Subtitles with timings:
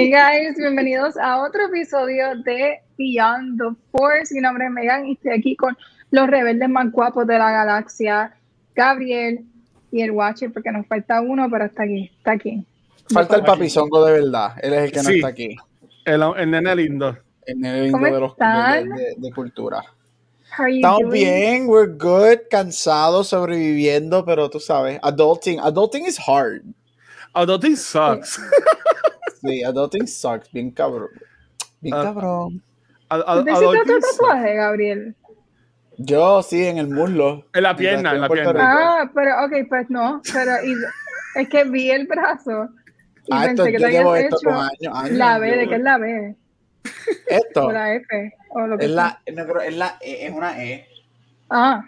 [0.00, 4.32] Hey guys, bienvenidos a otro episodio de Beyond the Force.
[4.32, 5.76] Mi nombre es Megan y estoy aquí con
[6.12, 8.32] los rebeldes más guapos de la galaxia,
[8.76, 9.44] Gabriel
[9.90, 12.64] y el Watcher, porque nos falta uno, pero está aquí, está aquí.
[13.12, 15.56] Falta el papizongo de verdad, él es el que no está aquí.
[16.04, 17.18] El, el, nene lindo.
[17.44, 19.82] El nene lindo de los de, de, cultura.
[20.64, 26.62] Estamos bien, we're good, cansados, sobreviviendo, pero tú sabes, adulting, adulting is hard.
[27.34, 28.40] Adulting sucks.
[29.40, 31.08] Sí, adulting sucks, bien cabrón.
[31.80, 32.62] Bien uh, cabrón.
[33.08, 35.16] ¿Te hiciste otro tatuaje, Gabriel?
[35.96, 37.44] Yo sí, en el muslo.
[37.54, 38.60] En la pierna, en la pierna.
[38.60, 40.20] Ah, pero ok, pues no.
[40.32, 40.52] Pero
[41.34, 42.68] es que vi el brazo.
[43.26, 45.18] Y ah, pensé esto, que yo llevo esto hecho con años, años.
[45.18, 46.36] La B, ¿de qué es la B?
[47.26, 47.66] Esto.
[47.66, 48.34] O la F.
[48.50, 50.88] O lo que es, la, no, pero es, la, e, es una E.
[51.50, 51.84] Ah.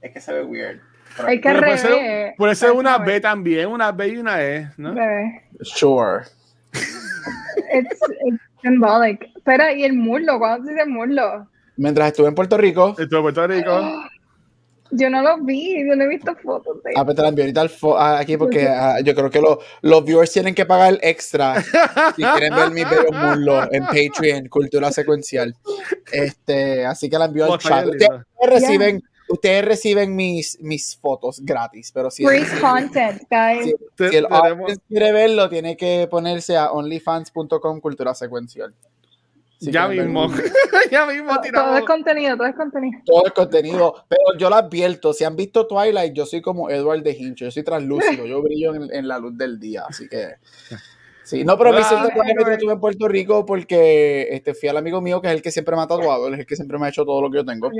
[0.00, 0.80] Es que se ve weird.
[1.26, 4.94] Hay que puede ser, puede ser una B también, una B y una E, ¿no?
[4.94, 5.42] B.
[5.60, 6.24] Sure.
[7.72, 9.30] It's, it's symbolic.
[9.36, 10.38] Espera, ¿y el muslo?
[10.38, 11.48] ¿Cuándo se dice muslo?
[11.76, 12.94] Mientras estuve en Puerto Rico.
[12.98, 13.80] Estuve en Puerto Rico.
[14.94, 17.44] Yo no lo vi, yo no he visto fotos de Ah, pero te la envío
[17.44, 21.62] ahorita aquí porque uh, yo creo que lo, los viewers tienen que pagar extra
[22.14, 25.56] si quieren ver bellos muslos en Patreon, Cultura Secuencial.
[26.12, 27.86] Este, así que la envío al chat.
[27.86, 29.11] Ustedes reciben, yeah.
[29.32, 33.64] Ustedes reciben mis, mis fotos gratis, pero si, Free content, guys.
[33.64, 38.74] si, Te- si el audience quiere verlo, tiene que ponerse a onlyfans.com Cultura Secuencial.
[39.58, 40.26] Si ya mismo.
[40.90, 43.00] ya mismo Todo, todo es contenido, todo es contenido.
[43.06, 47.02] todo el contenido, pero yo lo advierto, si han visto Twilight, yo soy como Edward
[47.04, 50.34] de Hincho, yo soy translúcido, yo brillo en, en la luz del día, así que
[51.24, 54.54] sí, no, pero me hice un Ah, tatuaje mientras estuve en Puerto Rico porque este,
[54.54, 56.46] fui al amigo mío que es el que siempre me ha tatuado, él es el
[56.46, 57.70] que siempre me ha hecho todo lo que yo tengo,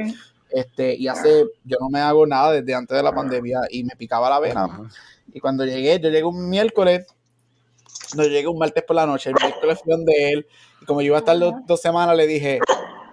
[0.51, 3.97] este, y hace, yo no me hago nada desde antes de la pandemia y me
[3.97, 4.91] picaba la vena,
[5.33, 7.07] y cuando llegué, yo llegué un miércoles,
[8.17, 10.47] no, llegué un martes por la noche, el miércoles fui donde él,
[10.81, 12.59] y como yo iba a estar dos, dos semanas, le dije,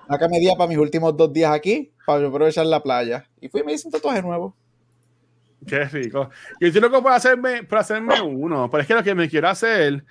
[0.09, 3.29] sácame día para mis últimos dos días aquí, para yo aprovechar la playa.
[3.39, 4.55] Y fui y me hice un tatuaje nuevo.
[5.67, 6.29] Qué rico.
[6.59, 9.49] Yo estoy loco por hacerme, por hacerme uno, pero es que lo que me quiero
[9.49, 10.03] hacer,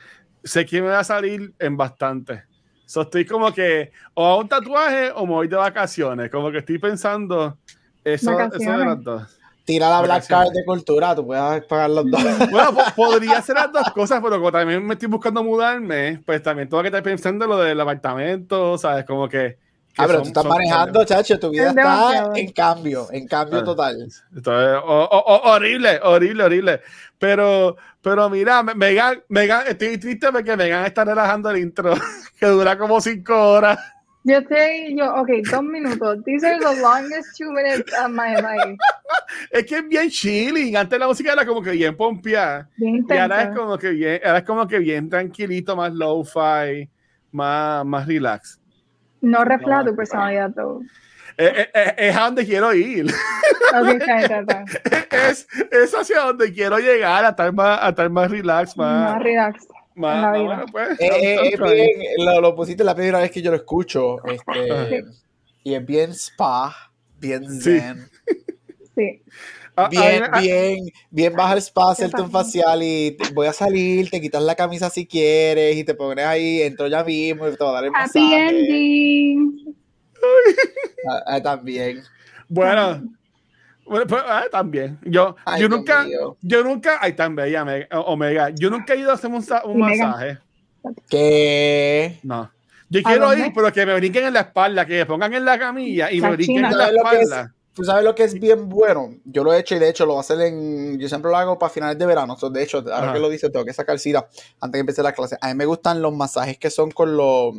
[0.44, 2.44] sé que me va a salir en bastante.
[2.84, 6.30] So, estoy como que o a un tatuaje o me voy de vacaciones.
[6.30, 7.58] Como que estoy pensando
[8.04, 9.38] eso, eso de las dos.
[9.64, 10.26] Tira la Black.
[10.26, 12.22] Card de cultura, tú puedes pagar los dos.
[12.50, 16.42] Bueno, po- podría ser las dos cosas, pero como también me estoy buscando mudarme, pues
[16.42, 19.04] también tengo que estar pensando lo del apartamento, ¿sabes?
[19.04, 19.58] Como que.
[19.98, 22.32] Ah, pero son- tú estás manejando, chacho, tu vida Es está demasiado.
[22.36, 23.64] en cambio, en cambio Ah.
[23.64, 24.08] total.
[24.36, 26.80] Esto es ho- ho- ho- horrible, horrible, horrible.
[27.18, 31.92] Pero, pero mira, Me- Megan, Megan, estoy triste porque Megan está relajando el intro,
[32.38, 33.78] que dura como cinco horas.
[34.24, 36.18] Yo estoy, yo, ok, dos minutos.
[36.24, 38.76] These are the longest two minutes of my life.
[39.50, 40.76] Es que es bien chilling.
[40.76, 42.68] Antes la música era como que bien pompeada.
[42.76, 46.90] Bien Y ahora es como que bien, ahora es como que bien tranquilito, más low-fi,
[47.32, 48.60] más, más relax.
[49.20, 50.82] No refleja No, tu personalidad, though.
[51.36, 53.06] Es, es- es- es a donde quiero ir.
[55.10, 59.22] Es, es hacia donde quiero llegar, a estar más, a estar más relax, más, Más
[59.22, 59.66] relax.
[59.94, 61.00] más, bueno, pues.
[61.00, 64.16] Eh, eh, bien- lo, lo pusiste la primera vez que yo lo escucho.
[64.24, 65.04] Este,
[65.64, 66.74] y es bien spa,
[67.18, 68.08] bien zen.
[68.94, 69.22] Sí.
[69.90, 70.78] Bien, ah, bien,
[71.10, 74.54] bien baja el spa, hacerte un facial y te- voy a salir, te quitas la
[74.54, 77.84] camisa si quieres y te pones ahí, entro ya mismo y te voy a dar
[77.84, 78.48] el Happy masaje.
[78.48, 79.74] ending.
[81.08, 82.02] Ah, ah, también.
[82.48, 83.02] Bueno,
[83.86, 84.98] bueno, pues, ah, también.
[85.04, 86.36] Yo, Ay, yo nunca, mío.
[86.42, 88.50] yo nunca, ay, tan bella, Meg- Omega.
[88.50, 90.38] Yo nunca he ido a hacer un, masaje.
[91.08, 92.50] Que No.
[92.90, 95.44] Yo ¿A quiero ir, pero que me brinquen en la espalda, que me pongan en
[95.44, 96.70] la camilla y me brinquen China.
[96.70, 97.22] en la ¿Sabes lo que es?
[97.22, 97.54] espalda.
[97.78, 99.14] Tú sabes lo que es bien bueno.
[99.24, 100.98] Yo lo he hecho y de hecho lo voy a hacer en.
[100.98, 102.36] Yo siempre lo hago para finales de verano.
[102.36, 103.12] So, de hecho, ahora Ajá.
[103.12, 104.28] que lo dice, tengo que sacar cita
[104.60, 105.38] antes de empezar la clase.
[105.40, 107.54] A mí me gustan los masajes que son con los.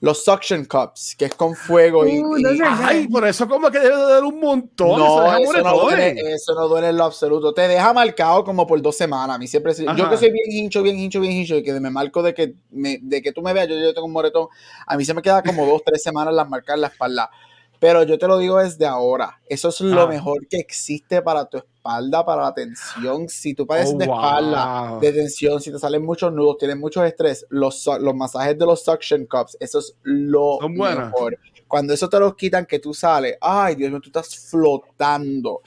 [0.00, 2.20] Los suction cups, que es con fuego y.
[2.22, 4.98] Uh, y- Ay, por eso como que debe de dar un montón.
[5.00, 7.52] no, eso no, duele, eso no duele en lo absoluto.
[7.54, 9.34] Te deja marcado como por dos semanas.
[9.34, 9.74] A mí siempre.
[9.74, 10.10] se- Yo Ajá.
[10.10, 12.98] que soy bien hincho, bien hincho, bien hincho, y que me marco de que, me-
[13.02, 14.46] de que tú me veas, yo, yo tengo un moretón.
[14.86, 17.30] A mí se me queda como dos, tres semanas las marcas en la espalda.
[17.78, 19.38] Pero yo te lo digo desde ahora.
[19.48, 20.06] Eso es lo Ah.
[20.06, 23.28] mejor que existe para tu espalda, para la tensión.
[23.28, 25.00] Si tú padeces Oh, de espalda, wow.
[25.00, 28.82] de tensión, si te salen muchos nudos, tienes mucho estrés, los, los masajes de los
[28.82, 31.38] suction cups, eso es lo mejor.
[31.68, 35.60] Cuando eso te lo quitan, que tú sales, ay Dios mío, tú estás flotando,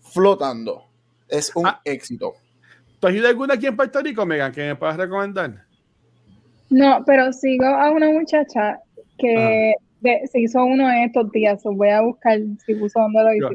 [0.00, 0.84] flotando.
[1.28, 1.80] Es un Ah.
[1.84, 2.34] éxito.
[3.00, 5.64] ¿Tú has ido alguna aquí en Puerto Rico, Megan, que me puedas recomendar?
[6.70, 8.78] No, pero sigo a una muchacha
[9.18, 9.72] que
[10.02, 11.62] de- se hizo uno de estos días.
[11.64, 13.50] voy a buscar si puso dónde lo digo.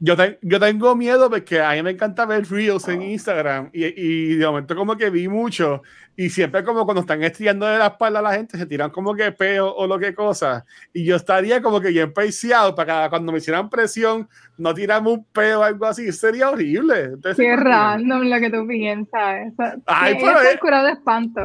[0.00, 3.84] Yo, te- yo tengo miedo porque a mí me encanta ver reels en Instagram y,
[3.84, 5.82] y de momento como que vi mucho
[6.16, 9.14] y siempre como cuando están estirando de la espalda a la gente se tiran como
[9.16, 13.10] que peo o lo que cosa y yo estaría como que bien peiciado para que
[13.10, 17.10] cuando me hicieran presión no tirarme un peo o algo así, sería horrible.
[17.22, 19.52] Se Qué random lo que tú piensas.
[19.86, 21.40] Ay, pero es- curado de espanto.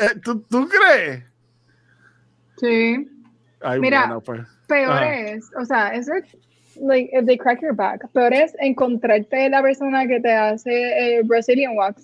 [0.00, 1.24] Eh, ¿tú, tú crees?
[2.58, 3.08] Sí.
[3.60, 4.40] Ay, Mira, bueno, pues.
[4.68, 5.16] Peor Ajá.
[5.18, 6.24] es, o sea, eso es,
[6.80, 8.06] like, if they crack your back.
[8.12, 12.02] Peor es encontrarte la persona que te hace eh, Brazilian wax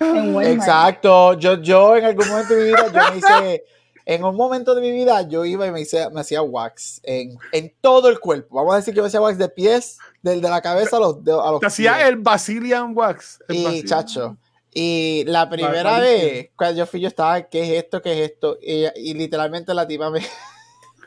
[0.00, 0.40] en.
[0.42, 1.34] Exacto.
[1.38, 3.64] Yo, yo en algún momento de mi vida, yo me hice,
[4.04, 7.36] en un momento de mi vida, yo iba y me, hice, me hacía wax en,
[7.52, 8.56] en todo el cuerpo.
[8.56, 11.22] Vamos a decir que me hacía wax de pies, del de la cabeza a los,
[11.24, 12.08] de- a los Te hacía pies.
[12.08, 13.38] el Basilian Wax.
[13.48, 14.36] el Y Basilian- chacho.
[14.74, 18.00] Y la primera vez, cuando yo fui, yo estaba, ¿qué es esto?
[18.00, 18.56] ¿Qué es esto?
[18.62, 20.20] Y, y literalmente la tipa me.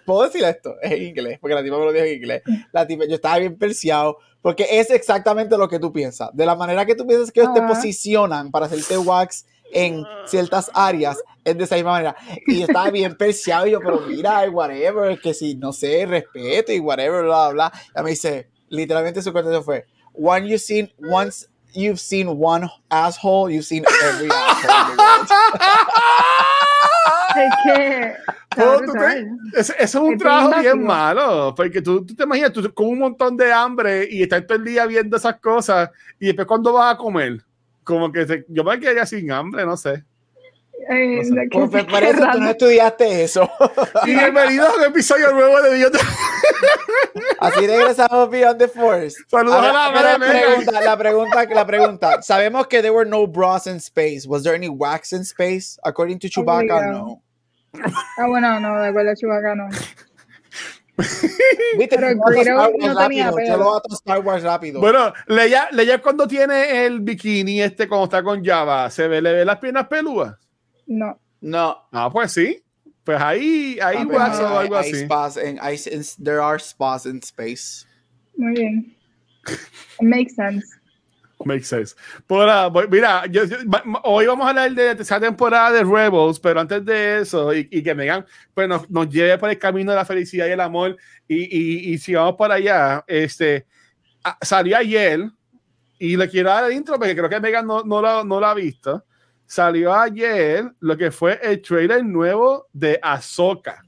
[0.05, 0.75] ¿Puedo decir esto?
[0.81, 2.43] Es en inglés, porque la tipa me lo dijo en inglés.
[2.71, 6.29] La tipa, yo estaba bien perseado, porque es exactamente lo que tú piensas.
[6.33, 7.69] De la manera que tú piensas que ellos te Ajá.
[7.69, 12.15] posicionan para hacerte wax en ciertas áreas, es de esa misma manera.
[12.45, 16.71] Y yo estaba bien perseado, y yo, pero mira, whatever, que si, no sé, respeto
[16.71, 17.81] y whatever, bla, bla, bla.
[17.99, 23.51] Y me dice, literalmente su contestación fue, One you've seen, once you've seen one asshole,
[23.51, 25.27] you've seen every asshole in the world.
[27.35, 28.13] Es que.
[28.55, 29.27] Brutal.
[29.53, 32.73] te- ese, ese es un Es trabajo bien malo, porque tú, tú te imaginas tú
[32.73, 36.47] con un montón de hambre y estás todo el día viendo esas cosas y después
[36.47, 37.41] cuando vas a comer,
[37.83, 40.03] como que se- yo me quedaría sin hambre, no sé.
[40.89, 41.47] Eh, No sé.
[41.49, 43.49] que- Pues, por eso tú no estudiaste eso.
[44.05, 45.91] Y bienvenidos a un episodio nuevo de Dios.
[47.39, 49.15] Así regresamos Beyond the Force.
[49.27, 52.21] Saludos Ahora, a la la pregunta, la pregunta, la pregunta.
[52.21, 54.27] Sabemos que there were no bras in space.
[54.27, 55.79] Was there any wax in space?
[55.83, 56.91] According to Chewbacca, Obligado.
[56.91, 57.21] no.
[58.17, 59.69] Ah, bueno, no, de acuerdo, Chewbacca, no.
[61.77, 63.29] Viste, Pero Star Wars no tenía rápido.
[63.31, 63.57] Yo pelo.
[63.57, 64.79] lo ato a Star Wars rápido.
[64.79, 69.33] Bueno, Leia, Leia cuando tiene el bikini este, cuando está con Java, ¿se ve, le
[69.33, 70.35] ve las piernas pelúas?
[70.87, 71.19] No.
[71.41, 71.87] no.
[71.91, 72.61] Ah, pues sí.
[73.03, 75.03] Pues ahí, ahí Papi, wax o hay- algo hay así.
[75.05, 77.85] spas en- hay- in- there are spas in space.
[78.37, 78.95] Muy bien.
[79.47, 80.65] It makes sense.
[81.45, 81.95] Makes sense.
[82.25, 83.23] Por, ah, mira,
[84.03, 87.95] hoy vamos a hablar de esa temporada de Rebels, pero antes de eso, y, que
[87.95, 90.97] Megan pues, nos, nos lleve por el camino de la felicidad y el amor,
[91.27, 93.67] y, y, y si vamos para allá, este,
[94.23, 95.29] ah, salió ayer,
[95.99, 98.45] y le quiero dar el intro porque creo que Megan no, no, lo, no lo
[98.45, 99.05] ha visto.
[99.45, 103.83] Salió ayer lo que fue el trailer nuevo de Ahsoka.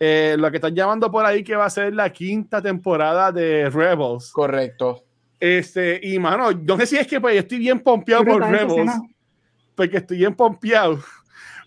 [0.00, 3.70] Eh, lo que están llamando por ahí que va a ser la quinta temporada de
[3.70, 4.32] Rebels.
[4.32, 5.04] Correcto.
[5.44, 8.92] Este, y mano, no sé si es que pues, yo estoy bien pompeado por Rebels,
[9.74, 11.00] porque estoy bien pompeado,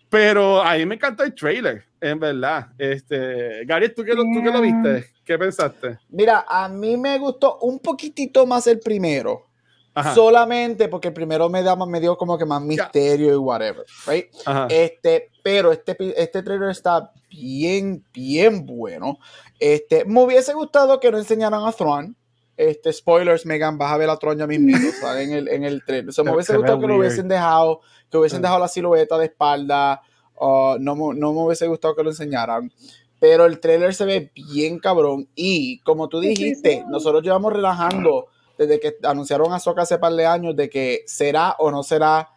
[0.09, 2.67] pero a mí me encantó el trailer, en verdad.
[2.77, 5.07] Este, Gary, ¿tú que, lo, ¿tú que lo viste?
[5.25, 5.97] ¿Qué pensaste?
[6.07, 9.45] Mira, a mí me gustó un poquitito más el primero.
[9.93, 13.35] Ajá, Solamente porque el primero me, da, más- me dio como que más misterio y
[13.37, 14.27] whatever, right?
[14.69, 19.17] Este, pero este, este trailer está bien, bien bueno.
[19.59, 22.15] Este, me hubiese gustado que no enseñaran a Thrawn.
[22.57, 25.27] Este, spoilers, Megan, vas a ver a Thrawn ya mismo, ¿sabes?
[25.27, 26.09] En el, en el trailer.
[26.09, 28.67] O sea, me Se- hubiese se gustado que lo hubiesen dejado, que hubiesen dejado la
[28.67, 30.01] silueta de espalda.
[30.39, 32.71] uh, no, me- no me hubiese gustado que lo enseñaran.
[33.19, 35.27] Pero el trailer se ve bien cabrón.
[35.35, 40.25] Y como tú dijiste, nosotros llevamos relajando desde que anunciaron a Ahsoka hace par de
[40.25, 42.29] años de que será o no será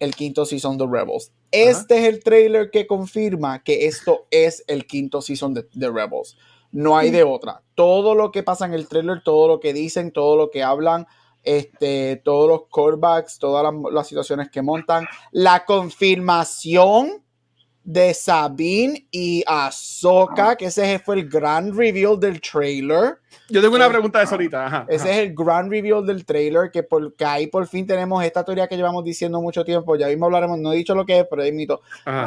[0.00, 1.32] el quinto season de Rebels.
[1.50, 6.36] Este es el trailer que confirma que esto es el quinto season de, de Rebels.
[6.74, 7.62] No hay de otra.
[7.76, 11.06] Todo lo que pasa en el trailer, todo lo que dicen, todo lo que hablan,
[11.44, 17.23] este, todos los callbacks, todas las, las situaciones que montan, la confirmación
[17.84, 23.18] de Sabine y Ahsoka, que ese fue el gran reveal del trailer.
[23.50, 24.66] Yo tengo una eh, pregunta de eso ahorita.
[24.66, 25.20] Ajá, Ese ajá.
[25.20, 28.66] es el gran reveal del trailer, que, por, que ahí por fin tenemos esta teoría
[28.66, 29.96] que llevamos diciendo mucho tiempo.
[29.96, 31.82] Ya mismo hablaremos, no he dicho lo que es, pero es mito.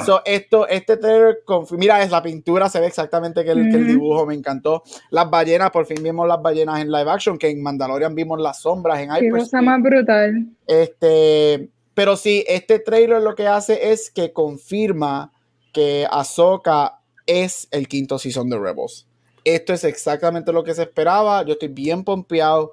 [0.05, 1.39] So, esto, este trailer,
[1.71, 3.91] mira, es la pintura, se ve exactamente que el, que el Ujú.
[3.91, 4.83] dibujo me encantó.
[5.09, 8.61] Las ballenas, por fin vimos las ballenas en live action, que en Mandalorian vimos las
[8.61, 10.45] sombras en Qué cosa más brutal.
[10.67, 15.31] Este, pero sí, este trailer lo que hace es que confirma
[15.77, 19.05] que Ahsoka es el quinto season de Rebels.
[19.43, 21.46] Esto es exactamente lo que se esperaba.
[21.46, 22.72] Yo estoy bien pompeado.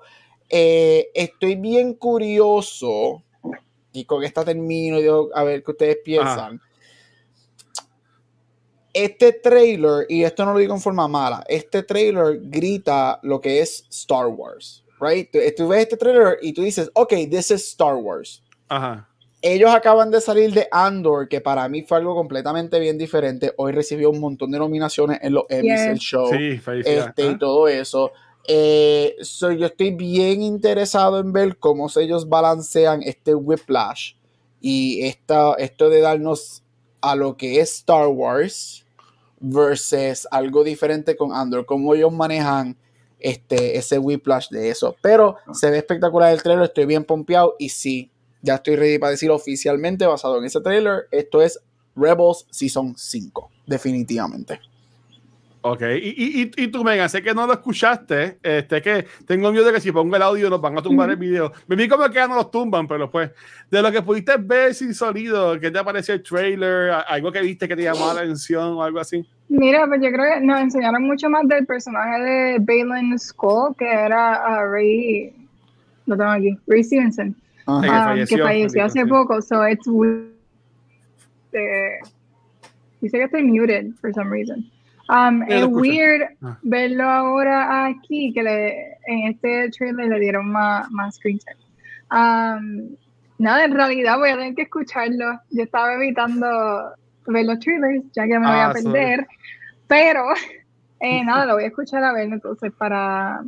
[0.48, 3.22] Eh, estoy bien curioso.
[3.92, 6.62] Y con esta termino y digo, a ver qué ustedes piensan.
[8.94, 13.60] este trailer, y esto no lo digo en forma mala, este trailer grita lo que
[13.60, 15.30] es Star Wars, right?
[15.30, 18.42] Tú, tú ves este trailer y tú dices, ok, this is Star Wars.
[18.68, 19.10] Ajá.
[19.46, 23.52] Ellos acaban de salir de Andor, que para mí fue algo completamente bien diferente.
[23.58, 25.86] Hoy recibió un montón de nominaciones en los Emmys, Yes.
[25.88, 27.36] el show, Sí, este, y Ah.
[27.38, 28.10] todo eso.
[28.48, 34.14] Eh, so yo estoy bien interesado en ver cómo ellos balancean este whiplash
[34.62, 36.62] y esta, esto de darnos
[37.02, 38.86] a lo que es Star Wars
[39.40, 42.76] versus algo diferente con Andor, cómo ellos manejan
[43.20, 44.96] este, ese whiplash de eso.
[45.02, 48.10] Pero se ve espectacular el trailer, estoy bien pompeado y sí,
[48.44, 51.58] ya estoy ready para decir oficialmente, basado en ese trailer, esto es
[51.96, 54.60] Rebels Season 5, definitivamente.
[55.66, 59.64] Ok, y, y, y, tú, Megan, sé que no lo escuchaste, este, que tengo miedo
[59.64, 61.52] de que si pongo el audio nos van a tumbar el video.
[61.66, 63.30] Me vi como que ya no los tumban, pero pues,
[63.70, 66.90] de lo que pudiste ver sin sonido, ¿qué te pareció el trailer?
[66.90, 69.26] ¿A- ¿Algo que viste que te llamó la atención o algo así?
[69.48, 73.90] Mira, pues yo creo que nos enseñaron mucho más del personaje de Balin Skull, que
[73.90, 75.32] era ah, Ray,
[76.04, 77.34] lo tengo aquí, Ray Stevenson,
[77.66, 77.80] Ajá.
[77.82, 80.30] Que ah, falleció, que falleció hace poco, so it's weird.
[81.52, 81.98] Eh,
[83.00, 84.70] dice que estoy muted for some reason.
[85.08, 85.76] Um, es escucho.
[85.80, 86.58] weird Ah.
[86.62, 91.60] verlo ahora aquí, que le, en este trailer le dieron más, más screen time.
[92.10, 92.96] Um,
[93.38, 95.40] nada, en realidad voy a tener que escucharlo.
[95.50, 96.94] Yo estaba evitando
[97.26, 99.26] ver los trailers, ya que me voy Ah, a perder.
[99.86, 100.24] Pero,
[101.00, 103.42] eh, nada, lo voy a escuchar a ver entonces para,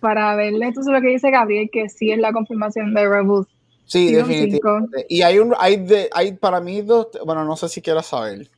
[0.00, 3.46] para verle entonces lo que dice Gabriel, que sí es la confirmación de Rebels.
[3.84, 5.06] Sí, definitivamente.
[5.08, 8.50] Y hay un, hay de, hay para mí dos, bueno, no sé si quieras saber.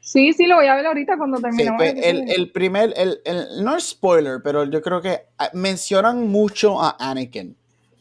[0.00, 1.76] Sí, sí, lo voy a ver ahorita cuando Sí, terminemos.
[1.78, 6.28] pues, el el, primer, el, el- no es spoiler, pero yo creo que ah, mencionan
[6.28, 7.56] mucho a Anakin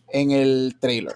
[0.10, 1.16] en el trailer.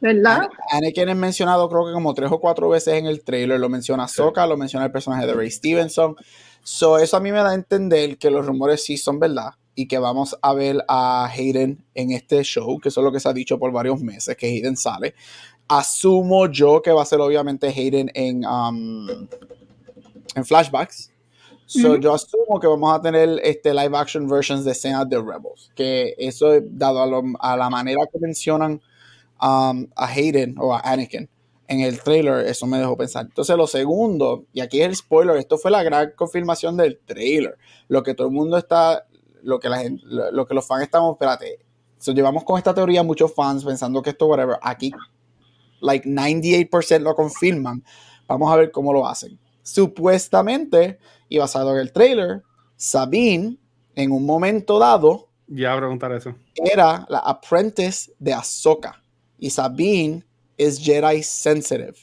[0.00, 0.40] ¿Verdad?
[0.40, 3.58] Ana- Anakin es mencionado creo que como tres o cuatro veces en el trailer.
[3.58, 6.16] Lo menciona Sokka, lo menciona el personaje de Ray Stevenson.
[6.62, 9.86] So, eso a mí me da a entender que los rumores sí son verdad y
[9.86, 13.28] que vamos a ver a Hayden en este show, que eso es lo que se
[13.28, 15.14] ha dicho por varios meses, que Hayden sale.
[15.68, 19.08] Asumo yo que va a ser obviamente Hayden en, um,
[20.34, 21.12] en flashbacks.
[21.66, 21.96] So.
[21.96, 25.72] Yo asumo que vamos a tener este live action versions de escenas de Rebels.
[25.74, 28.80] Que eso, dado a, lo- a la manera que mencionan
[29.42, 31.28] um, a Hayden o a Anakin
[31.68, 33.26] en el trailer, eso me dejó pensar.
[33.26, 37.58] Entonces, lo segundo, y aquí es el spoiler, esto fue la gran confirmación del trailer.
[37.88, 39.04] Lo que todo el mundo está,
[39.46, 41.58] lo que la gente, lo, lo que los fans estamos, espérate,
[41.98, 44.92] so, llevamos con esta teoría muchos fans pensando que esto, whatever, aquí,
[45.80, 47.82] like 98% lo confirman.
[48.26, 49.38] Vamos a ver cómo lo hacen.
[49.62, 50.98] Supuestamente,
[51.28, 52.42] y basado en el trailer,
[52.76, 53.56] Sabine,
[53.94, 56.34] en un momento dado, Ya a preguntar eso.
[56.54, 59.00] era la apprentice de Ahsoka.
[59.38, 60.24] Y Sabine
[60.56, 61.94] es Jedi sensitive.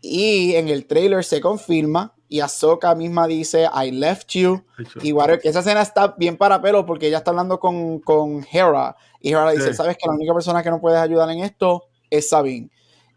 [0.00, 4.64] Y en el trailer se confirma y Ahsoka misma dice, I left you.
[5.02, 5.12] Y
[5.42, 8.96] que esa escena está bien para pelo porque ella está hablando con, con Hera.
[9.20, 9.74] Y Hera dice, Sí.
[9.74, 12.70] sabes que la única persona que no puedes ayudar en esto es Sabine.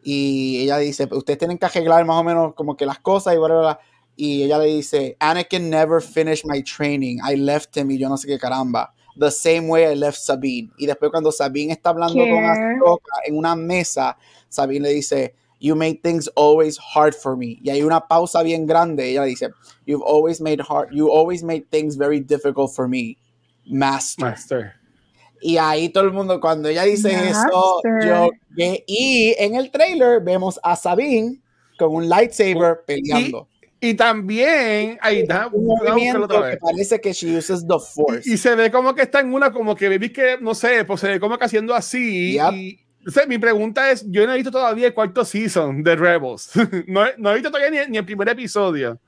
[0.03, 3.37] Y ella dice, ustedes tienen que arreglar más o menos como que las cosas y
[3.37, 3.77] whatever.
[4.17, 7.19] Y ella le dice, Anakin never finished my training.
[7.25, 8.93] I left him y yo no sé qué caramba.
[9.17, 10.71] The same way I left Sabine.
[10.77, 12.29] Y después cuando Sabine está hablando ¿Qué?
[12.29, 14.17] con Ahsoka en una mesa,
[14.49, 17.59] Sabine le dice, You made things always hard for me.
[17.63, 19.09] Y hay una pausa bien grande.
[19.09, 19.49] Ella dice,
[19.85, 23.17] You've always made hard, you always made things very difficult for me,
[23.65, 24.25] Master.
[24.25, 24.73] Master.
[25.41, 28.07] Y ahí todo el mundo, cuando ella dice eso, Master.
[28.07, 31.39] yo, que- y en el trailer vemos a Sabine
[31.77, 33.47] con un lightsaber peleando.
[33.81, 36.59] Y también, ahí está, un movimiento otra que vez.
[36.59, 38.27] parece que she uses the force.
[38.27, 40.83] Y, y se ve como que está en una, como que baby que, no sé,
[40.85, 42.33] pues se ve como que haciendo así.
[42.33, 42.53] Yep.
[42.53, 46.51] Y, o mi pregunta es, yo no he visto todavía el cuarto season de Rebels.
[46.87, 48.99] no, no he visto todavía ni, ni el primer episodio.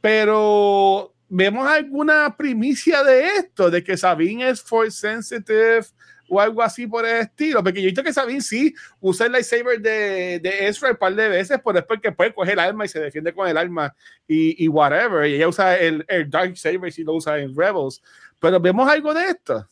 [0.00, 3.70] Pero, ¿vemos alguna primicia de esto?
[3.70, 5.86] De que Sabine es force sensitive
[6.28, 7.62] o algo así por el estilo.
[7.62, 11.14] Porque yo he visto que Sabine sí usa el lightsaber de, de Ezra un par
[11.14, 13.94] de veces, pero es porque puede coger el arma y se defiende con el arma
[14.26, 15.26] y, y whatever.
[15.26, 18.02] Y ella usa el, el Dark Saber si lo usa en Rebels.
[18.38, 19.66] Pero vemos algo de esto.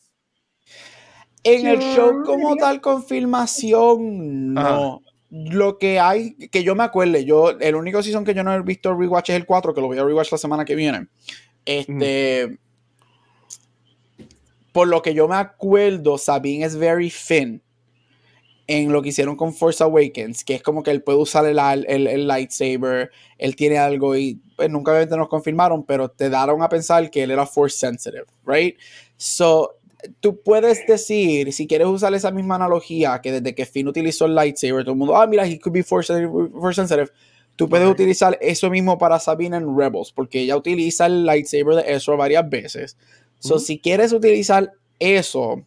[1.47, 5.01] En el show como diría- tal confirmación, no.
[5.29, 8.61] Lo que hay, que yo me acuerde, yo, el único season que yo no he
[8.61, 11.07] visto rewatch es el 4, que lo voy a rewatch la semana que viene.
[11.65, 12.57] Este,
[14.71, 17.61] por lo que yo me acuerdo, Sabine es very thin
[18.67, 21.57] en lo que hicieron con Force Awakens, que es como que él puede usar el,
[21.87, 26.61] el, el lightsaber, él tiene algo y pues, nunca obviamente nos confirmaron, pero te daron
[26.61, 28.77] a pensar que él era Force sensitive, right?
[29.15, 29.77] So,
[30.19, 34.35] tú puedes decir, si quieres usar esa misma analogía, que desde que Finn utilizó el
[34.35, 36.13] lightsaber, todo el mundo, ah, mira, he could be force,
[36.51, 37.11] force sensitive.
[37.55, 41.93] tú puedes utilizar eso mismo para Sabine en Rebels, porque ella utiliza el lightsaber de
[41.93, 42.97] Ezra varias veces.
[43.39, 45.63] So, si quieres utilizar eso,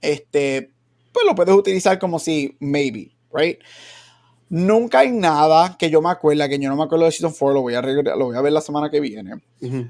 [0.00, 0.70] este,
[1.12, 3.58] pues lo puedes utilizar como si, maybe, right?
[4.50, 7.54] Nunca hay nada que yo me acuerde, que yo no me acuerdo de Season 4,
[7.54, 9.32] lo voy a, lo voy a ver la semana que viene.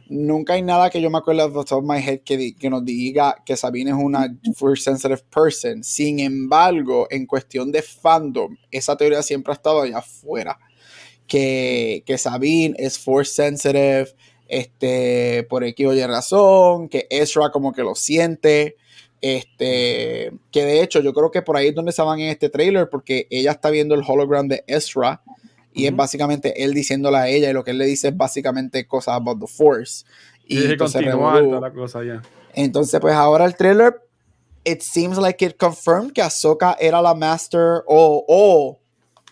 [0.08, 2.84] Nunca hay nada que yo me acuerde de top of my head que, que nos
[2.84, 5.82] diga que Sabine es una force sensitive person.
[5.82, 10.58] Sin embargo, en cuestión de fandom, esa teoría siempre ha estado allá afuera.
[11.26, 14.14] Que, que Sabine es force sensitive,
[14.46, 18.76] este, por X o Y razón, que Ezra como que lo siente.
[19.26, 22.90] Este, que de hecho yo creo que por ahí es donde estaban en este trailer,
[22.90, 25.22] porque ella está viendo el hologram de Ezra
[25.72, 28.86] y es básicamente él diciéndole a ella y lo que él le dice es básicamente
[28.86, 30.04] cosas about the Force.
[30.46, 32.00] Y, entonces, la cosa,
[32.52, 33.98] entonces, pues ahora el trailer,
[34.62, 38.78] it seems like it confirmed que Ahsoka era la Master o, o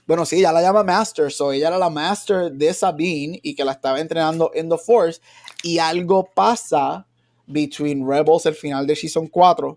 [0.06, 3.62] bueno, sí, ya la llama Master, so ella era la Master de Sabine y que
[3.62, 5.20] la estaba entrenando en The Force
[5.62, 7.06] y algo pasa
[7.52, 9.76] between Rebels, el final de Season 4,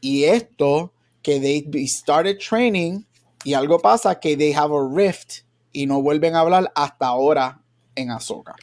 [0.00, 3.04] y esto, que they started training,
[3.44, 7.60] y algo pasa que they have a rift, y no vuelven a hablar hasta ahora
[7.94, 8.54] en Ahsoka.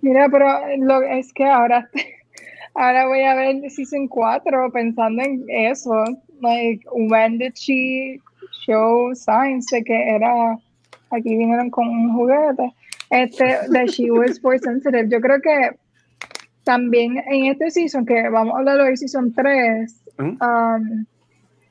[0.00, 0.46] Mira, pero
[0.78, 1.88] lo, es que ahora,
[2.74, 6.04] ahora voy a ver Season 4 pensando en eso.
[6.40, 8.20] Like, when did she
[8.66, 10.58] show signs de que era,
[11.10, 12.72] aquí vinieron con un juguete,
[13.10, 15.08] este, de she was force sensitive.
[15.08, 15.70] Yo creo que
[16.64, 21.04] también en este season, que vamos a hablar hoy, season 3, um,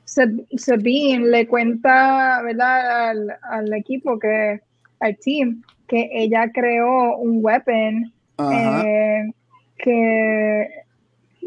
[0.04, 3.10] Sabine le cuenta, ¿verdad?
[3.42, 4.60] Al, equipo, que
[5.00, 9.30] al team, que ella creó un weapon eh,
[9.76, 10.68] que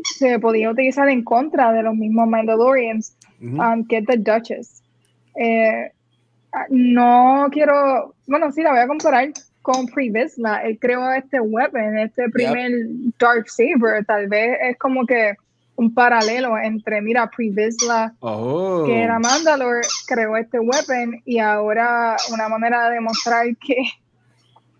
[0.03, 4.83] se podía utilizar en contra de los mismos Mandalorians, um, que es The Duchess.
[5.35, 5.91] Eh,
[6.69, 9.29] no quiero, bueno, sí, la voy a comparar
[9.67, 12.71] con Pre Él creó este weapon, este primer
[13.19, 14.05] Dark Saber.
[14.05, 15.35] Tal vez es como que
[15.75, 17.51] un paralelo entre, mira, Pre
[18.21, 18.85] oh.
[18.85, 23.75] que era Mandalore, creó este weapon y ahora una manera de demostrar que.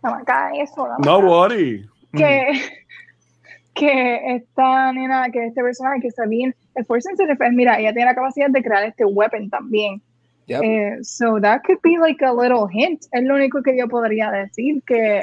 [0.03, 0.15] No
[0.61, 0.87] eso.
[0.99, 1.85] No, worry.
[2.13, 2.61] Que,
[3.73, 8.05] que esta nena, que este personaje que está bien, el Force Sensitive, mira, ella tiene
[8.05, 10.01] la capacidad de crear este weapon también.
[10.47, 13.05] Eh, so that could be like a little hint.
[13.11, 15.21] Es lo único que yo podría decir que,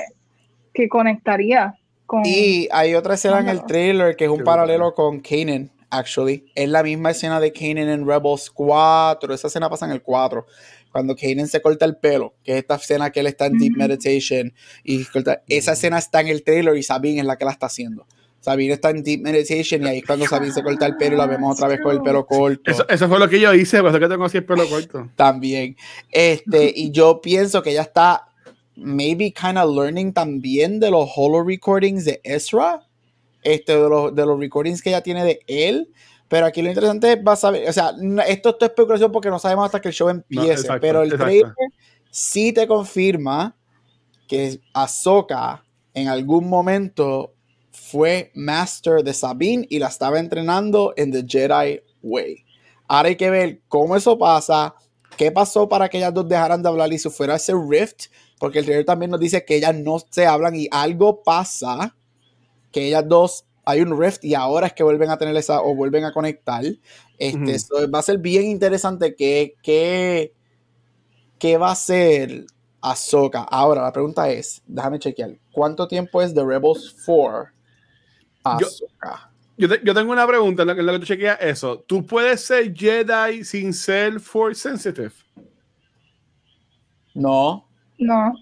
[0.73, 1.75] que conectaría
[2.07, 2.23] con.
[2.27, 6.45] Y hay otra escena en el trailer que es un paralelo con Kanan, actually.
[6.55, 9.33] Es la misma escena de Kanan en Rebels 4.
[9.33, 10.47] Esa escena pasa en el 4.
[10.93, 13.77] Cuando Kanan se corta el pelo, que es esta escena que él está en Deep
[13.77, 14.53] Meditation.
[14.85, 15.07] Y
[15.49, 18.07] esa escena está en el trailer y Sabine es la que la está haciendo.
[18.45, 21.19] Sabine está en Deep Meditation y ahí es cuando Sabine se corta el pelo y
[21.19, 22.71] la vemos otra vez con el pelo corto.
[22.71, 25.09] Eso, fue lo que yo hice, por eso que tengo así el pelo corto.
[25.17, 25.75] También.
[26.11, 28.29] Este, y yo pienso que ella está
[28.77, 32.87] maybe kind of learning también de los holo recordings de Ezra,
[33.43, 35.89] este, de, los, de los recordings que ella tiene de él.
[36.29, 37.93] Pero aquí lo interesante es, vas a ver, o sea,
[38.29, 41.51] esto es especulación porque no sabemos hasta que el show empiece, pero el trailer
[42.11, 43.57] sí te confirma
[44.29, 47.33] que Ahsoka en algún momento
[47.95, 52.45] fue master de Sabine y la estaba entrenando en The Jedi Way.
[52.89, 54.75] Ahora hay que ver cómo eso pasa,
[55.17, 58.07] qué pasó para que ellas dos dejaran de hablar y se fuera ese rift,
[58.41, 61.95] porque el trailer también nos dice que ellas no se hablan y algo pasa,
[62.73, 65.77] que ellas dos hay un rift y ahora es que vuelven a tener esa o
[65.77, 66.65] vuelven a conectar.
[67.17, 72.45] Este, va a ser bien interesante que, qué va a ser
[72.81, 73.43] Ahsoka.
[73.43, 77.54] Ahora la pregunta es, déjame chequear, ¿cuánto tiempo es The Rebels 4
[79.57, 81.81] yo, yo, tengo una pregunta en la, que tú chequeas eso.
[81.87, 85.13] ¿Tú puedes ser Jedi sin ser Force Sensitive?
[87.15, 87.67] No.
[87.99, 88.35] No.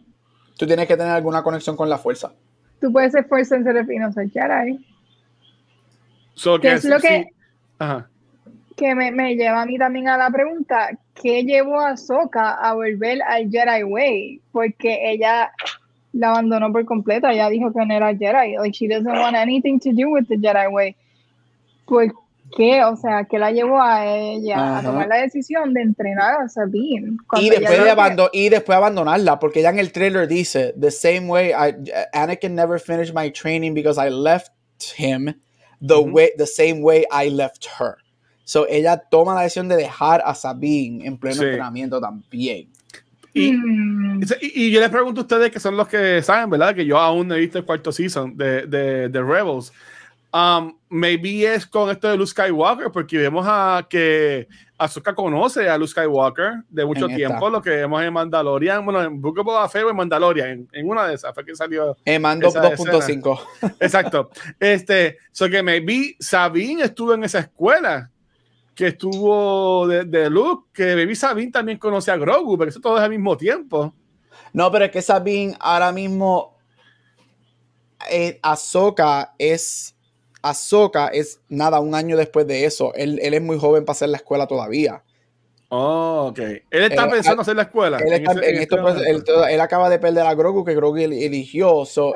[0.57, 2.33] Tú tienes que tener alguna conexión con la fuerza.
[2.81, 4.85] Tú puedes ser Force Sensitive y no ser Jedi.
[6.61, 7.29] ¿Qué es lo que,
[8.77, 12.73] que me, me, lleva a mí también a la pregunta, ¿qué llevó a Soka a
[12.73, 14.41] volver al Jedi Way?
[14.51, 15.53] Porque ella
[16.13, 17.29] la abandonó por completo.
[17.29, 18.57] Ella dijo que no era Jedi.
[18.57, 20.97] Like, she doesn't want anything to do with the Jedi way.
[21.87, 22.13] ¿Por
[22.57, 22.85] qué?
[22.85, 27.17] O sea, ¿qué la llevó a ella a tomar la decisión de entrenar a Sabine?
[27.41, 31.51] Y después, de y después abandonarla, porque ella en el trailer dice, the same way,
[31.51, 31.75] I,
[32.13, 34.53] Anakin never finished my training because I left
[34.97, 35.35] him
[35.81, 37.97] the, way, the same way I left her.
[38.45, 42.72] So ella toma la decisión de dejar a Sabine en pleno entrenamiento también.
[43.35, 44.23] Mm.
[44.41, 46.75] Y, yo les pregunto a ustedes que son los que saben, ¿verdad?
[46.75, 49.73] Que yo aún no he visto el cuarto season de, de, Rebels.
[50.35, 55.77] Um, maybe es con esto de Luke Skywalker, porque vemos a que Ahsoka conoce a
[55.77, 59.69] Luke Skywalker de mucho tiempo, lo que vemos en Mandalorian, bueno, en Book of Boba
[59.69, 61.97] Fett o en Mandalorian, en, una de esas fue que salió.
[62.05, 63.75] En Mando 2.5.
[63.81, 64.31] Exacto.
[64.59, 68.11] Este, so que maybe Sabine estuvo en esa escuela
[68.75, 72.97] que estuvo de, de Luke, que Baby Sabine también conoce a Grogu, pero eso todo
[72.97, 73.95] es al mismo tiempo.
[74.53, 76.57] No, pero es que Sabine ahora mismo
[78.11, 79.95] eh, Ahsoka es
[80.43, 82.93] Ahsoka es nada, un año después de eso.
[82.95, 85.03] Él, él, es muy joven para hacer la escuela todavía.
[85.69, 86.39] Oh, ok.
[86.39, 87.99] Él está pensando hacer la escuela.
[87.99, 91.87] Él, acaba de perder a Grogu, que Grogu eligió.
[91.87, 92.13] So,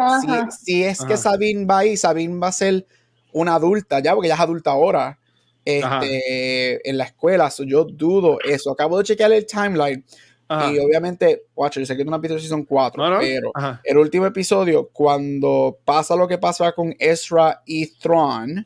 [0.60, 2.86] si, es que Sabine va ahí, Sabine va a ser
[3.32, 5.18] una adulta ya, porque ya es adulta ahora.
[5.66, 7.50] Este, en la escuela.
[7.66, 8.70] yo dudo eso.
[8.70, 10.04] Acabo de chequear el timeline.
[10.48, 13.52] Y obviamente, watch, yo sé que es una episodio Season 4, pero
[13.82, 18.64] el último episodio, cuando pasa lo que pasa con Ezra y Thrawn,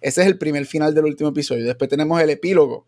[0.00, 1.64] ese es el primer final del último episodio.
[1.64, 2.86] Después tenemos el epílogo,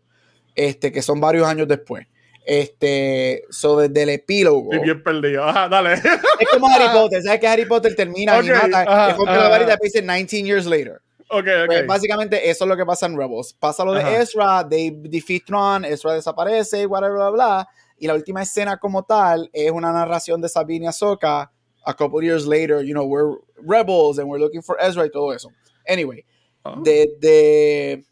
[0.53, 2.07] este, que son varios años después.
[2.45, 4.73] Este, so desde el epílogo.
[4.73, 5.45] Estoy bien perdido.
[5.45, 5.93] Ajá, dale.
[5.93, 7.21] Es como Harry Potter.
[7.21, 9.11] ¿Sabes que Harry Potter termina y mata?
[9.11, 10.99] es como la varita dice 19 years later.
[11.31, 11.67] Okay, okay.
[11.67, 13.53] Pues básicamente eso es lo que pasa en Rebels.
[13.53, 17.67] Pasa lo de Ezra, they defeat Thrawn, Ezra desaparece, whatever, bla, bla.
[17.97, 21.51] Y la última escena como tal es una narración de Sabine y Ahsoka
[21.85, 25.31] a couple years later, you know, we're rebels and we're looking for Ezra y todo
[25.31, 25.51] eso.
[25.87, 26.23] Anyway,
[26.63, 26.81] oh.
[26.83, 28.03] desde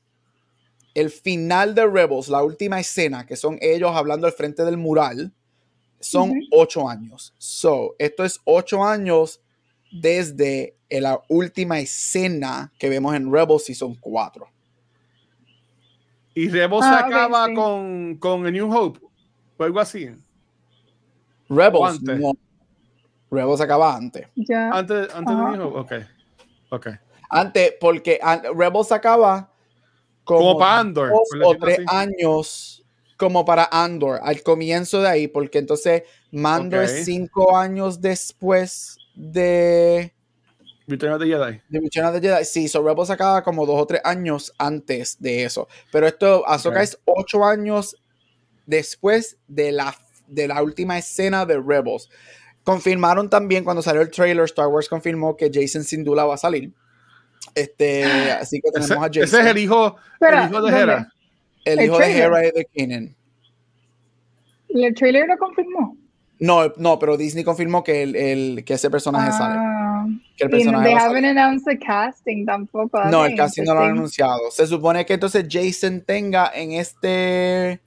[0.94, 5.32] el final de Rebels, la última escena, que son ellos hablando al frente del mural,
[6.00, 7.34] son ocho años.
[7.38, 9.42] So, esto es ocho años
[9.92, 14.48] desde la última escena que vemos en Rebels Season 4.
[16.36, 19.00] Y Rebels ah, acaba con, con A New Hope
[19.58, 20.10] o algo así.
[21.50, 22.02] Rebels.
[22.02, 22.34] No.
[23.32, 24.28] Rebels acaba antes.
[24.72, 25.96] Antes, antes de New Hope.
[25.96, 26.04] Ok.
[26.70, 26.88] Ok.
[27.30, 28.20] Antes, porque
[28.56, 29.52] Rebels acaba
[30.24, 31.10] como, para Andor.
[31.10, 32.86] Dos o tres años
[33.18, 40.14] como para Andor, al comienzo de ahí, porque entonces Mando es cinco años después de
[40.88, 41.62] Return of the Jedi.
[41.70, 42.46] De Return of the Jedi.
[42.46, 45.68] Sí, so Rebels acaba como dos o tres años antes de eso.
[45.92, 47.98] Pero esto, Ahsoka es ocho años
[48.66, 49.96] después de la,
[50.28, 52.10] de la última escena de Rebels.
[52.64, 56.74] Confirmaron también cuando salió el trailer, Star Wars confirmó que Jason Sindula va a salir.
[57.54, 59.24] Este, así que tenemos a Jason.
[59.24, 61.08] Ese es el hijo, el hijo de Hera.
[61.66, 63.16] El, hijo de Hera y de Kanan.
[64.70, 65.98] ¿Y el trailer lo confirmó?
[66.40, 69.56] No, no, pero Disney confirmó que, el, que ese personaje sale.
[70.36, 73.04] Que el personaje y no haven't announced the casting tampoco.
[73.06, 74.52] No, el casting no lo han anunciado.
[74.52, 77.82] Se supone que entonces Jason tenga en este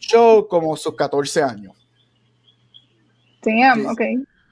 [0.00, 1.74] show como sus 14 años.
[3.42, 4.00] Damn, ok.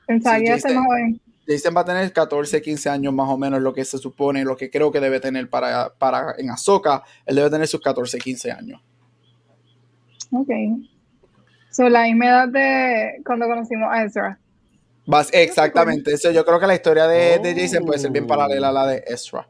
[0.07, 3.85] Pensaría sí, Jason, Jason va a tener 14, 15 años más o menos, lo que
[3.85, 7.03] se supone, lo que creo que debe tener para, para en Azoka.
[7.25, 8.83] Él debe tener sus 14, 15 años.
[10.33, 10.51] Ok.
[11.71, 14.39] So, la misma edad de cuando conocimos a Ezra.
[15.33, 16.13] Exactamente.
[16.13, 18.87] Eso, yo creo que la historia de, de, Jason puede ser bien paralela a la
[18.87, 19.49] de Ezra.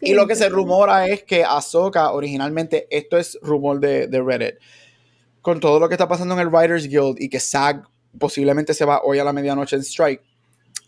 [0.00, 4.54] y lo que se rumora es que Ahsoka, originalmente, esto es rumor de, de, Reddit,
[5.42, 7.84] con todo lo que está pasando en el Writers Guild y que SAG
[8.18, 10.22] posiblemente se va hoy a la medianoche en Strike.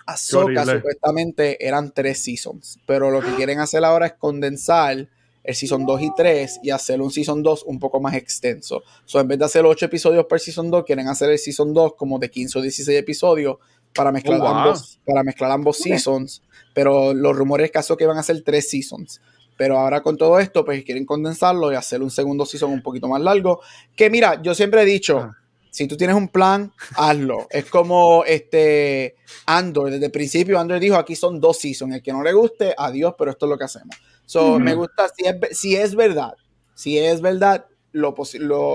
[0.06, 5.08] Ahsoka supuestamente eran tres seasons, pero lo que quieren hacer ahora es condensar
[5.44, 8.82] el Season 2 y 3 y hacer un Season 2 un poco más extenso.
[9.04, 11.94] So, en vez de hacer 8 episodios per Season 2, quieren hacer el Season 2
[11.96, 13.56] como de 15 o 16 episodios
[13.94, 16.42] para mezclar oh, ambos, para mezclar ambos seasons.
[16.74, 19.20] Pero los rumores caso que van a ser 3 seasons.
[19.56, 23.08] Pero ahora con todo esto, pues quieren condensarlo y hacer un segundo season un poquito
[23.08, 23.60] más largo.
[23.94, 25.36] Que mira, yo siempre he dicho, ah.
[25.72, 27.46] Si tú tienes un plan, hazlo.
[27.48, 31.94] es como este Andor, desde el principio Andor dijo, aquí son dos seasons.
[31.94, 33.96] El que no le guste, adiós, pero esto es lo que hacemos.
[34.26, 36.34] So, me gusta, si es, si es verdad,
[36.74, 38.14] si es verdad, lo,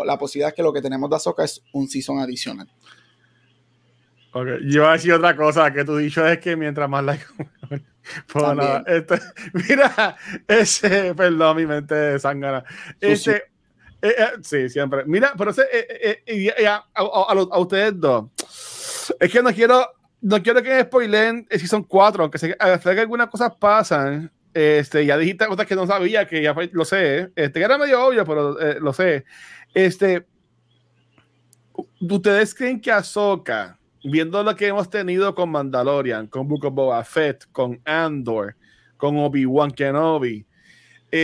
[0.05, 2.67] la posibilidad es que lo que tenemos de Azoka es un season adicional.
[4.33, 4.57] Okay.
[4.67, 7.25] Yo voy a decir otra cosa que tú dicho es que mientras más like.
[8.33, 9.19] pues nada, este,
[9.53, 12.63] mira, ese, perdón, mi mente sangana.
[12.99, 13.43] Ese,
[14.09, 15.03] eh, eh, sí, siempre.
[15.05, 18.25] Mira, pero ese, eh, a, a, ustedes dos,
[19.19, 19.87] es que no quiero,
[20.21, 24.31] no quiero que me spoilen el Season 4, aunque sé que, que algunas cosas pasan,
[24.57, 27.31] este, ya dijiste cosas que no sabía, que ya lo sé.
[27.35, 29.23] Este, era medio obvio, pero eh, lo sé.
[29.71, 30.25] Este,
[32.01, 37.03] ¿Ustedes creen que Ahsoka, viendo lo que hemos tenido con Mandalorian, con Book of Boba
[37.03, 38.55] Fett, con Andor,
[38.97, 40.43] con Obi-Wan Kenobi,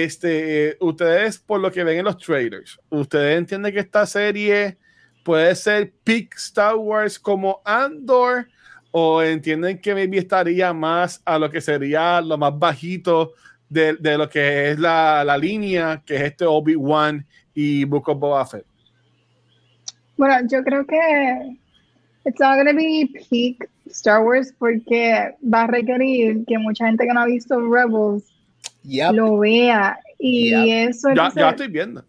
[0.01, 4.77] este, ustedes, por lo que ven en los trailers, ¿ustedes entienden que esta serie
[5.23, 8.47] puede ser peak Star Wars como Andor?
[8.95, 13.34] o entienden que maybe estaría más a lo que sería lo más bajito
[13.67, 17.25] de, de lo que es la, la, línea, que es este Obi-Wan
[17.56, 18.65] y Book of Boba Fett?
[20.15, 21.58] Bueno, yo creo que
[22.23, 27.13] it's not gonna be peak Star Wars porque va a requerir que mucha gente que
[27.13, 28.32] no ha visto Rebels
[28.84, 29.13] Yep.
[29.13, 30.89] lo vea y Yep.
[30.89, 32.04] eso Ya, ya estoy viendo.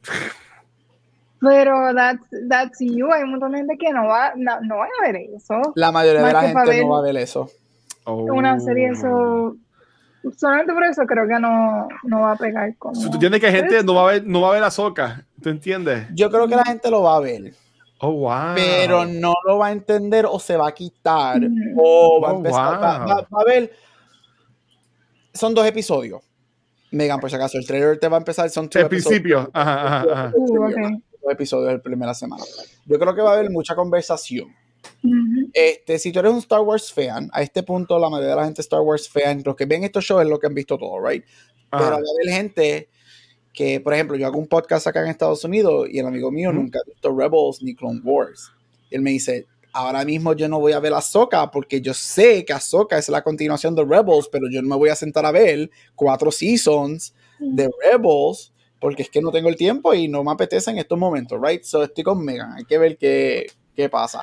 [1.40, 4.88] pero that's, that's you hay un montón de gente que no va no, no van
[5.02, 7.50] a ver eso La mayoría de la gente no va a ver eso.
[8.06, 9.56] una serie eso
[10.38, 13.82] solamente por eso creo que no, no va a pegar como tú entiendes que gente
[13.84, 15.26] no va a ver, no va a ver la soca.
[15.42, 16.06] ¿Tú entiendes?
[16.14, 17.52] Yo creo que la gente lo va a ver,
[18.00, 18.54] Oh, wow.
[18.54, 21.74] pero no lo va a entender o se va a quitar Mm.
[21.76, 22.82] o va a Oh, empezar.
[22.82, 23.08] va- wow.
[23.08, 23.70] va- va a ver.
[25.34, 26.22] Son dos episodios.
[26.94, 28.48] Megan, por si acaso, el trailer te va a empezar.
[28.50, 28.88] Son episodios.
[28.88, 29.50] principio.
[29.52, 30.32] Ajá, ajá, ajá.
[30.34, 32.44] Uh, episodios de la primera semana.
[32.86, 34.54] Yo creo que va a haber mucha conversación.
[35.52, 38.44] Este, si tú eres un Star Wars fan, a este punto la mayoría de la
[38.44, 41.00] gente Star Wars fan, los que ven estos shows es lo que han visto todo,
[41.00, 41.24] right?
[41.70, 42.88] Pero va a haber gente
[43.52, 46.52] que, por ejemplo, yo hago un podcast acá en Estados Unidos y el amigo mío
[46.52, 48.52] nunca ha visto Rebels ni Clone Wars.
[48.90, 52.44] Y él me dice, ahora mismo yo no voy a ver Ahsoka porque yo sé
[52.44, 55.32] que Ahsoka es la continuación de Rebels, pero yo no me voy a sentar a
[55.32, 60.30] ver cuatro seasons de Rebels porque es que no tengo el tiempo y no me
[60.32, 61.62] apetece en estos momentos, right?
[61.64, 64.22] So estoy con Megan, hay que ver qué, qué pasa.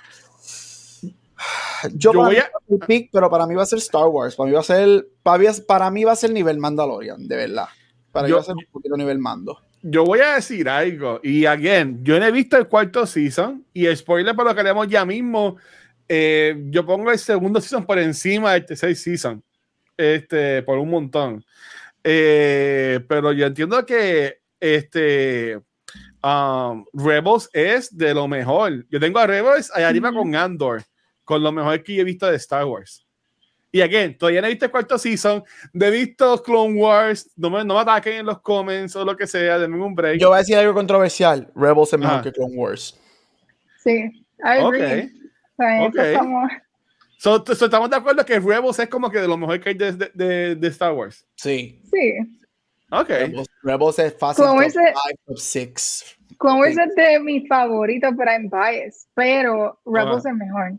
[1.94, 2.44] Yo, Yo voy a-
[2.82, 5.08] a pick, pero para mí va a ser Star Wars, para mí va a ser,
[5.24, 7.66] para mí, para mí va a ser nivel Mandalorian, de verdad.
[8.12, 9.58] Para mí va a ser un poquito nivel mando.
[9.82, 11.20] Yo voy a decir algo.
[11.24, 13.65] Y again, yo no he visto el cuarto season.
[13.74, 15.58] Y spoiler por lo que haremos ya mismo.
[16.08, 19.44] eh, yo pongo el segundo season por encima del tercer season.
[19.98, 21.46] Este, por un montón.
[22.04, 25.60] Eh, pero yo entiendo que este
[26.24, 28.86] um, Rebels es de lo mejor.
[28.89, 30.84] Yo tengo a Rebels allá arriba con Andor,
[31.24, 33.06] con lo mejor que yo he visto de Star Wars.
[33.74, 37.50] Y again, todavía no he visto el cuarto season, no he visto Clone Wars, no
[37.50, 40.20] me, no me ataquen en los comments o lo que sea, denme un break.
[40.20, 42.24] Yo voy a decir algo controversial, Rebels es mejor Ajá.
[42.24, 43.00] que Clone Wars.
[43.84, 45.04] sí I agree.
[45.04, 45.12] Ok.
[45.58, 45.96] O sea, Ok.
[45.98, 46.52] estamos-
[47.18, 49.76] So, so, estamos de acuerdo que Rebels es como que de lo mejor que hay
[49.76, 51.24] de, de, Star Wars.
[51.36, 51.80] Sí.
[51.92, 52.16] sí
[52.90, 53.08] Ok.
[53.10, 54.44] Rebels, Rebels es fácil.
[54.44, 56.18] Clone Wars es- five, top six.
[56.40, 59.08] Clone Wars es de mis favoritos, pero I'm biased.
[59.14, 60.30] Pero Rebels Ajá.
[60.32, 60.72] es mejor.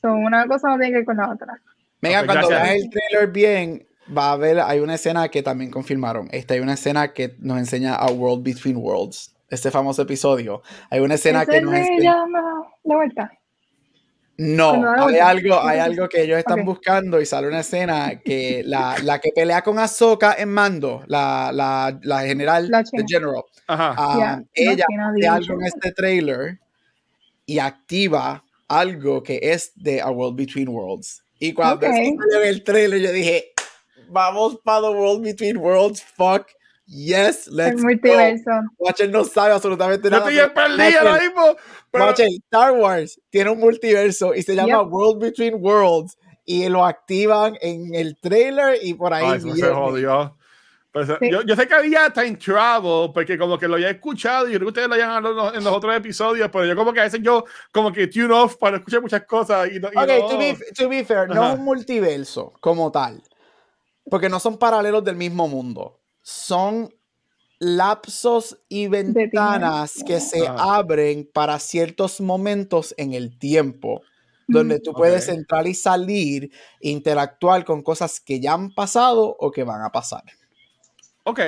[0.00, 1.60] So, una cosa no tiene que ver con la otra.
[2.00, 5.70] Venga, Ok, cuando veas el trailer bien, va a haber, hay una escena que también
[5.70, 6.28] confirmaron.
[6.32, 9.34] Esta hay una escena que nos enseña a World Between Worlds.
[9.50, 10.62] Este famoso episodio.
[10.90, 12.12] Hay una escena ¿Ese que nos enseña.
[12.16, 12.40] llama
[12.84, 13.32] la vuelta?
[14.40, 15.28] No, hay vuelta.
[15.28, 16.66] algo, hay algo que ellos están Ok.
[16.66, 21.50] buscando y sale una escena que la, la que pelea con Ahsoka en mando, la,
[21.52, 23.94] la, la general, La the general, Ajá.
[23.98, 26.60] ah, Ya, no, ella hace algo en este trailer
[27.46, 31.24] y activa algo que es de A World Between Worlds.
[31.38, 31.92] Y cuando Ok.
[31.94, 33.52] eso salió en el trailer, yo dije,
[34.08, 36.46] vamos para The World Between Worlds, fuck,
[36.86, 37.88] yes, let's go.
[37.88, 38.50] multiverso.
[38.78, 40.22] Watcher no sabe absolutamente Yo nada.
[40.22, 41.56] estoy bien pero perdido ahora mismo.
[41.90, 44.92] Pero, Watcher, Star Wars tiene un multiverso y se llama Yep.
[44.92, 50.34] World Between Worlds y lo activan en el trailer y por ahí Ay, se jodió.
[51.06, 51.30] Pues, Sí.
[51.30, 54.60] yo, yo sé que había time travel, porque como que lo había escuchado y creo
[54.60, 57.20] que ustedes lo hayan hablado en los otros episodios, pero yo como que a veces
[57.22, 60.38] yo como que tune off para escuchar muchas cosas y no, y Ok, no- to,
[60.38, 63.22] be, to be fair, no es un multiverso como tal,
[64.10, 66.92] porque no son paralelos del mismo mundo, son
[67.60, 70.76] lapsos y ventanas que se Ah.
[70.76, 74.02] abren para ciertos momentos en el tiempo,
[74.46, 79.64] donde tú puedes entrar y salir, interactuar con cosas que ya han pasado o que
[79.64, 80.22] van a pasar.
[81.28, 81.40] Ok.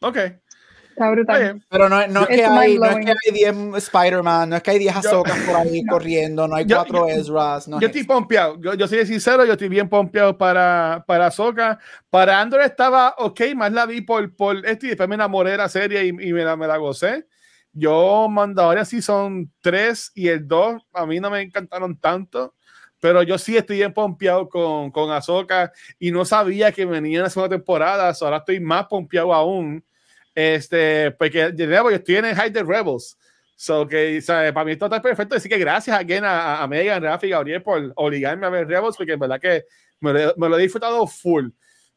[0.00, 0.16] Ok.
[0.16, 1.62] Está brutal.
[1.70, 3.54] Pero no, no es que hay, no es que hay 10
[3.84, 5.92] Spider-Man, no es que hay 10 Yo- Azokas por ahí No.
[5.92, 8.58] corriendo, no hay Yo- 4 yo- Ezras, no yo es estoy pompeado.
[8.60, 11.78] Yo, yo soy sincero, yo estoy bien pompeado para, para Soca.
[12.10, 15.56] Para Andor estaba ok, más la vi por, por esto y después me enamoré de
[15.58, 17.26] la serie y, y me, la, me la gocé.
[17.72, 22.54] Yo, Mandalorian Season 3 y el 2, a mí no me encantaron tanto.
[23.02, 27.24] Pero yo sí estoy bien pompeado con, con Ahsoka y no sabía que venía en
[27.24, 28.14] la segunda temporada.
[28.14, 29.84] so ahora estoy más pompeado aún.
[30.32, 33.18] Este, porque de nuevo yo estoy en el High de Rebels.
[33.56, 35.34] So que, sea, para mí esto está perfecto.
[35.34, 38.96] Así que gracias again a, a- Megan, Rafa y Gabriel por obligarme a ver Rebels,
[38.96, 39.64] porque en verdad que
[39.98, 41.48] me lo, me lo he disfrutado full.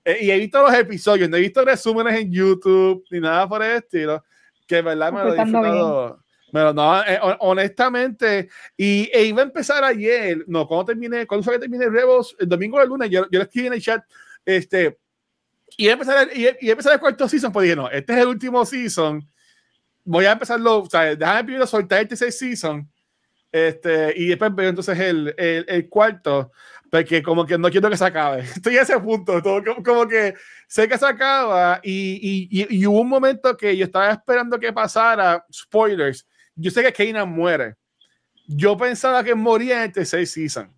[0.03, 3.63] Eh, y he visto los episodios, no he visto resúmenes en YouTube ni nada por
[3.63, 4.23] el estilo,
[4.67, 6.24] que en verdad me lo he disfrutado.
[6.51, 11.51] Pero no, eh, hon- honestamente, y e iba a empezar ayer, no, cuando terminé, cuando
[11.51, 14.03] que terminé Rebels, el domingo de lunes, yo, yo le escribí en el chat,
[14.45, 14.97] este,
[15.77, 18.27] y empezar, el- y, y empezar el cuarto season, pues dije, no, este es el
[18.27, 19.27] último season,
[20.03, 22.89] voy a empezarlo, o sea, déjame primero soltar este seis season,
[23.51, 26.51] Este, y después veo entonces el, el, el, cuarto,
[26.91, 28.41] porque como que no quiero que se acabe.
[28.55, 30.33] Estoy a ese punto, todo, como, que
[30.67, 34.73] sé que se acaba y, y, y, hubo un momento que yo estaba esperando que
[34.73, 37.75] pasara, spoilers, yo sé que Kanan muere.
[38.47, 40.71] Yo pensaba que moría en el tercer season.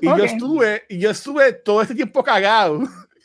[0.00, 2.82] Y yo estuve, y yo estuve todo este tiempo cagado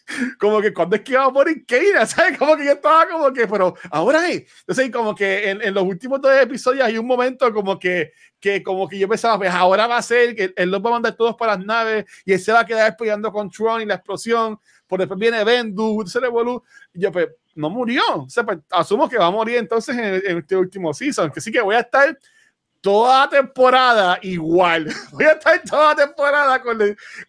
[0.39, 2.37] como que cuando es que iba a morir Keira, ¿sabes?
[2.37, 4.45] Como que yo estaba como que, pero ahora es.
[4.61, 8.63] Entonces, como que en, en, los últimos dos episodios hay un momento como que, que
[8.63, 11.15] como que yo pensaba, pues ahora va a ser que él los va a mandar
[11.15, 13.95] todos para las naves y él se va a quedar peleando con Tron y la
[13.95, 14.59] explosión.
[14.87, 16.63] Por después viene Bendu, se le voló.
[16.93, 17.27] Y yo, pues,
[17.59, 18.01] no murió.
[18.15, 21.31] O sea, pues, asumo que va a morir entonces en, en este último season.
[21.31, 22.17] Que sí que voy a estar
[22.81, 24.87] toda la temporada igual.
[25.11, 26.79] Voy a estar toda la temporada con,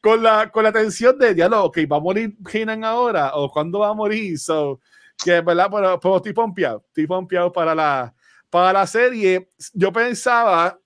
[0.01, 1.64] con, la, con la tensión de diálogo.
[1.64, 3.33] Ok, ¿va a morir Kenan ahora?
[3.35, 4.38] ¿O cuándo va a morir?
[4.38, 4.81] So,
[5.23, 5.69] que, ¿verdad?
[5.71, 6.85] Pero, pero estoy pompeado.
[6.88, 8.14] Estoy pompeado para la,
[8.49, 9.49] para la serie.
[9.73, 10.79] Yo pensaba,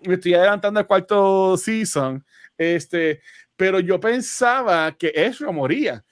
[0.00, 2.24] me estoy adelantando al cuarto season,
[2.56, 3.20] este,
[3.56, 6.04] pero yo pensaba que eso moría.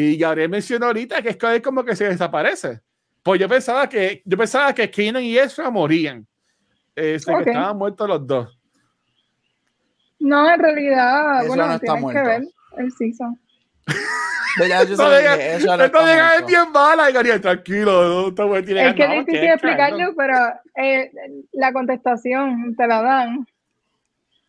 [0.00, 2.80] Y Gabriel mencionó ahorita que es como que se desaparece.
[3.20, 6.24] Pues yo pensaba que, yo pensaba que Kenan y Ezra morían
[6.94, 8.58] este, que estaban muertos los dos.
[10.20, 12.42] No, en realidad, bueno, no tienes que ver
[12.76, 13.40] el season.
[14.68, 20.14] Ya, yo no eso es bien mala, y tranquilo, no, es que es difícil explicarlo,
[20.16, 20.36] pero
[20.76, 21.10] eh,
[21.52, 23.46] la contestación te la dan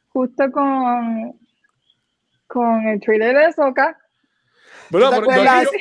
[0.10, 1.40] justo con,
[2.48, 3.98] con el trailer de Soca
[4.90, 5.12] bueno,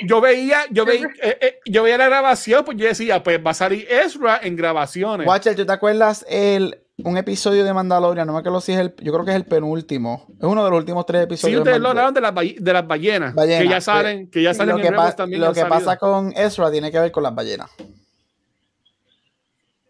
[0.07, 3.51] yo, veía, yo veía, eh, eh, yo veía la grabación, pues yo decía, pues va
[3.53, 5.27] a salir Ezra en grabaciones.
[5.27, 8.27] Watcher, ¿tú te acuerdas el, un episodio de Mandalorian?
[8.27, 10.27] No me acuerdo si es el, yo creo que es el penúltimo.
[10.38, 11.57] Es uno de los últimos tres episodios.
[11.57, 14.77] Sí, ustedes lo hablaron de las, de las ballenas, que ya salen, que ya salen
[14.77, 17.71] lo que, también lo que pasa con Ezra tiene que ver con las ballenas.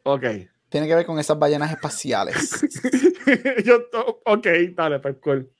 [0.04, 0.24] Ok.
[0.68, 2.60] Tiene que ver con esas ballenas espaciales.
[3.64, 3.80] yo,
[4.24, 5.50] ok, dale, pues cool.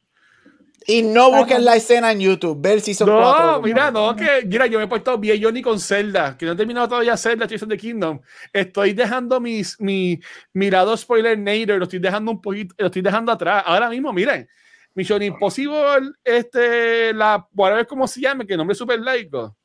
[0.91, 4.67] Y no busquen la escena en YouTube, ver si son No, mira, no, que mira,
[4.67, 7.45] yo me he puesto bien yo ni con Zelda, que no he terminado todavía Zelda,
[7.45, 8.19] of the Kingdom.
[8.55, 10.19] Estoy dejando mis, mi,
[10.55, 13.65] mirado spoiler nader, lo estoy dejando un poquito, lo estoy dejando atrás.
[13.67, 14.49] Ahora mismo, miren,
[14.95, 19.58] Mission Impossible, este, la, ver cómo se llama, que nombre es súper laico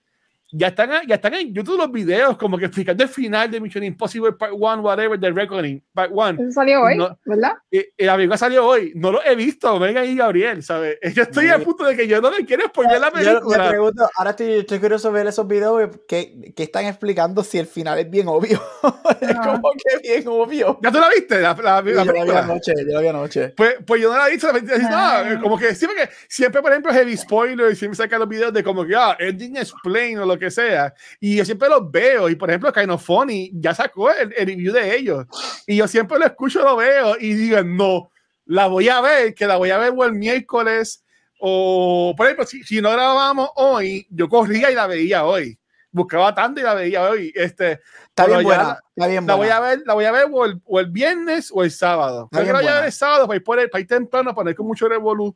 [0.56, 3.84] ya están, ya están en YouTube los videos como que explicando el final de Mission
[3.84, 6.44] Impossible Part 1, whatever, The Reckoning, Part 1.
[6.44, 7.54] Eso salió hoy, ¿verdad?
[7.72, 8.92] Eh, la película salió hoy.
[8.96, 11.00] No lo he visto, venga ahí Gabriel, ¿sabes?
[11.16, 13.66] Yo estoy a punto de que yo no me quiero spoiler la película.
[13.66, 17.66] Yo pregunto, ahora estoy, estoy curioso ver esos videos que, que, están explicando si el
[17.66, 18.62] final es bien obvio.
[19.22, 20.80] es como que bien obvio.
[20.84, 21.39] ¿Ya tú la viste?
[21.39, 23.50] La, la, la yo la vi anoche, yo la vi anoche.
[23.50, 24.48] Pues, pues yo no la he visto,
[24.92, 25.39] ah.
[25.42, 28.63] como que siempre, que siempre, por ejemplo, heavy spoiler y siempre sacan los videos de
[28.63, 30.94] como que, ah, ending explain o lo que sea.
[31.20, 32.30] Y yo siempre los veo.
[32.30, 35.26] Y por ejemplo, Kainofoni ya sacó el, review de ellos.
[35.68, 38.12] Y yo siempre lo escucho, lo veo y digo, no,
[38.46, 41.04] la voy a ver, que la voy a ver el miércoles.
[41.40, 45.60] O, por ejemplo, si, si no grabamos hoy, yo corría y la veía hoy.
[45.92, 47.32] Buscaba tanto y la veía hoy.
[47.36, 48.80] Este, está bien buena.
[48.96, 51.52] está bien La voy a ver, la voy a ver o el, o el viernes
[51.54, 52.30] o el sábado.
[52.32, 54.34] Creo que la voy a ver el sábado para ir, por el, para ir temprano,
[54.34, 55.36] para ir con mucho revolú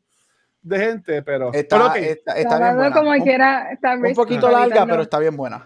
[0.67, 2.91] de gente, pero está, está, bien buena.
[2.93, 5.65] Como un, quiera, está un poquito larga, pero está bien buena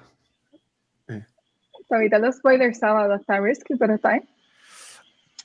[1.91, 4.21] para evitar los spoilers sábado está risky, pero está ahí.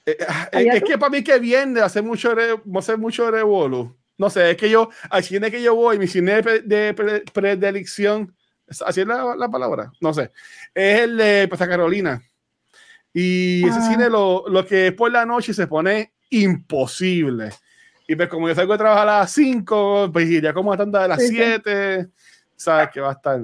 [0.06, 0.16] Eh,
[0.52, 2.32] eh, es que para mí que viene hace mucho,
[2.76, 3.96] hace mucho revolu.
[4.16, 6.94] No sé, es que yo, al cine que yo voy, mi cine de
[7.34, 8.32] predilección,
[8.68, 9.90] ¿así es la, la, palabra?
[10.00, 10.30] No sé,
[10.72, 12.22] es el de Pasa Carolina.
[13.12, 13.90] Y ese ah.
[13.90, 17.50] cine lo, lo, que es por la noche se pone imposible.
[18.06, 21.02] Y pues como yo salgo de trabajar a las 5, pues iría como a tanda
[21.02, 22.08] de las 7,
[22.54, 23.40] sabes que va a estar...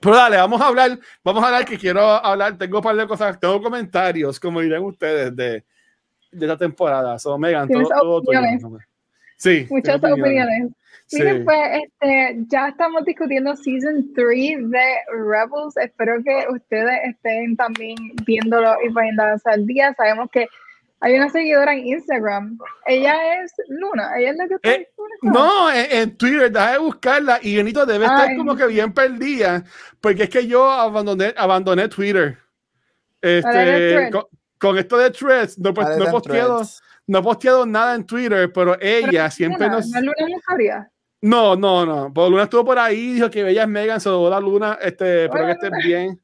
[0.00, 3.06] Pero dale, vamos a hablar, vamos a hablar que quiero hablar, tengo un par de
[3.06, 5.64] cosas, tengo comentarios, como dirán ustedes, de,
[6.30, 7.18] de esta temporada.
[7.18, 8.78] So, Megan, todo, todo,
[9.36, 9.66] Sí.
[9.70, 10.72] Muchas opiniones.
[11.12, 15.76] Miren, pues este, ya estamos discutiendo Season 3 de Rebels.
[15.76, 19.94] Espero que ustedes estén también viéndolo y poniéndose al día.
[19.94, 20.48] Sabemos que
[21.00, 22.58] hay una seguidora en Instagram.
[22.86, 24.18] Ella es Luna.
[24.18, 24.88] Ella es la que está eh,
[25.22, 27.38] No, en, Twitter, deja de buscarla.
[27.40, 29.64] Y Benito debe estar como que bien perdida.
[30.00, 32.36] Porque es que yo abandoné, abandoné Twitter.
[33.20, 34.10] Este,
[34.58, 36.62] con, esto de threads, no, no, he posteado,
[37.06, 39.88] no he posteado nada en Twitter, pero ella siempre nos.
[39.88, 40.90] ¿No Luna
[41.22, 42.12] No, no, no.
[42.12, 44.78] Pues Luna estuvo por ahí, dijo que bella es Megan, se lo la Luna.
[44.80, 46.20] Este, espero que estés bien.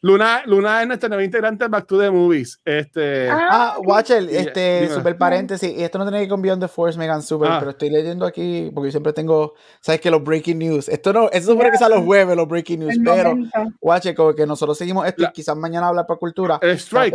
[0.00, 2.60] Luna, Luna es nuestra nueva integrante de Back to the Movies.
[2.64, 4.94] Este, ah, ah Watcher, este, dime.
[4.94, 5.70] super paréntesis.
[5.76, 7.56] Y esto no tiene que ir con Beyond the Force, Megan Super, ah.
[7.58, 10.88] pero estoy leyendo aquí porque yo siempre tengo, sabes que los breaking news.
[10.88, 13.34] Esto no, eso supone que sea los jueves, los breaking news, pero
[13.80, 16.58] Watcher, como que nosotros seguimos esto y quizás mañana hablar para cultura.
[16.62, 17.14] El strike.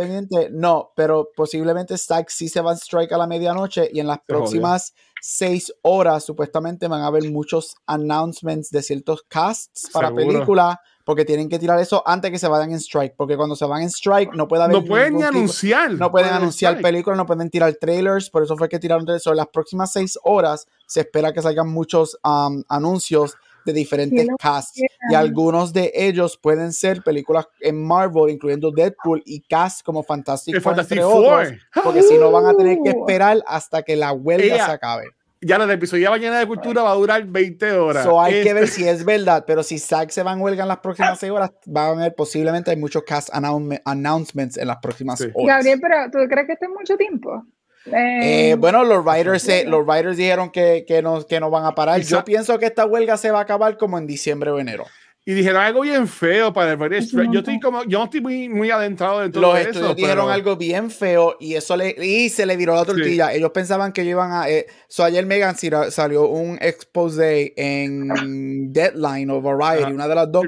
[0.50, 4.18] No, pero posiblemente Stack sí se va a strike a la medianoche y en las
[4.26, 11.24] próximas seis horas supuestamente van a haber muchos announcements de ciertos casts para películas porque
[11.24, 13.90] tienen que tirar eso antes que se vayan en strike, porque cuando se van en
[13.90, 14.76] strike no puede haber...
[14.76, 15.92] No pueden ni anunciar.
[15.92, 19.30] No pueden anunciar películas, no pueden tirar trailers, por eso fue que tiraron eso.
[19.30, 24.80] En las próximas seis horas se espera que salgan muchos um, anuncios de diferentes casts
[25.10, 30.60] y algunos de ellos pueden ser películas en Marvel, incluyendo Deadpool y cast como Fantastic
[30.60, 31.48] Four, entre otros,
[31.82, 35.06] porque si no van a tener que esperar hasta que la huelga se acabe
[35.44, 38.04] ya la episodio mañana de cultura va a durar 20 horas.
[38.04, 40.62] So hay que ver este si es verdad, pero si Zack se va en huelga
[40.62, 44.78] en las próximas 6 horas, va a haber posiblemente hay muchos cast announcements en las
[44.78, 45.34] próximas horas.
[45.34, 47.44] Gabriel, pero ¿tú crees que este es mucho tiempo?
[47.86, 52.00] Eh, bueno, los writers, los writers dijeron que, que, no, que no van a parar.
[52.00, 54.86] Yo pienso que esta huelga se va a acabar como en diciembre o enero
[55.26, 58.70] y dijeron algo bien feo para el Yo estoy como, yo no estoy muy, muy
[58.70, 59.80] adentrado en todo eso.
[59.80, 63.32] Los dijeron algo bien feo y eso le, y se le viró la tortilla.
[63.32, 64.50] Ellos pensaban que iban a.
[64.50, 65.56] Eh, so ayer Megan
[65.90, 70.44] salió un expose en Deadline o Variety, una de las dos,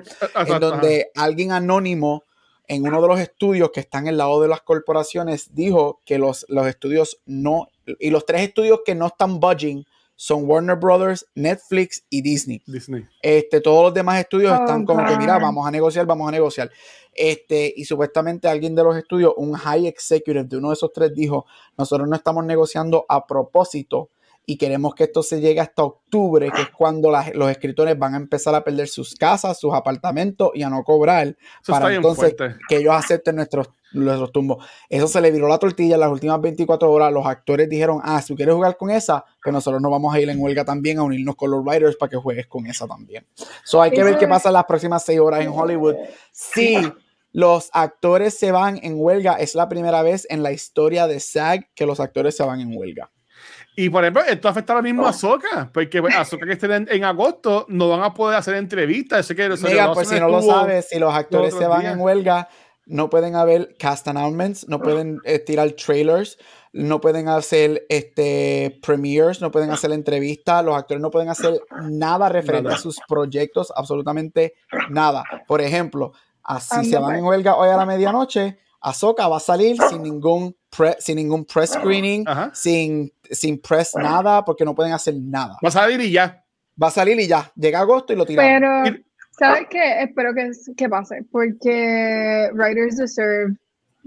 [0.47, 2.25] en donde alguien anónimo
[2.69, 6.45] en uno de los estudios que están el lado de las corporaciones dijo que los,
[6.51, 7.69] los estudios no.
[7.99, 9.87] Y los tres estudios que no están budging
[10.17, 12.63] son Warner Brothers, Netflix y Disney.
[12.67, 13.07] Disney.
[13.23, 16.71] Este, todos los demás estudios están como que, mira, vamos a negociar, vamos a negociar.
[17.13, 21.15] Este, y supuestamente alguien de los estudios, un high executive de uno de esos tres,
[21.15, 21.47] dijo:
[21.77, 24.11] Nosotros no estamos negociando a propósito
[24.49, 28.17] y queremos que esto se llegue hasta octubre, que es cuando los escritores van a
[28.17, 31.37] empezar a perder sus casas, sus apartamentos y a no cobrar,
[31.67, 32.37] para entonces
[32.69, 34.65] que ellos acepten nuestros, nuestros tumbos.
[34.89, 37.13] Eso se le viró la tortilla en las últimas 24 horas.
[37.13, 40.31] Los actores dijeron, ah, si quieres jugar con esa, que nosotros nos vamos a ir
[40.31, 43.27] en huelga también a unirnos con los writers para que juegues con esa también.
[43.65, 45.97] So hay que ver qué pasa en las próximas seis horas en Hollywood.
[46.31, 46.79] Sí.
[47.33, 49.35] Los actores se van en huelga.
[49.35, 52.75] Es la primera vez en la historia de SAG que los actores se van en
[52.75, 53.11] huelga.
[53.79, 56.89] Y por ejemplo, esto afecta ahora mismo a Soca, porque pues, a Soca que estén
[56.91, 59.29] en, agosto no van a poder hacer entrevistas.
[59.29, 62.49] que Mira, pues si no lo sabes, si los actores se van en huelga,
[62.87, 66.39] no pueden haber cast announcements, no pueden eh, tirar trailers,
[66.73, 72.29] no pueden hacer este premieres, no pueden hacer entrevistas, los actores no pueden hacer nada
[72.29, 74.55] referente a sus proyectos, absolutamente
[74.89, 75.25] nada.
[75.47, 76.13] Por ejemplo,
[76.43, 80.57] así se van en huelga hoy a la medianoche, Ahsoka va a salir sin ningún,
[80.99, 85.57] sin ningún press screening, sin, sin press nada, porque no pueden hacer nada.
[85.65, 86.45] Va a salir y ya.
[86.81, 87.51] Va a salir y ya.
[87.57, 88.47] Llega agosto y lo tiran.
[88.47, 88.99] Pero,
[89.39, 90.03] ¿sabes qué?
[90.03, 93.57] Espero que, que pase, porque Writers Deserve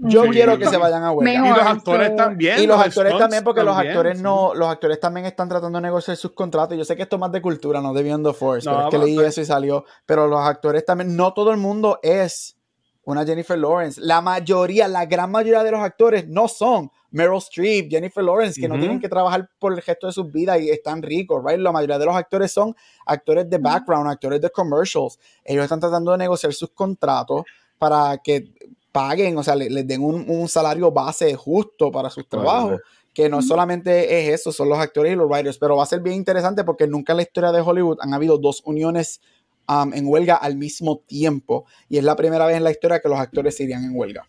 [0.02, 1.46] yo quiero que se vayan a huelga.
[1.46, 2.60] y los actores también.
[2.60, 6.16] Y los, actores también, porque los actores no, los actores también están tratando de negociar
[6.16, 6.76] sus contratos.
[6.76, 8.98] Yo sé que esto es más de cultura, no de Beyond Force, pero es que
[8.98, 9.84] leí eso y salió.
[10.06, 12.56] Pero los actores también, no todo el mundo es
[13.04, 14.00] una Jennifer Lawrence.
[14.00, 18.68] La mayoría, la gran mayoría de los actores no son Meryl Streep, Jennifer Lawrence, que
[18.68, 21.58] no tienen que trabajar por el resto de sus vidas y están ricos, right?
[21.58, 22.74] La mayoría de los actores son
[23.06, 25.18] actores de background, actores de commercials.
[25.44, 27.44] Ellos están tratando de negociar sus contratos
[27.78, 28.52] para que
[28.92, 32.80] paguen, o sea, les, den un, salario base justo para sus trabajos.
[33.12, 36.00] Que no solamente es eso, son los actores y los writers, pero va a ser
[36.00, 39.20] bien interesante porque nunca en la historia de Hollywood han habido dos uniones
[39.70, 41.64] Um, en huelga al mismo tiempo.
[41.88, 44.26] Y es la primera vez en la historia que los actores se irían en huelga.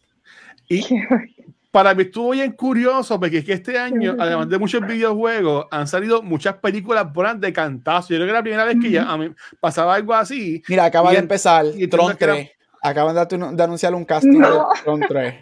[0.70, 0.86] Y
[1.72, 5.88] para mí estuvo bien curioso porque es que este año, además de muchos videojuegos, han
[5.88, 8.10] salido muchas películas buenas de cantazo.
[8.10, 10.62] Yo creo que la primera vez que ya a mí pasaba algo así.
[10.68, 12.52] Mira, acaba de empezar y Tron 3.
[12.84, 14.48] Acaban de, anunciar un casting de
[14.84, 15.36] Tron 3.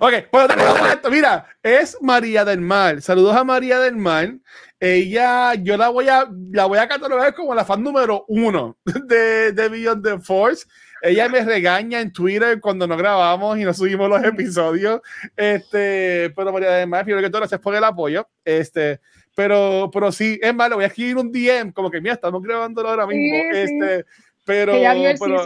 [0.00, 0.48] Ok, pues
[0.92, 1.10] esto.
[1.10, 3.00] Mira, es María del Mar.
[3.00, 4.34] Saludos a María del Mar.
[4.78, 9.52] Ella, yo la voy a, la voy a catalogar como la fan número uno de,
[9.52, 10.66] de Beyond the Force.
[11.02, 15.00] Ella me regaña en Twitter cuando no grabamos y no subimos los episodios.
[15.36, 18.28] Este, pero María Mar, primero que todo, gracias por el apoyo.
[18.44, 19.00] Este,
[19.34, 22.86] pero, pero sí, es malo, voy a escribir un DM, como que mira, estamos grabando
[22.86, 23.36] ahora mismo.
[23.52, 24.04] este,
[24.44, 25.36] pero, pero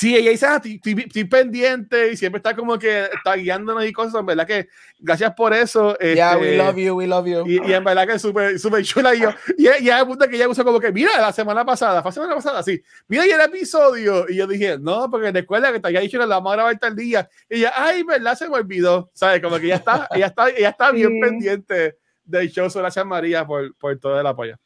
[0.00, 4.18] Sí, ella dice, ah, estoy, pendiente y siempre está como que está guiándonos y cosas,
[4.18, 4.66] en verdad que
[4.98, 5.94] gracias por eso.
[5.98, 7.46] Yeah, we este, love you, we love you.
[7.46, 9.14] Y, en verdad que es súper super chula.
[9.14, 12.00] Y, yo, y, y hay punto que ella usa como que, mira, la semana pasada,
[12.00, 14.24] fue la semana pasada, sí, mira y el episodio.
[14.26, 16.78] Y yo dije, no, porque recuerda que te había dicho que la vamos a grabar
[16.78, 17.28] tal día.
[17.50, 19.10] Y ella, ay, verdad, se me olvidó.
[19.12, 19.42] ¿Sabes?
[19.42, 22.70] Como que ella está, ella está, ella está bien pendiente del show.
[22.74, 24.56] Gracias, María, por, por todo el apoyo.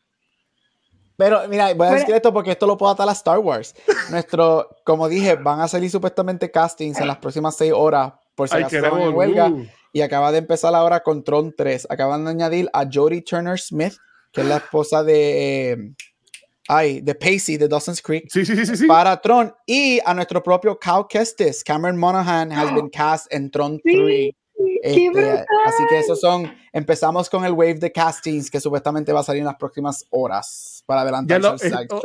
[1.16, 3.74] Pero mira, voy a decir esto porque esto lo puedo atar a Star Wars.
[4.10, 8.56] Nuestro, como dije, van a salir supuestamente castings en las próximas seis horas por si
[8.56, 9.52] acaso en huelga.
[9.92, 11.86] Y acaba de empezar ahora con Tron 3.
[11.88, 13.94] Acaban de añadir a Jodie Turner Smith,
[14.32, 15.72] que es la esposa de.
[15.72, 15.92] Eh,
[16.66, 18.24] ay, de Pacey de Dawson's Creek.
[18.28, 18.86] Sí, sí, sí, sí.
[18.88, 19.54] Para Tron.
[19.66, 21.62] Y a nuestro propio Cal Kestis.
[21.62, 24.34] Cameron Monaghan has been cast en Tron 3.
[24.82, 26.52] Este, así que esos son.
[26.72, 30.82] Empezamos con el wave de castings que supuestamente va a salir en las próximas horas
[30.86, 31.40] para adelantar.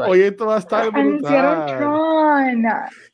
[0.08, 0.86] Oye, esto va a estar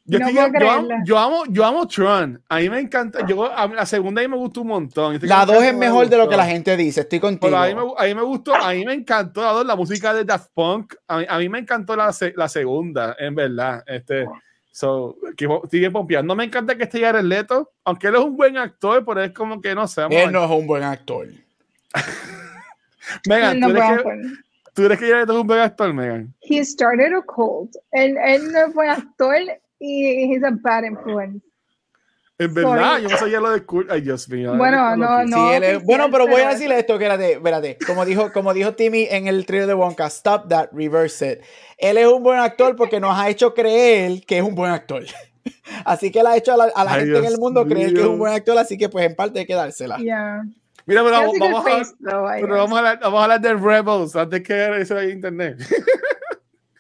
[0.06, 0.20] Yo,
[0.68, 2.44] amo, yo, amo, yo amo Tron.
[2.50, 3.26] A mí me encanta.
[3.26, 5.18] Yo, la segunda a mí me gustó un montón.
[5.24, 7.02] La dos es mejor de lo que la gente dice.
[7.02, 7.56] Estoy contigo.
[7.56, 8.54] a, mí me, a mí me gustó.
[8.54, 10.96] A mí me encantó la dos, la música de Daft Punk.
[11.08, 13.84] A mí, a mí me encantó la, la segunda, en verdad.
[13.88, 14.26] Este,
[14.76, 16.28] So, que sigue pompeando.
[16.28, 19.32] No me encanta que esté Jared Leto, aunque él es un buen actor, pero es
[19.32, 20.02] como que no sé.
[20.10, 21.30] Él no es un buen actor.
[23.26, 24.22] Megan, ¿tú, crees que,
[24.74, 26.34] ¿tú crees que Jared Leto es un buen actor, Megan?
[26.42, 27.74] He started a cult.
[27.94, 29.38] Él, él no es buen actor
[29.80, 31.42] y he's a bad influence.
[32.38, 33.90] En verdad, yo no sabía lo de Kurt.
[33.90, 34.56] Ay, Dios mío.
[34.58, 35.80] Bueno, no, no.
[35.84, 37.78] bueno, pero voy a decirle esto, espérate, espérate.
[37.88, 41.40] Como dijo, como dijo Timmy en el trío de Wonka, stop that, reverse it.
[41.78, 45.04] Él es un buen actor porque nos ha hecho creer que es un buen actor.
[45.86, 48.20] Así que él ha hecho a la, gente en el mundo creer que es un
[48.20, 49.98] buen actor, así que pues en parte hay que dársela.
[49.98, 50.44] Yeah.
[50.86, 54.44] Mira, pero, vamos, vamos, a, pero vamos, a hablar, vamos a hablar de Rebels antes
[54.44, 55.58] que eso de internet.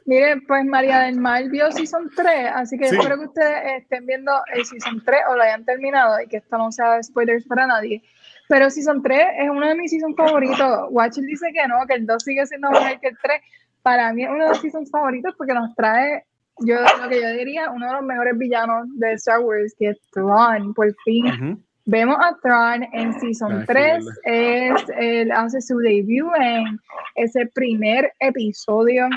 [0.05, 4.31] Mire, pues María del Mar vio Season 3, así que espero que ustedes estén viendo
[4.53, 8.03] el Season 3 o lo hayan terminado y que esto no sea spoilers para nadie.
[8.47, 10.87] Pero Season 3 es uno de mis Seasons favoritos.
[10.91, 13.41] Watcher dice que no, que el 2 sigue siendo mejor que el 3.
[13.81, 16.23] Para mí es uno de los Seasons favoritos porque nos trae,
[16.59, 19.99] yo lo que yo diría, uno de los mejores villanos de Star Wars, que es
[20.11, 21.63] Thrawn, por fin.
[21.85, 26.79] Vemos a Thrawn en Season 3, es, él hace su debut en
[27.15, 29.07] ese primer episodio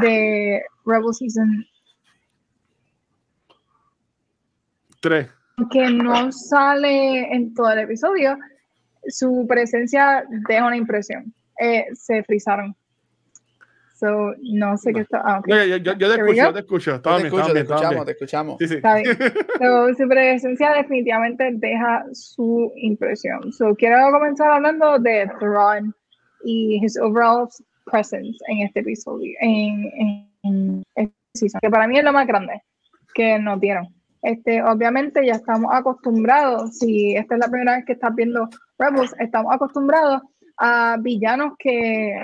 [0.00, 1.66] de Rebel Season
[5.00, 5.28] 3.
[5.70, 8.36] Que no sale en todo el episodio,
[9.08, 11.32] su presencia deja una impresión.
[11.60, 12.76] Eh, se frizaron
[14.42, 15.22] no sé qué está.
[15.24, 17.00] Ah, yo, yo, te escucho, te escucho.
[17.00, 18.56] te, escucho te escuchamos, te escuchamos.
[18.58, 18.74] Sí, sí.
[18.76, 19.16] Está bien.
[19.96, 23.52] su presencia definitivamente deja su impresión.
[23.52, 25.94] So, quiero comenzar hablando de Thrawn
[26.44, 27.48] y his overall
[27.84, 32.62] presence en este episodio, en, en, este season, que para mí es lo más grande
[33.14, 33.88] que nos dieron.
[34.22, 39.14] Este, obviamente ya estamos acostumbrados, si esta es la primera vez que estás viendo Rebels,
[39.18, 40.22] estamos acostumbrados
[40.56, 42.14] a villanos que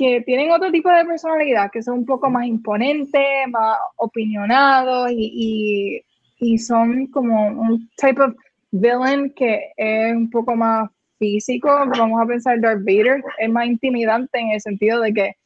[0.00, 6.02] que tienen otro tipo de personalidad, que son un poco más imponentes, más opinionados y,
[6.38, 8.34] y, son como un type of
[8.70, 10.88] villain que es un poco más
[11.20, 11.68] físico.
[11.68, 15.36] Vamos a pensar Darth Vader, es más intimidante en el sentido de que,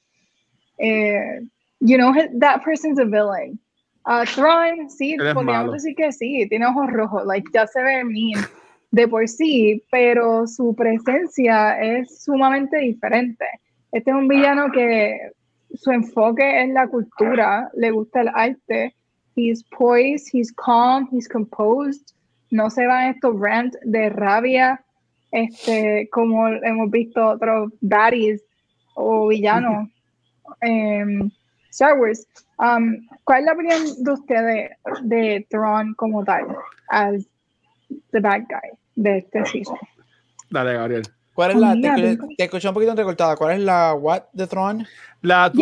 [0.78, 1.40] eh,
[1.80, 3.58] you know, that person's a villain.
[4.06, 8.44] Uh, Thrawn, sí, podríamos decir que sí, tiene ojos rojos, like ya se ve mean
[8.90, 13.44] de por sí, pero su presencia es sumamente diferente.
[13.92, 15.18] Este es un villano que
[15.74, 18.94] su enfoque es la cultura, le gusta el arte.
[19.36, 22.14] He's poised, he's calm, he's composed.
[22.50, 24.83] No se va en estos rants de rabia,
[25.34, 28.40] este, como hemos visto otros baddies
[28.94, 29.88] o villanos
[30.60, 31.32] en
[31.70, 32.24] Star Wars.
[32.60, 34.70] Um, ¿Cuál es la opinión de ustedes
[35.02, 36.46] de Thrawn como tal,
[36.88, 37.26] as
[38.12, 39.76] the bad guy de este season?
[40.50, 41.02] Dale, Gabriel.
[41.34, 44.86] ¿Cuál es la, te, escuché un poquito entrecortada, ¿cuál es la what de Tron?
[45.22, 45.60] La tu,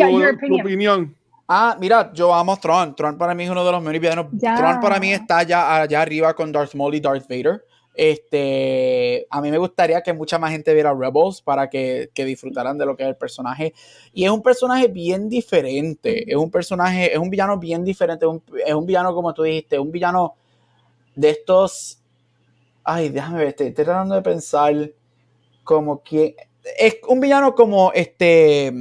[0.53, 1.15] opinión.
[1.47, 2.95] Ah, mira, yo amo Tron.
[2.95, 4.27] Tron para mí es uno de los mejores villanos.
[4.39, 7.65] Tron para mí está ya allá arriba con Darth Maul y Darth Vader.
[7.93, 12.77] Este, a mí me gustaría que mucha más gente viera Rebels para que, que, disfrutaran
[12.77, 13.73] de lo que es el personaje.
[14.13, 16.31] Y es un personaje bien diferente.
[16.31, 18.25] Es un personaje, es un villano bien diferente.
[18.65, 20.35] es un villano, como tú dijiste, un villano
[21.15, 21.99] de estos.
[22.83, 24.91] Ay, déjame ver, estoy tratando de pensar
[25.63, 26.35] como que
[26.77, 28.71] es un villano como este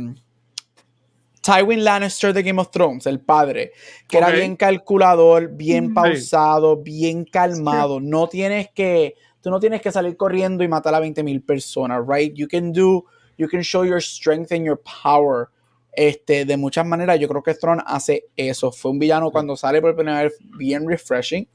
[1.43, 3.72] Tywin Lannister de Game of Thrones, el padre,
[4.09, 8.01] que era bien calculador, bien pausado, bien calmado.
[8.01, 12.32] No tienes que, tú no tienes que salir corriendo y matar a 20.000 personas, right?
[12.34, 13.05] You can do,
[13.36, 15.49] you can show your strength and your power.
[15.95, 18.70] Este, de muchas maneras, yo creo que Thrawn hace eso.
[18.70, 21.47] Fue un villano cuando sale por primera vez bien refreshing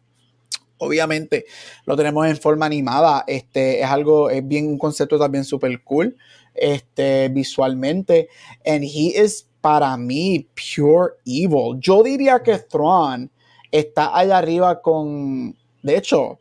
[0.80, 1.46] obviamente
[1.86, 3.24] lo tenemos en forma animada.
[3.28, 6.16] Este es algo, es bien un concepto también súper cool.
[6.54, 8.30] Este, visualmente.
[8.66, 11.80] And he is para mí pure evil.
[11.80, 13.30] Yo diría que Thrawn
[13.72, 15.56] está allá arriba con.
[15.84, 16.40] De hecho,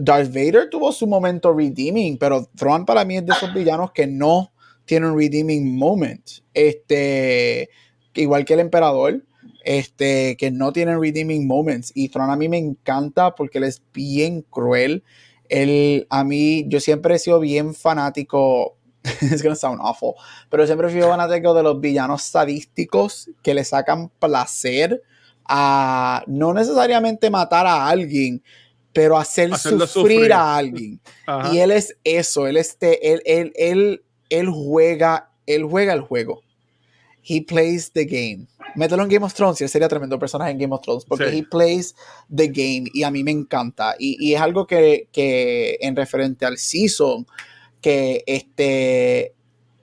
[0.00, 4.06] Darth Vader tuvo su momento redeeming, pero Thrawn para mí es de esos villanos que
[4.06, 4.52] no
[4.84, 6.22] tiene un redeeming moment.
[6.52, 7.68] Este,
[8.14, 9.24] igual que el emperador,
[9.64, 11.92] este, que no tienen redeeming moments.
[11.94, 15.02] Y Thrawn a mí me encanta porque él es bien cruel.
[15.48, 18.76] Él, a mí, yo siempre he sido bien fanático.
[19.20, 20.14] It's gonna sound awful.
[20.50, 25.02] Pero siempre sido fanático de los villanos sadísticos que le sacan placer
[25.46, 28.42] a no necesariamente matar a alguien,
[28.92, 31.00] pero hacer sufrir, a alguien.
[31.52, 36.40] Y él es eso, él, este, él, él, él, él juega, él juega el juego.
[37.26, 38.46] He plays the game.
[38.74, 41.28] Mételo en Game of Thrones y él sería tremendo personaje en Game of Thrones porque
[41.28, 41.94] he plays
[42.34, 43.94] the game y a mí me encanta.
[43.98, 47.26] Y, y es algo que, que, en referente al season,
[47.84, 49.34] que este,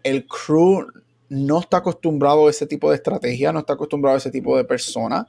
[0.02, 0.88] el crew
[1.30, 4.64] no está acostumbrado a ese tipo de estrategia, no está acostumbrado a ese tipo de
[4.64, 5.28] persona.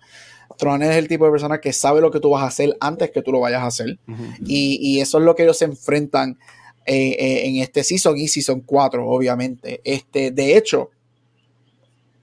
[0.57, 3.11] Tron es el tipo de persona que sabe lo que tú vas a hacer antes
[3.11, 3.99] que tú lo vayas a hacer.
[4.47, 6.39] y, y, eso es lo que ellos se enfrentan
[6.87, 9.83] eh, eh, en este season y season 4, obviamente.
[9.85, 10.89] Este, de hecho,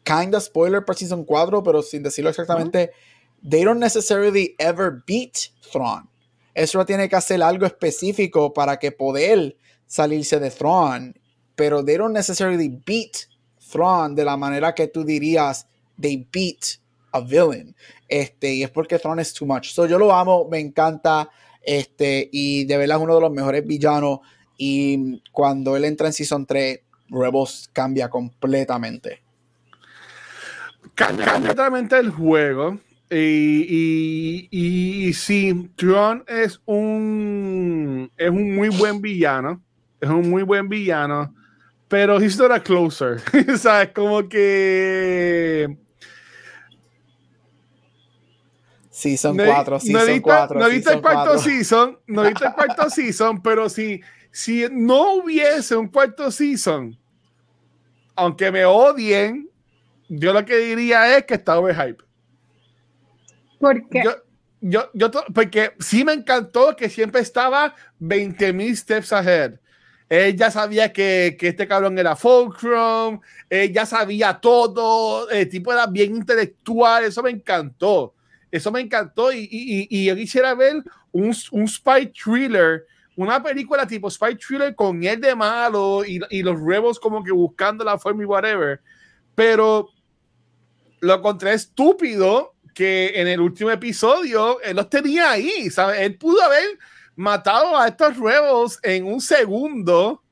[0.03, 2.89] kinda spoiler para season 4, pero sin decirlo exactamente,
[3.47, 6.09] they don't necessarily ever beat Thrawn.
[6.55, 9.55] Ezra tiene que hacer algo específico para que poder
[9.89, 11.13] salirse de Thrawn,
[11.55, 13.27] pero they don't necessarily beat
[13.71, 15.67] Thrawn de la manera que tú dirías
[15.99, 16.79] they beat
[17.11, 17.75] a villain.
[18.07, 19.71] Este, y es porque Thrawn es too much.
[19.71, 21.29] So, yo lo amo, me encanta.
[21.61, 24.19] Este, y de verdad es uno de los mejores villanos.
[24.57, 26.79] Y cuando él entra en Season 3,
[27.09, 29.21] Rebels cambia completamente.
[30.93, 32.79] Cambia completamente el juego.
[33.09, 39.63] Y, y, y, sí, Tron es un, es un muy buen villano.
[40.01, 41.33] Es un muy buen villano.
[41.87, 43.19] Pero he's not a closer.
[43.57, 43.89] ¿Sabes?
[43.93, 45.77] Como que
[48.99, 50.59] Season 4, Season no 4.
[50.59, 55.77] No viste el cuarto season, no viste el cuarto season, pero si, si no hubiese
[55.77, 56.99] un cuarto season,
[58.13, 59.49] aunque me odien,
[60.09, 62.03] yo lo que diría es que está overhype.
[63.57, 64.01] ¿Por qué?
[64.03, 64.11] Yo,
[64.59, 69.59] yo, yo, porque sí me encantó que siempre estaba 20 mil steps ahead.
[70.09, 75.71] Él ya sabía que, que, este cabrón era Fulcrum, él ya sabía todo, el tipo
[75.71, 78.15] era bien intelectual, eso me encantó.
[78.51, 83.85] Eso me encantó y, y, y yo quisiera ver un, un, spy thriller, una película
[83.85, 87.99] tipo spy thriller con él de malo y, y los rebels como que buscando la
[87.99, 88.81] forma y whatever.
[89.35, 89.89] Pero
[91.01, 95.99] lo encontré estúpido que en el último episodio él los tenía ahí, ¿sabes?
[95.99, 96.79] Él pudo haber
[97.19, 100.23] matado a estos rebels en un segundo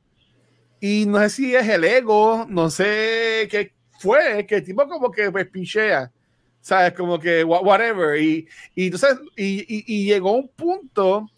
[0.79, 5.11] y no sé si es el ego, no sé qué fue, que el tipo como
[5.11, 6.11] que pues pichea.
[6.61, 6.93] ¿sabes?
[6.93, 8.21] Como que whatever.
[8.21, 11.29] Y, y entonces, y, y, y, llegó un punto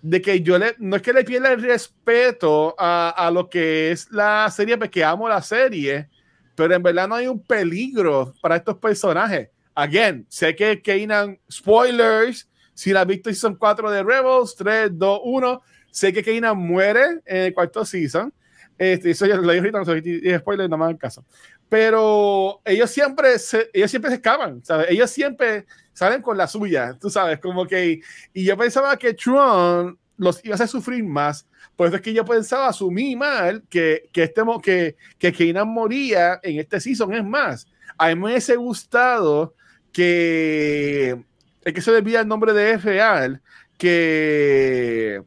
[0.00, 3.92] de que yo le, no es que le pierda el respeto a, a, lo que
[3.92, 6.08] es la serie, porque amo la serie,
[6.54, 9.50] pero en verdad no hay un peligro para estos personajes.
[9.74, 12.48] Again, sé que Kanan, spoilers,
[12.82, 17.20] si la has visto son 4 de Rebels, 3, 2, 1, sé que Kanan muere
[17.24, 18.32] en el cuarto season.
[18.76, 21.24] Este, eso ya lo dije ahorita, no sé, spoiler, no me hagan caso
[21.68, 24.88] pero ellos siempre se, ellos siempre se escapan, ¿sabes?
[24.90, 25.64] Ellos siempre
[25.94, 28.02] salen con la suya, tú sabes, como que,
[28.34, 32.12] y yo pensaba que Tron los iba a hacer sufrir más, por eso es que
[32.12, 37.24] yo pensaba, asumí mal, que, que, este, que, que Keenan moría en este season, es
[37.24, 37.66] más,
[37.96, 39.54] a mí me hubiese gustado
[39.92, 41.24] que,
[41.64, 43.40] es que se olvida el nombre de real,
[43.78, 45.22] que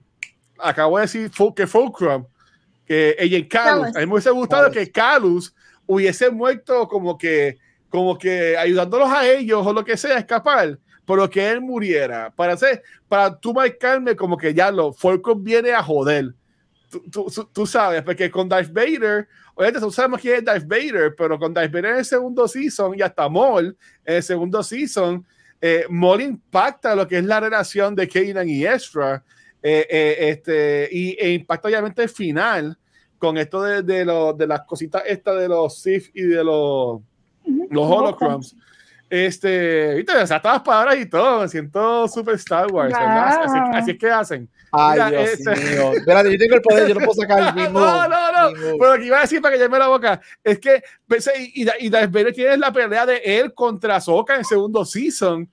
[0.57, 2.25] acabo de decir que Fulcrum,
[2.85, 5.53] que ella Calus, a mí me hubiese gustado que Calus
[5.85, 7.57] hubiese muerto como que,
[7.89, 12.31] como que ayudándolos a ellos o lo que sea a escapar, pero que él muriera.
[12.35, 16.33] Para hacer, para tú marcarme como que ya lo, Falcon viene a joder.
[16.89, 21.13] Tú, tú, tú, sabes, porque con Darth Vader, obviamente tú sabemos quién es Darth Vader,
[21.17, 25.25] pero con Darth Vader en el segundo season y hasta Maul en el segundo season,
[25.61, 29.23] eh, Maul impacta lo que es la relación de Kanan y Ezra.
[29.61, 32.77] Eh, eh, este, y e impacta obviamente el final
[33.17, 37.01] con esto de, de, lo, de las cositas estas de los Sith y de los,
[37.71, 38.55] los holocrons.
[39.09, 42.93] Este, viste, o sea, todas las palabras y todo, me siento super Star Wars.
[42.95, 44.49] Así, así, es que hacen.
[44.71, 45.55] Ay, Mira, Dios este...
[45.55, 45.93] mío.
[45.95, 47.79] Espérate, yo tengo el poder, yo no puedo sacar el mismo.
[47.79, 48.77] No, no, no.
[48.79, 50.83] Pero lo que iba a decir para que llame la boca es que
[51.53, 55.49] y, y Darth Vader tiene la pelea de él contra Soka en segundo season.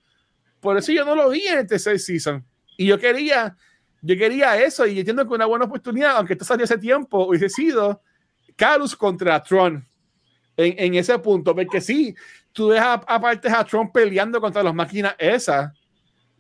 [0.59, 2.45] Por eso yo no lo vi en el tercer season.
[2.79, 3.55] Y yo quería
[4.03, 7.49] yo quería eso y entiendo que una buena oportunidad, aunque esto salió hace tiempo, hubiese
[7.49, 8.03] sido
[8.57, 9.87] Carlos contra Tron
[10.57, 12.15] en, en, ese punto, porque sí,
[12.53, 15.73] tú dejas aparte a Tron peleando contra las máquinas esas,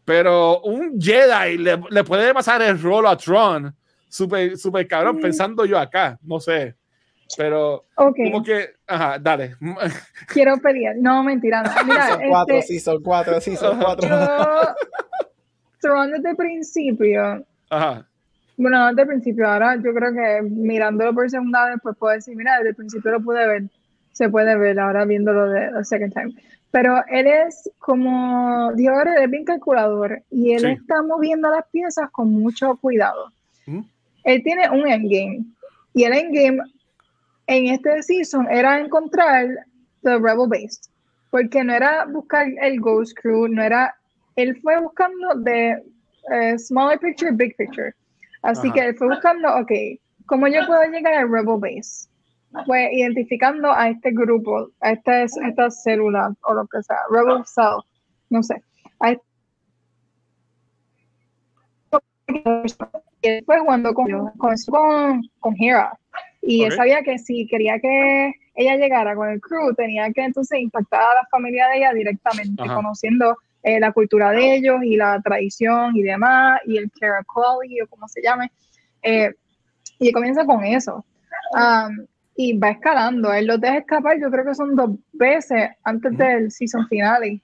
[0.05, 3.75] pero un Jedi le, le puede pasar el rol a Tron,
[4.09, 5.21] súper super cabrón, mm.
[5.21, 6.77] pensando yo acá, no sé.
[7.37, 8.31] Pero okay.
[8.31, 9.57] como que, ajá, dale.
[10.29, 11.63] Quiero pedir, no, mentira.
[11.63, 11.71] No.
[11.87, 14.09] Mira, son cuatro, este, sí, son cuatro, sí, son cuatro.
[15.81, 18.07] Tron desde el principio, Ajá.
[18.57, 22.15] bueno, no desde el principio, ahora yo creo que mirándolo por segunda vez, pues puedo
[22.15, 23.65] decir, mira, desde el principio lo pude ver,
[24.13, 26.33] se puede ver ahora viéndolo de la second time.
[26.71, 30.67] Pero él es como, digo, él es bien calculador y él Sí.
[30.69, 33.27] está moviendo las piezas con mucho cuidado.
[33.67, 33.85] Ujú.
[34.25, 35.45] Él tiene un endgame
[35.95, 36.63] y el endgame
[37.47, 39.49] en este season era encontrar
[40.03, 40.81] the Rebel Base,
[41.31, 43.95] porque no era buscar el Ghost Crew, no era,
[44.37, 45.83] él fue buscando de
[46.33, 47.93] eh, smaller picture, big picture.
[48.43, 48.75] Así Ajá.
[48.75, 49.71] que él fue buscando, ok,
[50.27, 52.09] ¿cómo yo puedo llegar al Rebel Base?
[52.67, 57.81] Fue identificando a este grupo, a esta, esta célula o lo que sea, Rebel Cell,
[58.31, 58.63] no sé.
[59.01, 59.25] A este-
[63.23, 65.99] y fue jugando con, con, con, con Hera.
[66.41, 70.59] Y él sabía que si quería que ella llegara con el crew, tenía que entonces
[70.59, 72.75] impactar a la familia de ella directamente, Ajá.
[72.75, 77.87] conociendo eh, la cultura de ellos y la tradición y demás, y el Caracoli o
[77.87, 78.51] como se llame.
[79.03, 79.33] Eh,
[80.01, 81.05] y comienza con eso.
[81.53, 82.07] Um,
[82.37, 83.33] y va escalando.
[83.33, 87.41] Él los deja escapar, yo creo que son dos veces antes del season finale.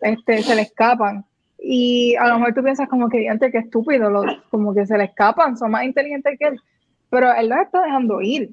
[0.00, 1.24] Este, se le escapan.
[1.58, 4.96] Y a lo mejor tú piensas como que antes que estúpido, los- como que se
[4.96, 6.60] le escapan, son más inteligentes que él.
[7.10, 8.50] Pero él los está dejando ir.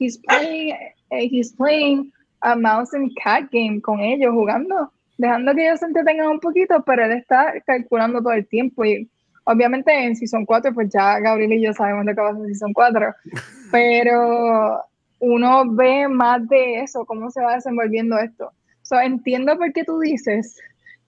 [0.00, 0.70] He's playing,
[1.10, 5.86] eh, he's playing a mouse and cat game con ellos, jugando, dejando que ellos se
[5.86, 8.84] entretengan un poquito, pero él está calculando todo el tiempo.
[8.84, 9.08] Y
[9.44, 12.42] obviamente en Season 4, pues ya Gabriel y yo sabemos lo que va a ser
[12.42, 13.14] en Season 4,
[13.72, 14.82] pero
[15.20, 18.52] uno ve más de eso, cómo se va desenvolviendo esto.
[18.82, 20.56] So, entiendo por qué tú dices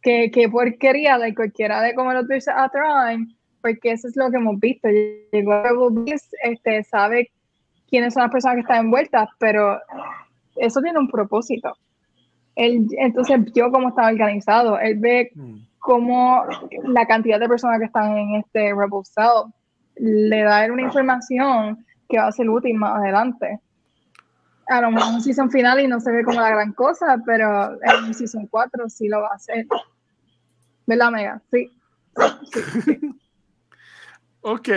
[0.02, 2.70] que, que porquería de cualquiera de como los dice a
[3.62, 4.88] porque eso es lo que hemos visto.
[5.32, 7.30] Llegó Rebel Beast, este, sabe
[7.88, 9.78] quiénes son las personas que están envueltas, pero
[10.56, 11.76] eso tiene un propósito.
[12.56, 15.58] Él entonces vio cómo estaba organizado, él ve Mm.
[15.78, 16.44] cómo
[16.84, 19.50] la cantidad de personas que están en este Rebel Cell
[19.96, 23.58] le da él una información que va a ser útil más adelante.
[24.70, 27.72] A lo mejor en season final y no se ve como la gran cosa, pero
[27.82, 29.66] en season 4 sí lo va a hacer.
[30.86, 31.42] ¿Verdad, Mega?
[31.50, 31.70] Sí.
[32.52, 33.00] sí, sí.
[34.42, 34.68] Ok,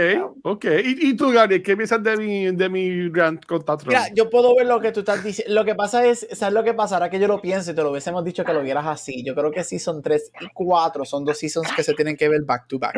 [0.43, 0.65] ok.
[0.83, 3.89] ¿Y, y tú, Gabriel, qué piensas de mi, de mi rant contra Tron?
[3.89, 5.53] Mira, yo puedo ver lo que tú estás diciendo.
[5.53, 6.95] Lo que pasa es, ¿sabes lo que pasa?
[6.95, 9.23] Ahora que yo lo pienso y te lo hubiésemos dicho que lo vieras así.
[9.23, 12.41] Yo creo que Season 3 y 4 son dos seasons que se tienen que ver
[12.43, 12.95] back to back.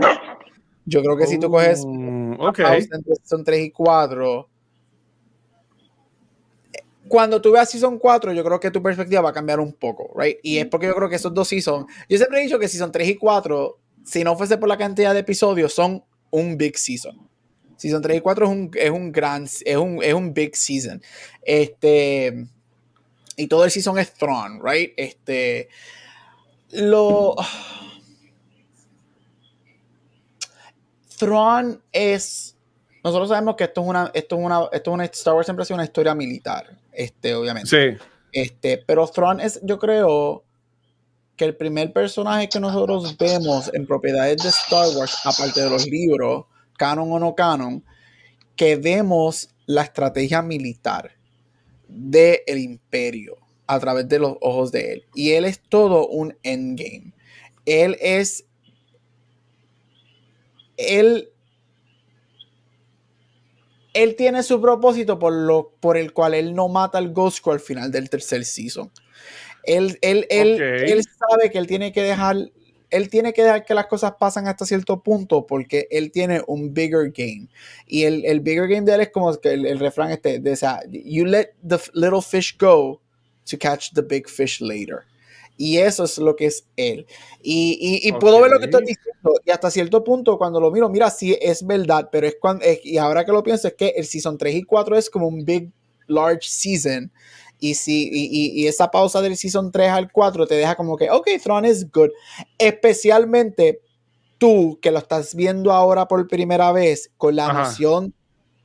[0.85, 2.59] Yo creo que si tú coges Mm, una ok.
[2.61, 4.49] pausa entre Season 3 y 4,
[7.07, 10.11] cuando tú veas Season 4, yo creo que tu perspectiva va a cambiar un poco,
[10.19, 10.37] right?
[10.41, 12.91] Y es porque yo creo que esos dos seasons, yo siempre he dicho que Season
[12.91, 17.29] 3 y 4, si no fuese por la cantidad de episodios, son un big season.
[17.77, 21.01] Season 3 y 4 es un, es un gran, es un, es un big season.
[21.41, 22.47] Este,
[23.37, 24.93] y todo el season es Thrawn, right?
[24.97, 25.69] Este,
[26.71, 27.35] lo...
[31.17, 32.54] Thrawn es...
[33.05, 35.61] Nosotros sabemos que esto es una, esto es una, esto es una, Star Wars siempre
[35.61, 37.69] ha sido una historia militar, este, obviamente.
[37.69, 38.03] Sí.
[38.31, 40.43] Este, pero Thrawn es, yo creo,
[41.35, 45.85] que el primer personaje que nosotros vemos en propiedades de Star Wars, aparte de los
[45.85, 46.45] libros,
[46.77, 47.83] canon o no canon,
[48.55, 51.11] que vemos la estrategia militar
[51.87, 53.37] del imperio
[53.67, 55.05] a través de los ojos de él.
[55.13, 57.13] Y él es todo un endgame.
[57.67, 58.45] Él es...
[60.77, 61.29] Él...
[63.95, 67.53] Él tiene su propósito por, lo, por el cual él no mata al Ghost Crew
[67.53, 68.91] al final del tercer season.
[69.63, 72.35] Él, él, él, él sabe que él tiene que dejar
[72.91, 76.73] él tiene que dejar que las cosas pasen hasta cierto punto porque él tiene un
[76.73, 77.47] bigger game.
[77.87, 80.51] Y el, el bigger game de él es como que el, el refrán este, de
[80.51, 83.01] esa, you let the little fish go
[83.49, 85.03] to catch the big fish later.
[85.57, 87.05] Y eso es lo que es él.
[87.41, 89.33] Y, y, y puedo ver lo que estás diciendo.
[89.45, 92.85] Y hasta cierto punto, cuando lo miro, mira, sí es verdad, pero es cuando, es-
[92.85, 95.45] y ahora que lo pienso, es que el season 3 y 4 es como un
[95.45, 95.71] big,
[96.07, 97.09] large season.
[97.59, 101.09] Y, si, y, y- esa pausa del season 3 al 4 te deja como que,
[101.09, 102.09] ok, Thrawn is good.
[102.57, 103.79] Especialmente
[104.37, 107.63] tú que lo estás viendo ahora por primera vez con la Ajá.
[107.63, 108.13] noción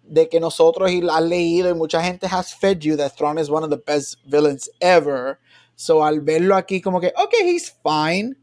[0.03, 3.49] de que nosotros y has leído y mucha gente has fed you that Thrawn is
[3.49, 5.39] one of the best villains ever.
[5.81, 8.37] So al verlo aquí como que, ok, he's fine.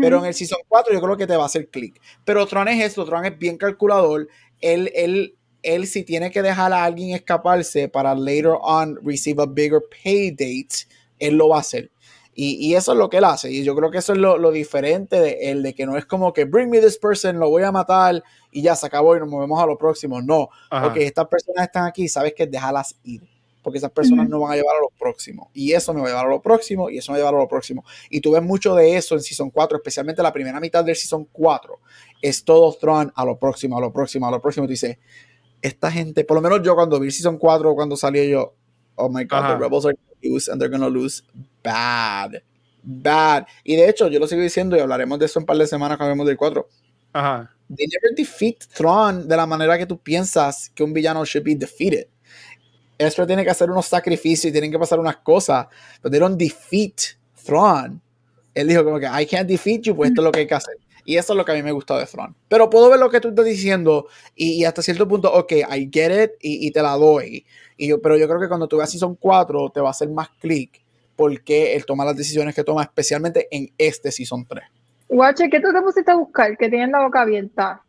[0.00, 2.00] Pero en el Season 4 yo creo que te va a hacer clic.
[2.24, 4.28] Pero Tron es esto, Tron es bien calculador.
[4.60, 5.34] Él, él,
[5.64, 10.30] él si tiene que dejar a alguien escaparse para later on receive a bigger pay
[10.30, 10.86] date,
[11.18, 11.90] él lo va a hacer.
[12.36, 13.50] Y, y eso es lo que él hace.
[13.50, 16.06] Y yo creo que eso es lo, lo diferente de él, de que no es
[16.06, 18.22] como que bring me this person, lo voy a matar
[18.52, 20.22] y ya se acabó y nos movemos a lo próximo.
[20.22, 20.86] No, Ajá.
[20.86, 23.22] ok, estas personas están aquí, sabes que déjalas ir.
[23.66, 25.50] Porque esas personas no van a llevar a lo próximo.
[25.52, 27.40] Y eso me va a llevar a lo próximo, y eso me va a llevar
[27.40, 27.84] a lo próximo.
[28.10, 31.26] Y tú ves mucho de eso en Season 4, especialmente la primera mitad del Season
[31.32, 31.80] 4.
[32.22, 34.66] Es todo Thrawn a lo próximo, a lo próximo, a lo próximo.
[34.66, 34.98] Tú dices,
[35.60, 38.54] esta gente, por lo menos yo cuando vi Season 4, cuando salió yo,
[38.94, 41.24] oh my God, the Rebels are gonna lose and they're gonna lose
[41.64, 42.40] bad.
[42.84, 43.46] Bad.
[43.64, 45.66] Y de hecho, yo lo sigo diciendo y hablaremos de eso en un par de
[45.66, 46.68] semanas cuando hablemos del 4.
[47.14, 47.50] Ajá.
[47.74, 51.56] They never defeat Thrawn de la manera que tú piensas que un villano should be
[51.56, 52.06] defeated.
[52.98, 55.66] Ezra tiene que hacer unos sacrificios y tienen que pasar unas cosas,
[56.00, 58.00] pero they don't defeat Thrawn.
[58.54, 60.54] Él dijo como que I can't defeat you, pues esto es lo que hay que
[60.54, 60.76] hacer.
[61.04, 62.34] Y eso es lo que a mí me gustó de Thrawn.
[62.48, 66.24] Pero puedo ver lo que tú estás diciendo y, hasta cierto punto, ok, I get
[66.24, 67.46] it y, te la doy.
[67.78, 70.82] Pero yo creo que cuando tú veas Season 4 te va a hacer más clic
[71.14, 74.64] porque él toma las decisiones que toma, especialmente en este Season 3.
[75.08, 76.56] Guache, ¿qué tú te pusiste a buscar?
[76.58, 77.82] Que tienen la boca abierta.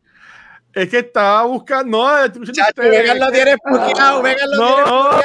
[0.78, 1.97] Es que estaba buscando.
[1.97, 5.21] No, Chacho, Vegan lo tiene expoliado, Vegan lo no, tiene expoliado.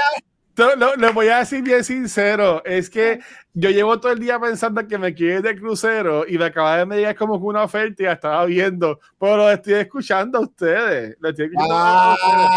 [0.77, 3.21] Lo, le voy a decir bien sincero, es que
[3.55, 6.77] yo llevo todo el día pensando que me quiero ir de crucero y me acaba
[6.77, 10.43] de medir como que una oferta y la estaba viendo, pero lo estoy escuchando a
[10.43, 11.17] ustedes.
[11.21, 12.49] Lo estoy escuchando a ustedes.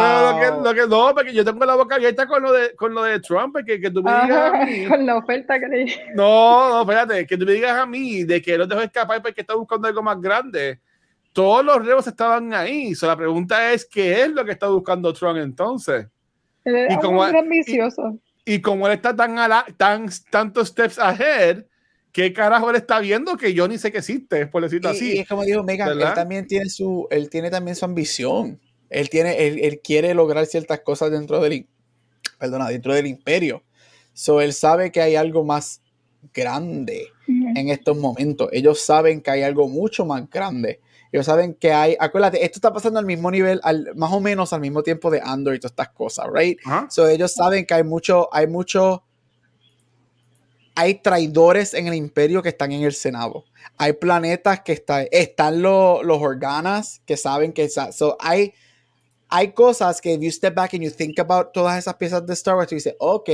[0.00, 2.74] Pero lo que, lo que no, porque yo tengo la boca abierta con lo de,
[2.74, 4.86] con lo de Trump, que, que tú me digas a mí.
[4.88, 8.42] Con la oferta que le No, no, espérate, que tú me digas a mí de
[8.42, 10.80] que los dejó escapar porque está buscando algo más grande.
[11.34, 12.94] Todos los rebos estaban ahí.
[12.94, 16.06] So, la pregunta es: ¿qué es lo que está buscando Trump entonces?
[16.64, 18.18] Él Y es como- muy ambicioso.
[18.46, 21.64] Y como él está tan, a la- tan tantos steps ahead,
[22.12, 25.12] ¿qué carajo él está viendo que yo ni sé que existe, por decirlo Y, así?
[25.16, 28.60] y es como dijo Megan, él también tiene su, él tiene también su ambición.
[28.90, 31.66] Él tiene, él, él quiere lograr ciertas cosas dentro del,
[32.38, 33.62] perdona, dentro del imperio.
[34.12, 35.80] So él sabe que hay algo más
[36.32, 37.48] grande Ujú.
[37.56, 38.48] en estos momentos.
[38.52, 40.80] Ellos saben que hay algo mucho más grande.
[41.14, 44.52] Ellos saben que hay, acuérdate, esto está pasando al mismo nivel, al, más o menos
[44.52, 46.58] al mismo tiempo de Andor y todas estas cosas, right?
[46.64, 46.88] Ajá.
[46.90, 49.04] So, ellos saben que hay mucho, hay mucho,
[50.74, 53.44] hay traidores en el imperio que están en el Senado.
[53.78, 58.52] Hay planetas que están, están lo- los organas que saben que, so, hay,
[59.28, 62.32] hay cosas que if you step back and you think about todas esas piezas de
[62.32, 63.30] Star Wars, tú dices, ok,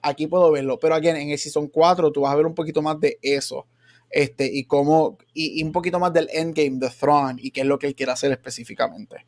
[0.00, 0.78] aquí puedo verlo.
[0.78, 3.66] Pero again, en el Season 4 tú vas a ver un poquito más de eso.
[4.16, 7.66] Este, y cómo, y, y un poquito más del endgame de Thrawn y qué es
[7.66, 9.26] lo que él quiere hacer específicamente.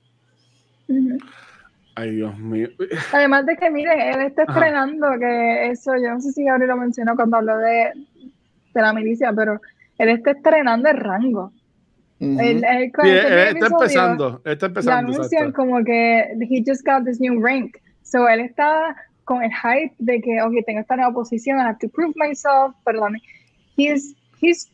[1.95, 2.69] Ay, Dios mío.
[3.13, 4.53] Además de que, miren, él está Ajá.
[4.53, 7.93] estrenando, que eso, yo no sé si Gabriel lo mencionó cuando habló de,
[8.73, 9.61] de la milicia, pero
[9.99, 11.53] él está estrenando el rango.
[12.21, 14.41] Él- él Sí, él primer está empezando.
[14.45, 14.99] Está Le empezando.
[15.13, 15.53] anuncian exacto.
[15.57, 16.21] como que
[16.51, 17.77] he just got this new rank.
[18.03, 21.79] So él está con el hype de que, ok, tengo esta nueva posición, I have
[21.81, 23.23] to prove myself, pero también,
[23.77, 24.71] he's, he's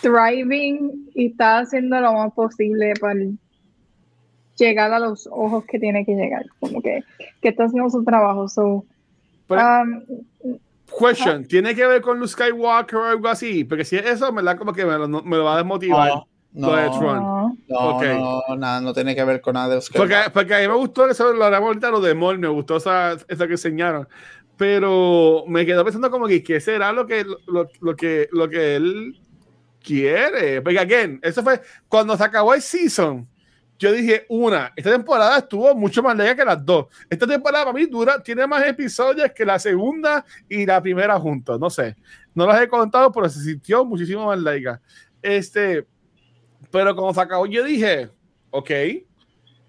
[0.00, 3.20] thriving y está haciendo lo más posible para
[4.56, 7.02] llegar a los ojos que tiene que llegar, como que,
[7.40, 8.48] que está haciendo su trabajo.
[8.48, 8.84] So,
[9.48, 10.58] Pero- um,
[10.98, 13.62] Question, ¿tiene que ver con Luke Skywalker o algo así?
[13.62, 16.10] Porque si es eso, me da como que me lo, me lo va a desmotivar.
[16.50, 17.16] De no, Tron.
[17.16, 17.56] no.
[17.68, 18.02] no, Ok.
[18.48, 20.00] no, nada, no tiene que ver con nada de Oscar.
[20.00, 22.78] Porque, porque a mí me gustó eso, lo hablamos ahorita, lo de Maul, me gustó
[22.78, 24.08] esa, eso que enseñaron.
[24.56, 28.74] Pero me quedo pensando como que qué será lo que, lo, lo que, lo que
[28.74, 29.16] él
[29.82, 30.60] quiere.
[30.62, 33.28] Porque, again, eso fue cuando se acabó el season.
[33.78, 36.86] Yo dije, una, esta temporada estuvo mucho más larga que las dos.
[37.08, 41.58] Esta temporada para mí dura, tiene más episodios que la segunda y la primera juntos.
[41.58, 41.96] No sé,
[42.34, 44.80] no las he contado, pero se sintió muchísimo más larga.
[45.22, 45.86] Este,
[46.70, 48.10] pero cuando se acabó, yo dije,
[48.50, 48.70] ok.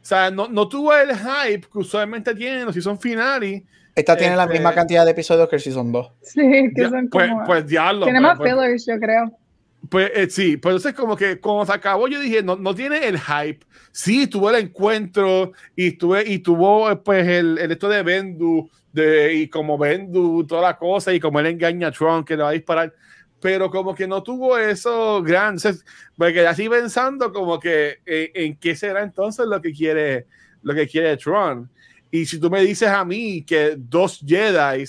[0.01, 3.63] O sea, no, no tuvo el hype que usualmente tienen los season finales.
[3.95, 6.11] Esta tiene la este- misma cantidad de episodios que el Season 2.
[6.21, 6.41] Sí,
[6.75, 7.45] que Ya, son pues, como...
[7.45, 8.05] pues diablo.
[8.05, 9.37] tiene pues, más pues, fillers, yo creo.
[9.89, 13.07] Pues eh, sí, pues entonces como que cuando se acabó yo dije, no, no tiene
[13.07, 13.65] el hype.
[13.91, 18.69] Sí, tuvo el encuentro y, tuve, y tuvo eh, pues el, el esto de Bendu,
[18.93, 22.43] de, y como Bendu, toda la cosa, y como él engaña a Trump que le
[22.43, 22.93] va a disparar,
[23.41, 25.17] pero como que no tuvo eso.
[25.17, 25.83] Entonces,
[26.15, 30.27] me quedé así pensando como que eh, en qué será entonces lo que quiere,
[30.61, 31.69] lo que quiere Trump.
[32.11, 34.85] Y si tú me dices a mí que dos Jedi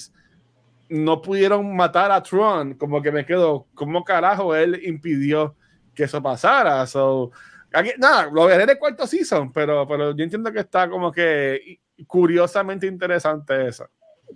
[0.93, 5.55] no pudieron matar a Tron, como que me quedo, ¿cómo carajo él impidió
[5.95, 6.87] que eso pasara?
[6.87, 7.31] So,
[7.73, 11.11] aquí- nada, lo veré en el cuarto season, pero, pero yo entiendo que está como
[11.11, 13.87] que curiosamente interesante eso.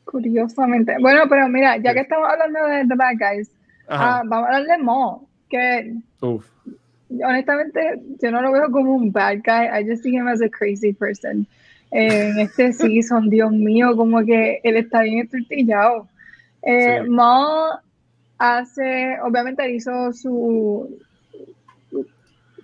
[0.05, 0.97] Curiosamente.
[0.99, 3.51] Bueno, pero mira, ya que estamos hablando de The Bad Guys,
[3.89, 6.47] ah, vamos a hablar de Mo, que Uf.
[7.23, 10.49] honestamente yo no lo veo como un bad guy, I just see him as a
[10.49, 11.47] crazy person.
[11.91, 16.09] En este season, Dios mío, como que él está bien estortillado.
[16.67, 17.11] Eh, Sí.
[17.11, 17.81] Mo
[18.39, 20.99] hace, obviamente hizo su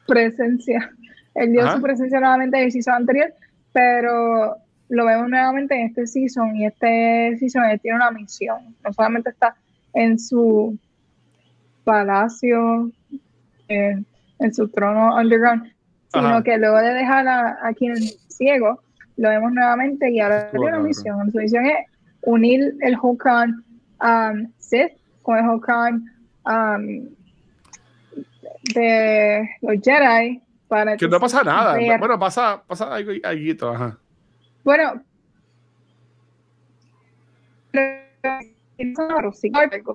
[0.06, 0.90] presencia,
[1.34, 1.76] él dio Ajá.
[1.76, 3.32] su presencia nuevamente en el season anterior,
[3.72, 4.56] pero
[4.88, 8.76] lo vemos nuevamente en este season y este season él tiene una misión.
[8.84, 9.54] No solamente está
[9.94, 10.76] en su
[11.84, 12.90] palacio,
[13.68, 14.04] en,
[14.52, 15.72] su trono underground,
[16.12, 18.82] sino que luego de dejar a, a quien ciego,
[19.16, 21.30] lo vemos nuevamente y ahora tiene una misión.
[21.30, 21.86] Su misión es
[22.22, 23.64] unir el Hokran
[24.02, 24.92] um, Sith
[25.22, 26.04] con el Hokran
[26.44, 27.08] um,
[28.74, 31.76] de los Jedi para que no pasa nada.
[31.98, 33.98] Bueno, pasa, pasa algo, algo ajá.
[34.64, 35.02] Bueno,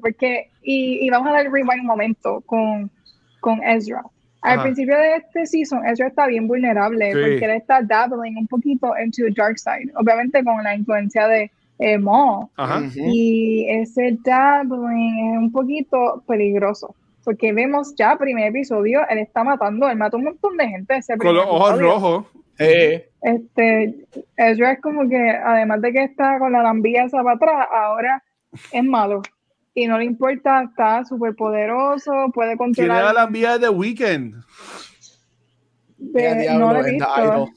[0.01, 2.91] porque y, y, vamos a dar rewind un momento con,
[3.39, 4.03] con Ezra.
[4.41, 8.93] Al principio de este season, Ezra está bien vulnerable porque él está dabbling un poquito
[9.03, 12.47] into the dark side, obviamente con la influencia de eh, Maul.
[12.95, 16.95] Y ese dabbling es un poquito peligroso
[17.28, 20.95] porque vemos ya primer episodio, él está matando, él mató un montón de gente.
[20.95, 22.25] Ese con los ojos rojos.
[22.57, 23.09] Eh.
[23.21, 24.05] Este,
[24.38, 28.23] Ezra es como que, además de que está con la lambilla esa para atrás, ahora
[28.71, 29.23] es malo.
[29.73, 32.95] Y no le importa, está súper poderoso, puede controlar.
[32.95, 34.36] Tiene la lambilla de Weekend.
[35.97, 37.49] De, no lo he visto.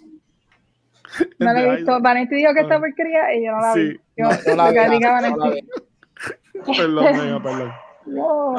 [1.38, 2.00] No lo he visto.
[2.00, 2.80] Vanetti dijo que esta ah.
[2.80, 4.00] porquería y yo no la vi.
[4.16, 5.68] Yo, no, la vi.
[6.76, 7.72] Perdón, perdón.
[8.06, 8.54] No.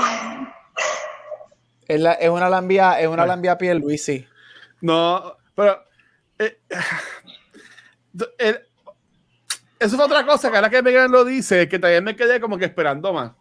[1.88, 4.26] Es, la, es una lambia, es una lambia piel, Luis, sí.
[4.80, 5.84] No, pero
[6.40, 6.58] eh,
[8.40, 8.60] eh,
[9.80, 12.58] eso es otra cosa que ahora que Megan lo dice, que también me quedé como
[12.58, 13.34] que esperando más.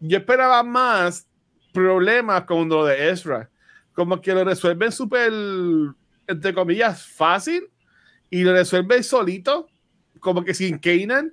[0.00, 1.26] Yo esperaba más
[1.72, 3.50] problemas con lo de Ezra.
[3.92, 5.32] Como que lo resuelven súper,
[6.26, 7.68] entre comillas, fácil
[8.30, 9.68] y lo resuelven solito,
[10.20, 11.32] como que sin Kanan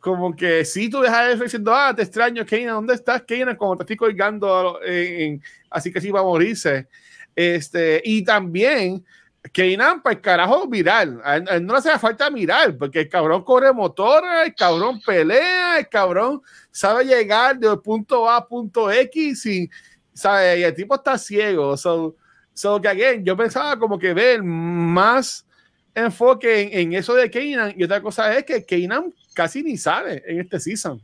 [0.00, 3.54] como que si tú dejas eso diciendo, ah, te extraño, Kanan, ¿dónde estás, Kanan?
[3.54, 6.88] Como te estoy colgando, en, así que sí va a morirse.
[7.36, 9.04] Este, y también,
[9.52, 11.20] Kanan, pues carajo, viral.
[11.22, 15.78] A él, no le hace falta mirar, porque el cabrón corre motor, el cabrón pelea,
[15.78, 16.40] el cabrón
[16.70, 19.70] sabe llegar de punto A a punto X y,
[20.14, 20.60] ¿sabe?
[20.60, 21.76] y el tipo está ciego.
[21.76, 22.16] So,
[22.54, 25.46] so que, again, yo pensaba como que ver más
[25.94, 30.22] enfoque en, en eso de Kanan y otra cosa es que Kanan casi ni sale
[30.26, 31.02] en este season.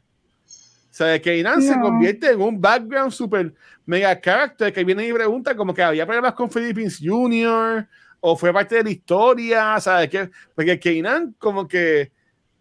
[0.96, 3.52] O sea, que Inan se convierte en un background super
[3.84, 7.86] mega character que viene y pregunta como que había problemas con Philippines Jr.
[8.18, 10.08] o fue parte de la historia, ¿sabes?
[10.08, 12.10] Que, porque Keinan como que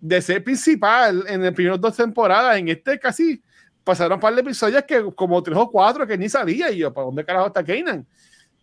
[0.01, 3.41] de ser principal en las primeras dos temporadas, en este casi
[3.86, 6.93] pasaron un par de episodios que como tres o cuatro que ni salía y yo,
[6.93, 8.05] ¿para dónde carajo está Keinan?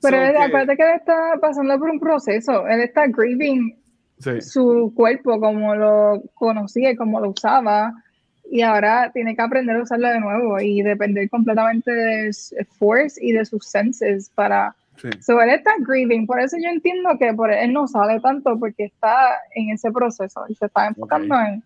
[0.03, 3.77] Pero aparte que él está pasando por un proceso, él está grieving
[4.41, 7.95] su cuerpo como lo conocía y como lo usaba.
[8.51, 13.19] Y ahora tiene que aprender a usarlo de nuevo y depender completamente de su force
[13.25, 15.09] y de sus senses para sí.
[15.09, 16.27] él está grieving.
[16.27, 20.45] Por eso yo entiendo que por él no sale tanto porque está en ese proceso
[20.49, 21.63] y se está enfocando en,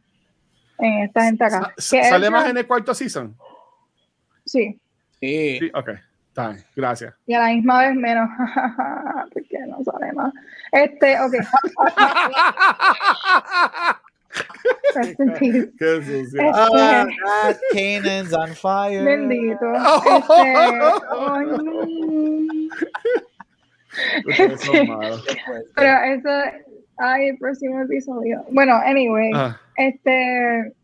[0.78, 1.74] en esta gente acá.
[1.78, 3.34] ¿sale más en el cuarto season?
[4.45, 4.78] sí.
[5.18, 5.70] Sí, sí
[6.37, 7.14] ok gracias.
[7.26, 8.26] Y a la misma vez menos,
[9.32, 10.32] porque no sale más.
[10.72, 11.32] Este, ok.
[15.78, 16.22] Qué sucio.
[16.22, 17.07] Este, ah,
[17.72, 19.05] Canaan's on fire.
[19.05, 19.66] Bendito.
[24.26, 24.91] Este, este,
[25.74, 26.28] pero eso,
[26.99, 28.45] ay, el próximo episodio.
[28.51, 29.59] Bueno, anyway, ah.
[29.76, 30.74] este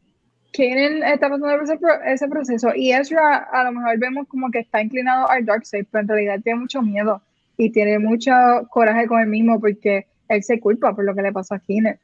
[0.53, 4.83] Kanan está pasando por ese, proceso y Ezra a lo mejor vemos como que está
[4.83, 7.23] inclinado al dark side, pero en realidad tiene mucho miedo
[7.57, 8.33] y tiene mucho
[8.71, 11.99] coraje con él mismo porque él se culpa por lo que le pasó a Kanan.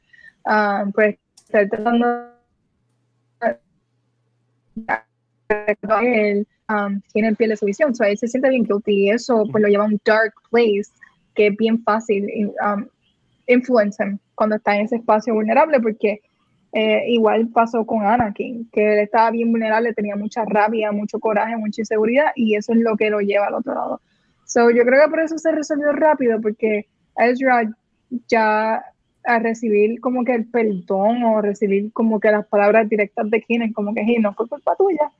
[0.45, 2.31] Um, pues está tratando
[6.01, 9.61] él, um, Kanan pierde su visión, so él se siente bien guilty y eso pues
[9.61, 10.89] lo lleva a un dark place
[11.35, 12.87] que es bien fácil um,
[14.35, 16.21] cuando está en ese espacio vulnerable porque
[16.71, 21.57] eh, igual pasó con Anakin, que él estaba bien vulnerable, tenía mucha rabia, mucho coraje,
[21.57, 24.01] mucha inseguridad, y eso es lo que lo lleva al otro lado.
[24.45, 27.63] So, yo creo que por eso se resolvió rápido, porque Ezra
[28.27, 28.83] ya
[29.25, 33.73] a recibir como que el perdón o recibir como que las palabras directas de quienes,
[33.73, 35.11] como que no fue culpa tuya.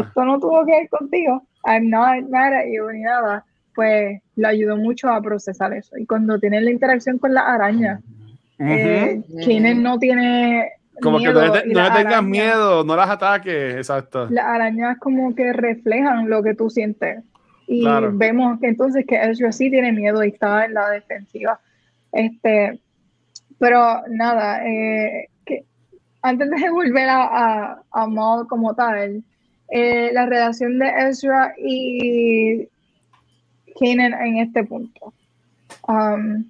[0.00, 1.42] Esto no tuvo que ver contigo.
[1.64, 3.44] I'm not mad at you ni nada.
[3.74, 5.98] Pues le ayudó mucho a procesar eso.
[5.98, 8.00] Y cuando tiene la interacción con la araña,
[8.58, 9.22] eh,
[9.76, 14.28] no tiene como que no le, tengas miedo, no las ataques, exacto.
[14.30, 17.22] Las arañas como que reflejan lo que tú sientes.
[17.66, 21.60] Y vemos que entonces que Ezra sí tiene miedo y está en la defensiva.
[22.12, 22.80] Este,
[23.58, 25.64] pero nada, eh, que
[26.22, 29.22] antes de volver a, a, Maul como tal,
[29.68, 32.68] eh, la relación de Ezra y
[33.78, 35.12] Kanan en este punto.
[35.88, 36.48] Um,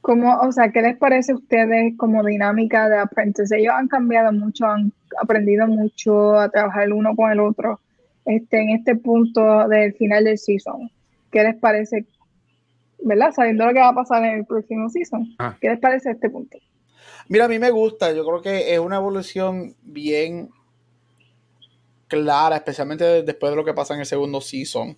[0.00, 3.58] como, o sea, ¿qué les parece a ustedes como dinámica de Apprentice?
[3.58, 7.80] Ellos han cambiado mucho, han aprendido mucho a trabajar el uno con el otro
[8.24, 10.90] este, en este punto del final del season.
[11.30, 12.06] ¿Qué les parece?
[13.02, 13.32] ¿Verdad?
[13.34, 15.34] Sabiendo lo que va a pasar en el próximo season.
[15.38, 15.56] Ah.
[15.60, 16.58] ¿Qué les parece este punto?
[17.28, 18.12] Mira, a mí me gusta.
[18.12, 20.50] Yo creo que es una evolución bien
[22.08, 24.96] clara, especialmente después de lo que pasa en el segundo season.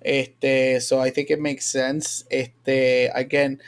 [0.00, 2.24] Este, so I think it makes sense.
[2.30, 3.60] Este, again,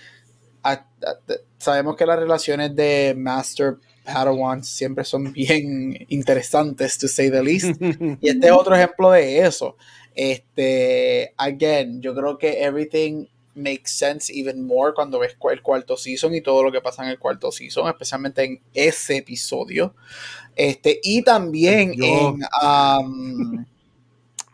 [1.58, 7.80] sabemos que las relaciones de Master Padawan siempre son bien interesantes, to say the least.
[8.20, 9.76] y este es otro ejemplo de eso.
[10.14, 16.34] Este, again, yo creo que everything makes sense even more cuando ves el cuarto season
[16.34, 19.94] y todo lo que pasa en el cuarto season, especialmente en ese episodio.
[20.54, 22.40] Este, y también en.
[22.62, 23.64] Um,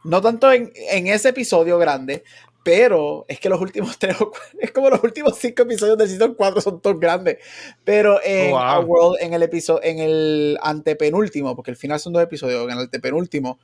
[0.03, 2.25] no tanto en, en, ese episodio grande,
[2.63, 4.17] pero es que los últimos tres
[4.59, 7.39] es como los últimos cinco episodios del season 4 son todos grandes.
[7.85, 12.23] Pero en oh, World, en el episodio, en el antepenúltimo, porque el final son dos
[12.23, 13.59] episodios, en el antepenúltimo,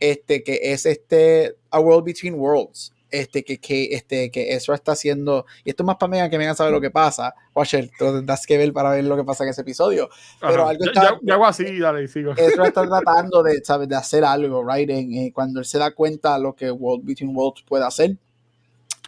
[0.00, 2.92] este, que es este A World Between Worlds.
[3.10, 6.38] Este, que, que, este, que Ezra está haciendo, y esto es más para mí que
[6.38, 7.34] vengan a saber lo que pasa.
[7.54, 10.08] Watcher, tú tendrás que ver para ver lo que pasa en ese episodio.
[10.40, 12.32] Pero algo está, ya, hago así, dale, sigo.
[12.32, 13.86] Ezra está tratando de, ¿sabes?
[13.86, 14.88] de hacer algo, right?
[14.88, 18.16] En, cuando él se da cuenta de lo que World Between Worlds puede hacer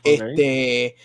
[0.05, 0.96] este,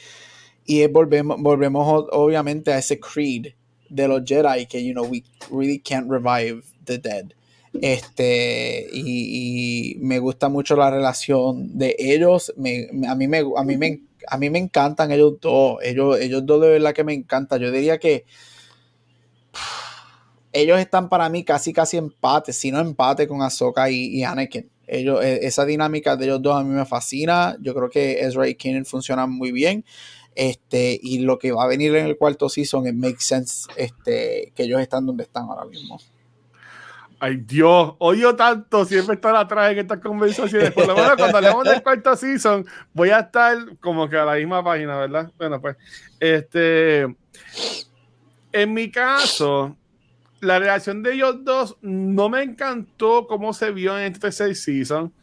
[0.66, 3.54] y volvemos, volvemos obviamente a ese creed
[3.90, 7.34] de los Jedi que, you know, we really can't revive the dead.
[7.82, 12.54] Este, y, me gusta mucho la relación de ellos.
[12.56, 15.80] a, mí me, a, mí me, a mí me encantan ellos dos.
[15.82, 17.62] Ellos, ellos dos de verdad que me encantan.
[17.62, 18.26] Yo diría que
[20.52, 24.70] ellos están para mí casi casi empate, si no empate con Ahsoka y, y Anakin.
[24.90, 27.56] Ellos, e, esa dinámica de ellos dos a mí me fascina.
[27.62, 29.86] Yo creo que Ezra y Kenan funcionan muy bien.
[30.36, 34.52] Este, y lo que va a venir en el cuarto season, it makes sense este,
[34.56, 36.00] que ellos están donde están ahora mismo.
[37.22, 40.72] Ay Dios, odio tanto siempre estar atrás en estas conversaciones.
[40.72, 44.36] Por lo menos cuando hablamos del cuarto season, voy a estar como que a la
[44.36, 45.30] misma página, ¿verdad?
[45.38, 45.76] Bueno, pues,
[46.18, 47.02] este,
[48.54, 49.76] en mi caso,
[50.42, 55.14] la relación de ellos dos no me encantó cómo se vio en este tercer season.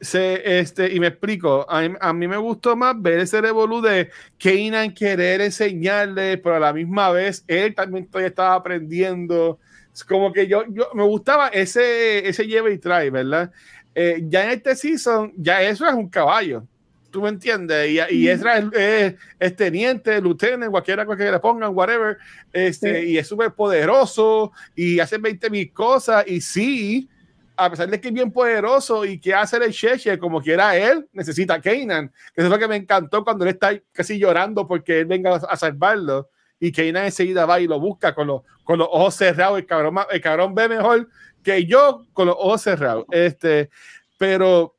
[0.00, 4.92] Se, este, y me explico, a, mí me gustó más ver ese revolú de Kanan
[4.92, 9.58] querer enseñarle, pero a la misma vez él también todavía estaba aprendiendo.
[9.92, 13.50] Es como que yo, yo me gustaba ese, ese lleve y trae, ¿verdad?
[13.94, 16.66] Eh, ya en este season, ya eso es un caballo
[17.14, 22.18] tú me entiendes, y, y Ezra es, es, teniente, lieutenant, cualquiera que le pongan, whatever,
[22.52, 27.08] este, y es súper poderoso y hace 20 mil cosas, y sí,
[27.56, 31.06] a pesar de que es bien poderoso y que hace el Sheshe como quiera él,
[31.12, 34.98] necesita a Kanan, que es lo que me encantó cuando él está casi llorando porque
[34.98, 38.88] él venga a salvarlo, y Kanan enseguida va y lo busca con los, con los
[38.90, 41.08] ojos cerrados, el cabrón, el cabrón ve mejor
[41.44, 43.70] que yo con los ojos cerrados, este,
[44.18, 44.74] pero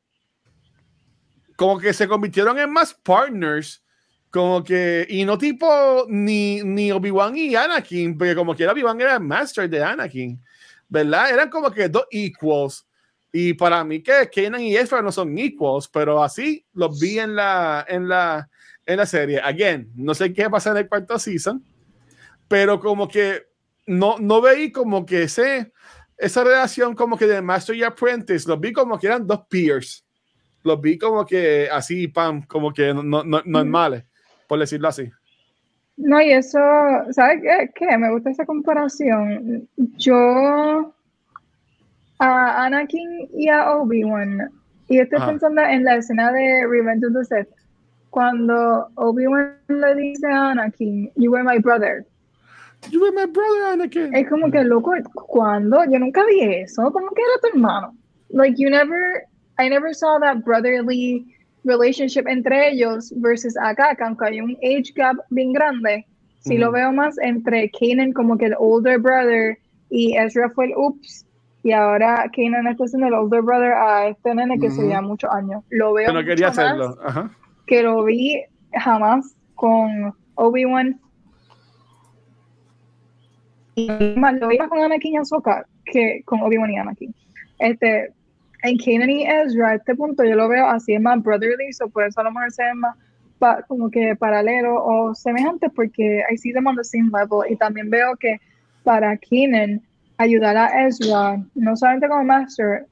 [1.56, 3.82] como que se convirtieron en más partners,
[4.30, 9.14] como que, y no tipo ni, ni Obi-Wan y Anakin, porque como que Obi-Wan era
[9.14, 10.38] el master de Anakin,
[10.88, 11.30] ¿verdad?
[11.30, 12.86] Eran como que dos equals.
[13.32, 17.34] Y para mí que Kenan y Ezra no son equals, pero así los vi en
[17.34, 18.48] la, en la,
[18.84, 19.40] en la serie.
[19.40, 21.62] Again, no sé qué pasa en el cuarto season,
[22.48, 23.46] pero como que
[23.86, 25.72] no, no veí como que ese,
[26.16, 30.05] esa relación como que de Master y Apprentice, los vi como que eran dos peers
[30.66, 34.04] los vi como que así, pam, como que no, no, no normales,
[34.48, 35.10] por decirlo así.
[35.96, 36.58] No, y eso,
[37.10, 37.40] ¿sabes
[37.74, 37.96] qué?
[37.96, 39.66] Me gusta esa comparación.
[39.96, 40.92] Yo
[42.18, 44.50] a Anakin y a Obi-Wan,
[44.88, 47.48] y estoy pensando en la escena de Revenge of the Sith,
[48.10, 52.04] cuando Obi-Wan le dice a Anakin, You were my brother.
[52.90, 54.14] You were my brother, Anakin.
[54.14, 55.82] Es como que, loco, ¿cuándo?
[55.90, 56.90] Yo nunca vi eso.
[56.92, 57.94] ¿Cómo que era tu hermano?
[58.30, 59.24] Like, you never
[59.58, 61.24] I never saw that brotherly
[61.64, 66.06] relationship entre ellos versus acá, que aunque hay un age gap bien grande,
[66.40, 69.58] sí lo veo más entre Kanan como que el older brother
[69.90, 71.26] y Ezra fue el ups
[71.62, 75.30] y ahora Kanan está siendo el older brother a este nene que se lleva muchos
[75.32, 75.64] años.
[75.70, 76.96] Lo veo no quería hacerlo.
[77.66, 78.42] que lo vi
[78.72, 81.00] jamás con Obi-Wan
[83.74, 87.14] y más lo veía con Anakin y Ahsoka que con Obi-Wan y Anakin.
[87.58, 88.12] Este,
[88.66, 92.04] en Kanan y Ezra, este punto yo lo veo así, es más brotherly, so por
[92.04, 92.96] eso a lo mejor se ven más
[93.68, 97.50] como que paralelo o semejante, porque I see them on the same level.
[97.50, 98.40] Y también veo que
[98.82, 99.82] para Kanan,
[100.18, 102.86] ayudar a Ezra, no solamente como master,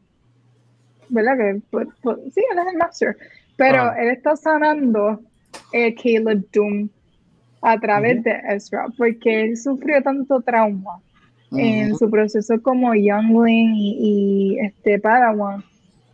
[1.08, 1.36] ¿verdad?
[1.36, 3.16] Que, pues, pues, sí, él es el master,
[3.56, 3.96] pero ah.
[3.98, 5.20] él está sanando
[5.72, 6.88] eh, Caleb Doom
[7.62, 11.00] a través de Ezra, porque él sufrió tanto trauma
[11.56, 15.64] en su proceso como Youngling y, y, este Padawan,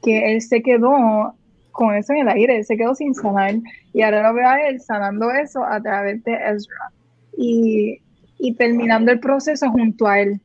[0.02, 1.34] que él se quedó
[1.72, 3.54] con eso en el aire, él se quedó sin sanar,
[3.92, 6.90] y ahora lo veo a él sanando eso a través de Ezra,
[7.36, 8.00] y,
[8.38, 10.40] y terminando el proceso junto a él,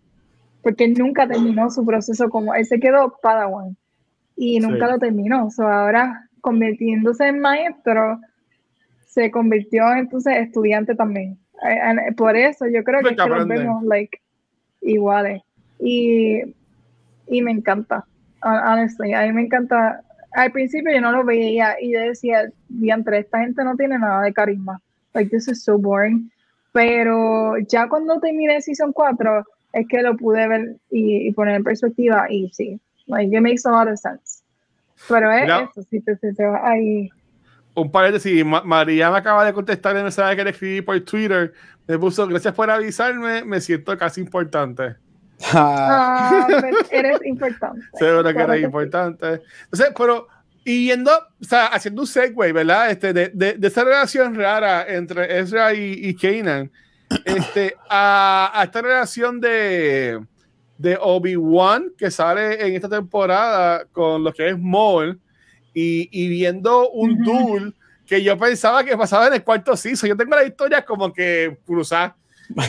[0.62, 3.76] porque él nunca terminó su proceso como, él se quedó Padawan,
[4.38, 8.20] y nunca lo terminó, so ahora convirtiéndose en maestro,
[9.08, 11.40] se convirtió entonces estudiante también.
[11.68, 14.20] Eh, por eso yo creo que, es que los vemos like,
[14.86, 15.41] iguales.
[15.80, 16.41] Y,
[17.28, 18.06] y me encanta,
[18.41, 20.02] honestly, a mí me encanta.
[20.34, 24.24] Al principio yo no lo veía y yo decía, diantre, esta gente no tiene nada
[24.24, 24.82] de carisma.
[25.14, 26.30] Like, this is so boring.
[26.74, 32.28] Pero ya cuando terminé Season 4, es que lo pude ver y, poner en perspectiva
[32.30, 34.44] y sí, like, it makes a lot of sense.
[35.07, 37.10] Pero es eso, si te, te, te ahí
[37.76, 41.53] un paréntesis, María me acaba de contestar el mensaje que le escribí por Twitter.
[41.88, 44.95] Me puso, gracias por avisarme, me siento casi importante.
[45.53, 47.85] Ah, pues eres importante.
[47.93, 49.41] Seguro que eres importante.
[49.65, 50.27] Entonces, pero,
[50.64, 52.89] y yendo, o sea, haciendo un segue, ¿verdad?
[52.89, 56.72] Este, de, de, esa relación rara entre Ezra y, y Kanan,
[57.26, 60.19] este, a, a, esta relación de,
[60.77, 65.19] de Obi-Wan que sale en esta temporada con lo que es Maul
[65.76, 67.76] y, y viendo un duel
[68.07, 70.10] que yo pensaba que pasaba en el cuarto season.
[70.10, 72.15] Yo tengo la historia como que cruzada.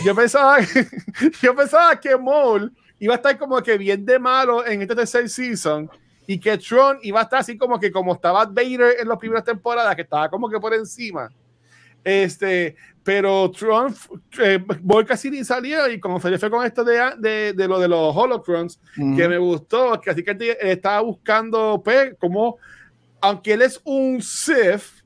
[0.04, 0.58] Yo pensaba,
[1.42, 5.28] yo pensaba que Maul iba a estar como que bien de malo en este tercer
[5.28, 5.90] season
[6.26, 9.44] y que Tron iba a estar así como que como estaba Vader en las primeras
[9.44, 11.28] temporadas, que estaba como que por encima.
[12.02, 13.94] Este, pero Tron,
[14.42, 14.64] eh,
[15.06, 18.16] casi ni salió y como se fue con esto de, de, de, lo de los
[18.16, 22.58] holocrons, que me gustó, que así que estaba buscando pues, como
[23.20, 25.02] aunque él es un Sith,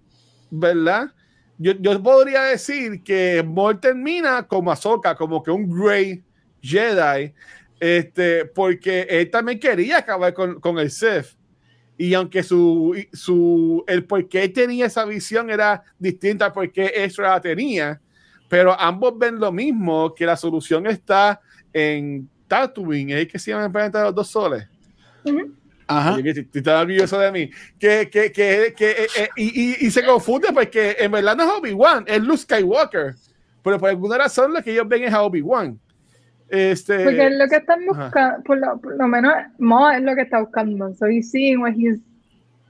[0.51, 1.13] ¿verdad?
[1.59, 6.23] Yo, yo podría decir que Maul termina como Ahsoka, como que un Grey
[6.63, 7.33] Jedi,
[7.79, 11.37] este, porque él también quería acabar con, con el Sith.
[11.99, 16.91] Y aunque su, su, el por qué tenía esa visión era distinta al por qué
[16.95, 18.01] Ezra la tenía,
[18.49, 21.41] pero ambos ven lo mismo, que la solución está
[21.73, 24.67] en Tatooine, es que se llama el planeta de los dos soles.
[25.91, 26.17] Ajá.
[26.55, 27.51] está orgulloso de mí.
[27.79, 31.51] Que, que, que, que eh, eh, y, y, se confunde porque en verdad no es
[31.59, 33.17] Obi-Wan, es Luke Skywalker.
[33.63, 35.79] Pero por alguna razón lo que ellos ven es a Obi-Wan.
[36.49, 40.15] Este, porque es lo que están buscando, por lo, por lo, menos Mo es lo
[40.15, 40.95] que está buscando.
[40.95, 41.99] So he's seeing what he's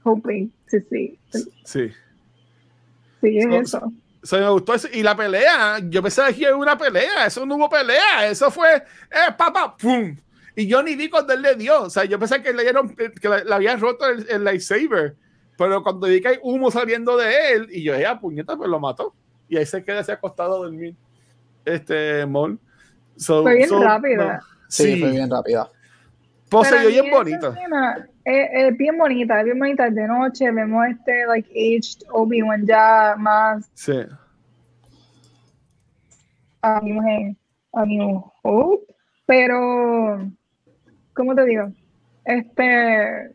[0.03, 1.17] hoping to see.
[1.65, 1.91] Sí.
[3.21, 3.91] Sí, es eso.
[4.23, 4.87] Se me gustó eso.
[4.91, 8.75] Y la pelea, yo pensaba que era una pelea, eso no hubo pelea, eso fue
[8.75, 10.15] eh, papá, pum
[10.55, 11.83] y yo ni vi cuando él le dio.
[11.83, 15.15] O sea, yo pensé que le, dieron, que le, había roto el, lightsaber.
[15.57, 18.79] Pero cuando vi que hay humo saliendo de él, y yo, ya, puñeta, pues lo
[18.79, 19.13] mató.
[19.47, 20.95] Y ahí se queda así acostado a dormir.
[21.65, 22.59] Este, Mol.
[23.17, 24.41] fue bien rápida.
[24.67, 25.69] Sí, fue bien rápida.
[26.49, 27.53] Poseyó bien bonito.
[28.23, 29.89] Es, bien bonita, es bien bonita.
[29.89, 33.69] De noche vemos este, like, aged Obi-Wan ya más.
[33.73, 33.93] Sí.
[36.61, 37.35] A mi mujer,
[37.73, 37.99] a mi
[38.43, 38.93] Hope.
[39.25, 40.29] Pero
[41.13, 41.71] ¿cómo te digo?
[42.25, 43.25] Este,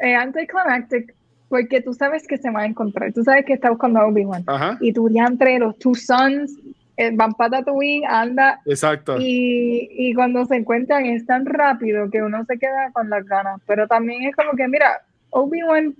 [0.00, 1.14] eh, anticlimactic,
[1.48, 4.44] porque tú sabes que se va a encontrar, tú sabes que está buscando a Obi-Wan.
[4.80, 6.52] Y tú ya entre los two sons
[6.96, 8.60] eh, van para Tatooine, anda.
[8.66, 9.16] Exacto.
[9.18, 13.60] Y, y cuando se encuentran es tan rápido que uno se queda con las ganas.
[13.66, 15.00] Pero también es como que, mira,
[15.30, 15.94] Obi-Wan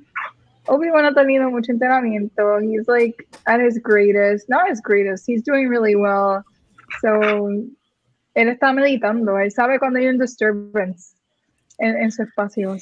[0.69, 2.61] Obi-Wan ha tenido mucho entrenamiento.
[2.61, 5.27] He's like at his greatest, not his greatest.
[5.27, 6.45] He's doing really well.
[7.01, 7.49] So,
[8.35, 9.39] él está meditando.
[9.39, 11.18] Él sabe cuando hay un disturbance
[11.79, 12.77] en, su espacio.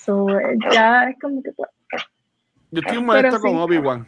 [0.73, 1.51] ya es como que.
[2.71, 4.07] Yo estoy molesto con Obi-Wan.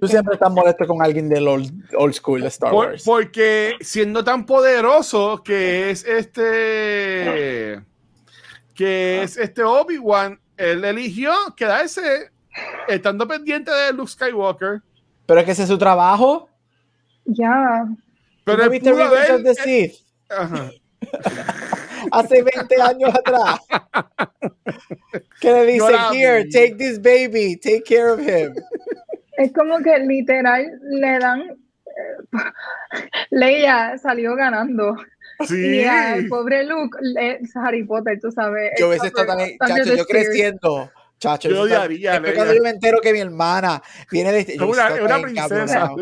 [0.00, 3.02] Tú siempre estás molesto con alguien del old, school de Star Wars.
[3.04, 7.80] porque siendo tan poderoso que es este.
[8.74, 12.30] que es este Obi-Wan, él eligió quedarse
[12.88, 14.82] estando pendiente de Luke Skywalker.
[15.26, 16.48] Pero es que ese es su trabajo.
[17.24, 17.86] Ya.
[18.44, 19.94] Pero ¿No viste of the Sith?
[20.28, 20.70] Ajá.
[22.10, 23.60] hace 20 años atrás.
[25.40, 28.54] Que le dice, here, take this baby, take care of him.
[29.36, 31.40] Es como que literal le dan.
[31.40, 31.56] Eh,
[33.30, 34.96] Leia salió ganando.
[35.46, 35.56] Sí.
[35.56, 38.72] Y el pobre Luke, es Harry Potter, tú sabes.
[38.78, 38.90] Yo
[39.26, 40.90] también, chacho, yo creciendo.
[41.18, 42.20] Chacho, yo odiaría.
[42.34, 44.56] cuando yo me entero que mi hermana viene de.
[44.56, 45.94] Como una, una princesa.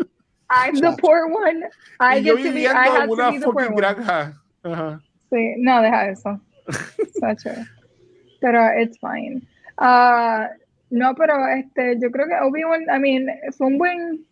[0.49, 1.63] I'm the poor one.
[1.99, 4.33] I get to be, I have una to be the poor granja.
[4.63, 5.01] Ajá.
[5.29, 6.41] Sí, no, deja eso.
[8.41, 9.41] pero it's fine.
[9.77, 10.47] Uh,
[10.89, 13.27] no, pero este, yo creo que Obi-Wan, I mean,
[13.57, 14.25] fue un buen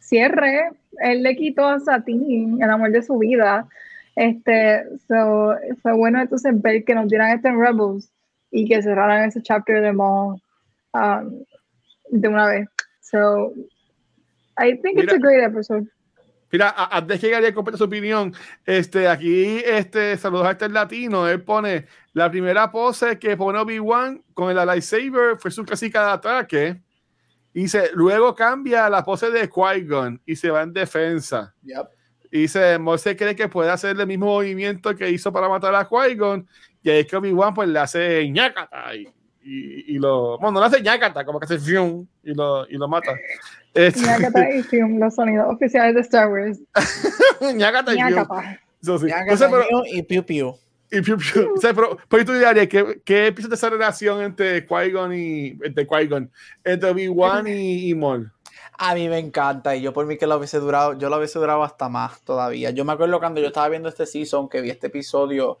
[0.00, 0.70] cierre.
[1.00, 3.66] Él le quitó a Satín el amor de su vida.
[4.16, 8.10] Este, so, fue bueno entonces ver que nos dieran este Rebels
[8.50, 10.40] y que cerraran ese chapter de Maul
[10.92, 11.44] um,
[12.10, 12.68] de una vez.
[13.00, 13.52] So,
[14.56, 15.88] I think it's a great episode.
[16.54, 18.32] Mira, antes que Gary complete su opinión,
[18.64, 24.22] este, aquí, este, saludos a este latino, él pone la primera pose que pone Obi-Wan
[24.34, 26.80] con el lightsaber fue su casi cada ataque.
[27.52, 31.52] Y dice, luego cambia la pose de Qui-Gon y se va en defensa.
[31.64, 31.88] Yep.
[32.30, 35.88] Y dice, se cree que puede hacer el mismo movimiento que hizo para matar a
[35.88, 36.46] Qui-Gon.
[36.84, 39.08] Y ahí es que Obi-Wan pues le hace ñacata y,
[39.42, 40.38] y, lo...
[40.38, 43.10] Bueno, no le hace ñacata, como que hace fium y lo, y lo mata.
[43.74, 43.96] Es...
[44.00, 46.60] Ñacata y fium, los sonidos oficiales de Star Wars.
[47.54, 48.26] ñacata y fium.
[48.80, 49.06] Eso sí.
[49.06, 50.54] Ñacata pero, y piu piu.
[50.90, 51.54] Y piu piu.
[51.56, 55.58] o sea, pero, pero tú dirías, ¿qué, qué piensas de esa relación entre Qui-Gon y...
[55.62, 56.30] Entre Qui-Gon,
[56.62, 58.32] entre Obi-Wan y, y Maul?
[58.76, 61.38] A mí me encanta y yo por mí que lo hubiese durado, yo lo hubiese
[61.38, 62.70] durado hasta más todavía.
[62.70, 65.58] Yo me acuerdo cuando yo estaba viendo este season, que vi este episodio,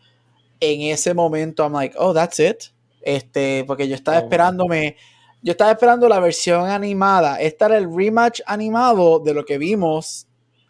[0.60, 2.64] en ese momento, I'm like, oh, that's it.
[3.02, 4.22] Este, porque yo estaba oh.
[4.22, 4.96] esperándome
[5.44, 7.38] yo estaba esperando la versión animada.
[7.38, 10.26] Este era el rematch animado de lo que vimos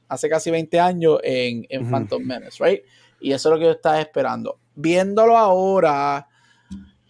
[0.08, 2.82] hace casi 20 años en, en Phantom Menace, right?
[3.20, 4.58] Y eso es lo que yo estaba esperando.
[4.74, 6.26] Viéndolo ahora,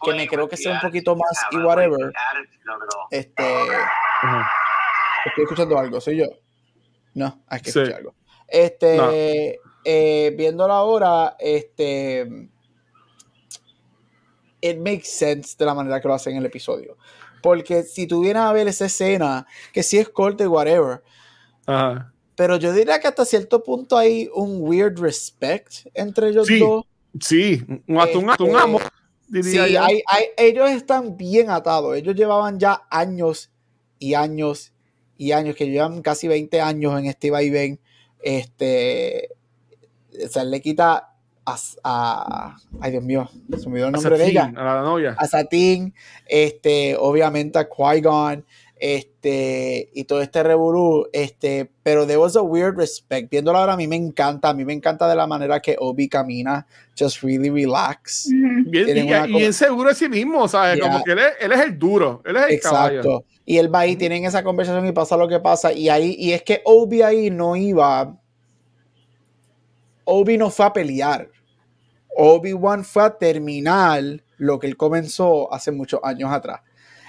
[0.05, 2.13] que me creo que sea un poquito más y whatever.
[3.11, 3.45] Este.
[5.25, 6.27] Estoy escuchando algo, soy yo.
[7.15, 8.15] No, hay que escuchar algo.
[8.47, 9.59] Este.
[9.87, 12.51] Eh, viéndolo ahora, este.
[14.61, 16.99] It makes sense de la manera que lo hacen en el episodio.
[17.45, 21.03] Porque si tuvieran a ver esa escena, que sí es corte, whatever.
[22.35, 26.87] Pero yo diría que hasta cierto punto hay un weird respect entre ellos dos.
[27.21, 28.83] Sí, un, un, este, amor.
[29.43, 30.03] sí, hay,
[30.39, 31.95] ellos están bien atados.
[31.99, 33.51] Ellos llevaban ya años
[33.99, 34.73] y años
[35.19, 37.79] y años, que llevan casi 20 años en este vaivén.
[38.23, 39.29] Este,
[40.25, 41.14] o sea, le quita
[41.47, 44.53] a, ay Dios mío, se me olvidó el nombre de ella.
[44.57, 45.15] A la novia.
[45.19, 45.95] A Satín,
[46.27, 48.45] este, obviamente a Qui-Gon,
[48.77, 53.31] este, y todo este revolú, este, pero there was a weird respect.
[53.31, 56.09] Viéndolo ahora a mí me encanta, a mí me encanta de la manera que Obi
[56.09, 56.67] camina,
[56.99, 58.29] just really relax.
[58.67, 60.81] Bien, y, y, seguro de sí mismo, ¿sabes?
[60.81, 63.25] Como que él es, el duro, él es el Exacto.
[63.47, 66.33] Y él va ahí, tienen esa conversación y pasa lo que pasa, y ahí, y
[66.33, 68.19] es que Obi ahí no iba
[70.05, 71.29] Obi no fue a pelear.
[72.17, 74.03] Obi-Wan fue a terminar
[74.37, 76.61] lo que él comenzó hace muchos años atrás.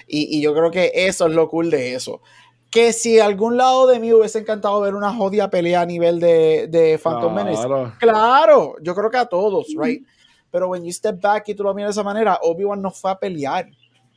[0.07, 2.21] Y, yo creo que eso es lo cool de eso.
[2.69, 6.67] Que si algún lado de mí hubiese encantado ver una jodida pelea a nivel de,
[6.69, 7.67] de Phantom Menace,
[7.99, 10.05] claro, yo creo que a todos, right?
[10.51, 13.11] Pero when you step back y tú lo miras de esa manera, Obi-Wan no fue
[13.11, 13.67] a pelear.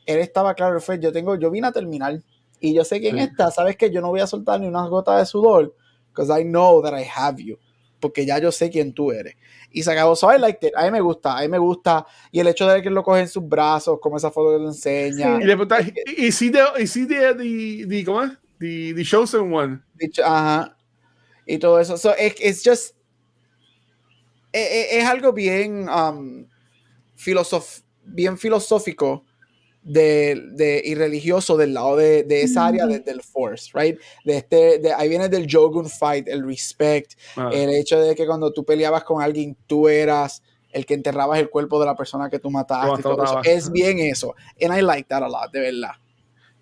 [0.05, 2.20] Él estaba claro, fue, yo tengo, yo vine a terminar.
[2.60, 4.86] Y yo sé que en esta, sabes que yo no voy a soltar ni una
[4.89, 5.74] gota de sudor,
[6.09, 7.59] because I know that I have you
[8.01, 9.36] porque ya yo sé quién tú eres.
[9.70, 10.74] Y se acabó, so I liked it.
[10.77, 12.07] A mí me gusta, a mí me gusta.
[12.32, 14.65] Y el hecho de que lo coge en sus brazos, como esa foto que te
[14.65, 15.36] enseña.
[15.36, 15.78] Y le pregunta,
[16.16, 18.32] ¿y si de, y si de, de, ¿cómo es?
[18.59, 19.81] The, the Chosen One.
[20.24, 20.77] Ajá.
[21.47, 21.97] Y todo eso.
[21.97, 22.95] So, es it's just,
[24.53, 26.47] es, e, es, algo bien, um,
[27.15, 29.24] filosof, bien filosófico
[29.89, 33.98] de, de, y religioso del lado de, de esa área del force, right?
[34.24, 37.51] De este, de, ahí viene del Jogun fight, el respect, ah.
[37.52, 41.48] el hecho de que cuando tú peleabas con alguien, tú eras el que enterrabas el
[41.48, 43.09] cuerpo de la persona que tú mataste.
[43.44, 44.35] Es bien eso.
[44.60, 45.93] And I like that a lot, de verdad.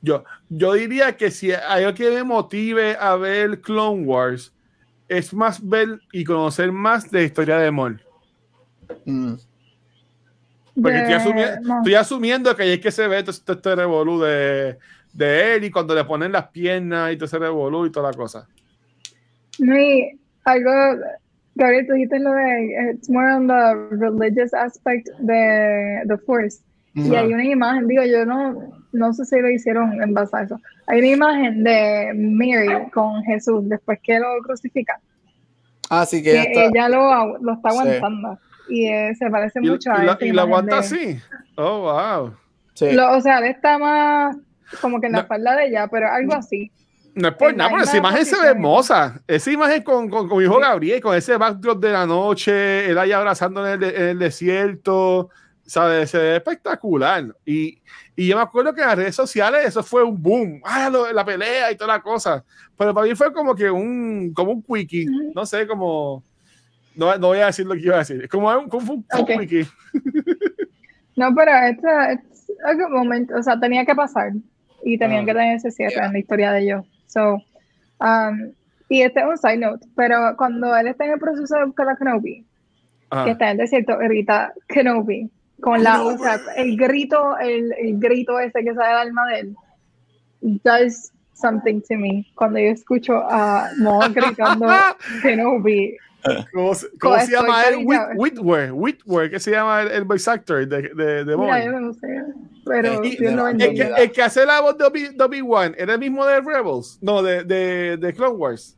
[0.00, 4.52] Yo, yo diría que si hay algo que me motive a ver Clone Wars,
[5.08, 8.00] es más ver y conocer más de historia de Maul.
[9.04, 9.34] Mm.
[10.80, 14.76] Porque estoy, asumiendo, que ahí es que se ve todo este revolú de,
[15.14, 18.16] de, él y cuando le ponen las piernas y todo ese revolú y toda la
[18.16, 18.46] cosa.
[19.58, 19.74] No,
[20.44, 20.70] algo,
[21.54, 26.60] Gabriel, tú dijiste lo de, it's more on the religious aspect de The Force.
[26.94, 30.42] Y hay una imagen, digo, yo no, no sé si lo hicieron en base a
[30.42, 30.60] eso.
[30.86, 34.98] Hay una imagen de Mary con Jesús después que lo crucifica.
[35.88, 38.38] Ah, sí, que, ella, lo, lo, está aguantando
[38.68, 41.18] y eh, se parece mucho a la, Y la aguanta así.
[41.56, 42.34] Oh, wow.
[43.16, 44.36] o sea, él está más
[44.80, 46.70] como que en la espalda de ella, pero algo así.
[47.14, 49.20] No es por nada, pero esa imagen se ve hermosa.
[49.26, 52.98] Esa imagen con, con, con mi hijo Gabriel, con ese backdrop de la noche, él
[52.98, 55.30] ahí abrazando en el, en el desierto,
[55.64, 56.10] ¿sabes?
[56.10, 57.24] Se ve espectacular.
[57.46, 57.80] Y,
[58.14, 60.60] y, yo me acuerdo que en las redes sociales eso fue un boom.
[60.62, 62.44] Ah, la pelea y toda la cosa.
[62.76, 66.22] Pero para mí fue como que un, como un quickie, no sé, como
[66.96, 68.22] no, no, voy a decir lo que iba a decir.
[68.24, 69.66] Es como un, como un okay.
[71.16, 72.20] No, pero esto es
[72.64, 74.32] algún momento, o sea, tenía que pasar
[74.84, 75.26] y tenían ah.
[75.26, 76.86] que tener ese cierre en la historia de ellos.
[77.06, 77.42] So,
[78.00, 78.52] um,
[78.88, 81.88] Y este es un side note, pero cuando él está en el proceso de buscar
[81.88, 82.44] a Kenobi,
[83.24, 87.98] que está en el desierto, grita Kenobi, con la, o sea, el grito, el, el
[87.98, 89.56] grito ese que sale del alma de él,
[90.62, 92.26] does something to me.
[92.34, 94.66] Cuando yo escucho a Maul gritando
[95.22, 95.96] Kenobi,
[96.52, 97.84] ¿Cómo, se- cómo se llama él?
[98.16, 101.92] Whitwer, Whitwer, ¿qué se llama el, el voice actor de, de, de mira, yo no
[101.94, 102.06] sé,
[102.64, 105.74] pero Y- Dios lo El que, el que hace la voz de Obi- de Obi-Wan
[105.78, 108.76] era el mismo de Rebels, no, de, de, de Clone Wars.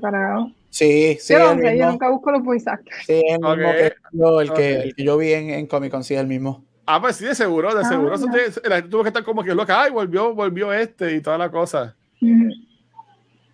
[0.00, 0.50] Carajo.
[0.70, 2.96] Sí, sí, Yo no sé, yo nunca busco los voice actors.
[3.06, 4.84] sí, el mismo que, yo, el, que, Ok.
[4.84, 6.64] el que yo vi en, en Comic Con, sí, es el mismo.
[6.86, 8.14] Ah, pues sí, de seguro, de Ah, seguro.
[8.14, 8.32] Eso no.
[8.34, 11.50] la gente tuvo que estar como que loca, ay, volvió, volvió este y toda la
[11.50, 11.94] cosa.
[12.22, 12.48] Ujú.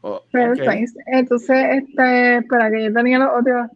[0.00, 0.22] Oh.
[0.32, 3.70] Entonces, este, espera, que yo tenía los otros.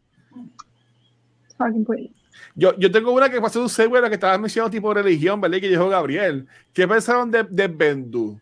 [2.55, 5.41] Yo, yo tengo una que pasó de un segue lo que estaba mencionando tipo religión,
[5.41, 5.59] ¿verdad?
[5.59, 6.47] Que dijo Gabriel.
[6.73, 8.39] ¿Qué pensaron de, de Bendu?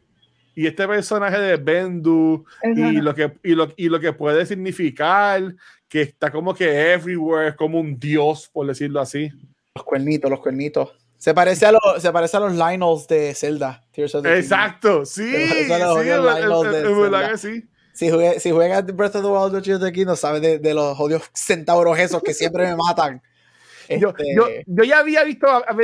[0.55, 2.45] Y este personaje de Bendu
[2.75, 5.55] y lo, que, y, lo, y lo que puede significar,
[5.89, 9.31] que está como que everywhere, como un dios, por decirlo así.
[9.75, 10.91] Los cuernitos, los cuernitos.
[11.21, 13.85] Se parece a los, se parece a los Lionels de Zelda.
[13.93, 14.39] Tears of the.
[14.39, 15.99] Exacto, sí, sí, parece a los
[16.67, 17.65] es odios verdad- que sí.
[17.93, 20.59] Si, jugué, si juegas Breath of the Wild o Tears of the Kingdom, sabes de,
[20.59, 23.21] de los odios centauros esos que siempre me matan.
[23.91, 25.75] Yo, Este, yo, yo ya había visto a, a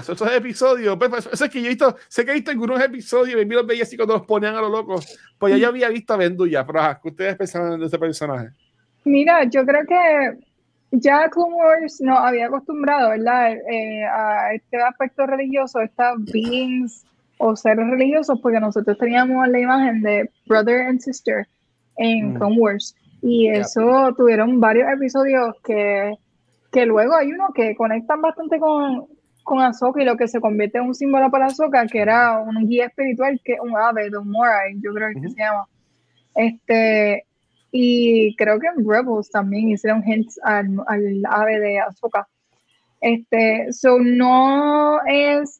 [0.00, 2.82] esos episodios, pues, pues, eso es que yo he visto, sé que he visto algunos
[2.82, 4.98] episodios y me los veía así cuando los ponían a lo loco,
[5.38, 6.16] pues ya yo había visto a
[6.48, 8.48] ya, pero ajá, ¿qué ustedes pensaban de ese personaje?
[9.04, 10.49] Mira, yo creo que
[10.92, 13.52] ya Clone Wars nos había acostumbrado, ¿verdad?
[13.70, 17.04] Eh, a este aspecto religioso, estas beings
[17.38, 21.46] o seres religiosos, porque nosotros teníamos la imagen de brother and sister
[21.96, 22.34] en Mm.
[22.36, 22.94] Clone Wars.
[23.22, 26.14] Y eso tuvieron varios episodios que,
[26.72, 29.06] que luego hay uno que conectan bastante con,
[29.42, 32.66] con Ahsoka y lo que se convierte en un símbolo para Ahsoka, que era un
[32.66, 35.30] guía espiritual, que un ave, de un Morai, yo creo que Ujú.
[35.30, 35.66] se llama.
[36.34, 37.24] Este,
[37.72, 42.26] y creo que en Rebels también hicieron hints al, al ave de Ahsoka.
[43.00, 45.58] Este, so no es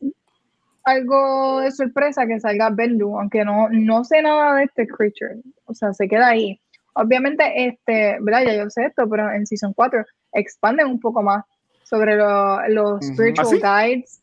[0.84, 5.36] algo de sorpresa que salga Bendu, aunque no, no sé nada de este creature.
[5.66, 6.60] O sea, se queda ahí.
[6.94, 8.42] Obviamente, este, ¿verdad?
[8.46, 11.44] Ya yo sé esto, pero en Season 4 expanden un poco más
[11.84, 13.56] sobre lo- los spiritual ¿Ah, sí?
[13.90, 14.20] guides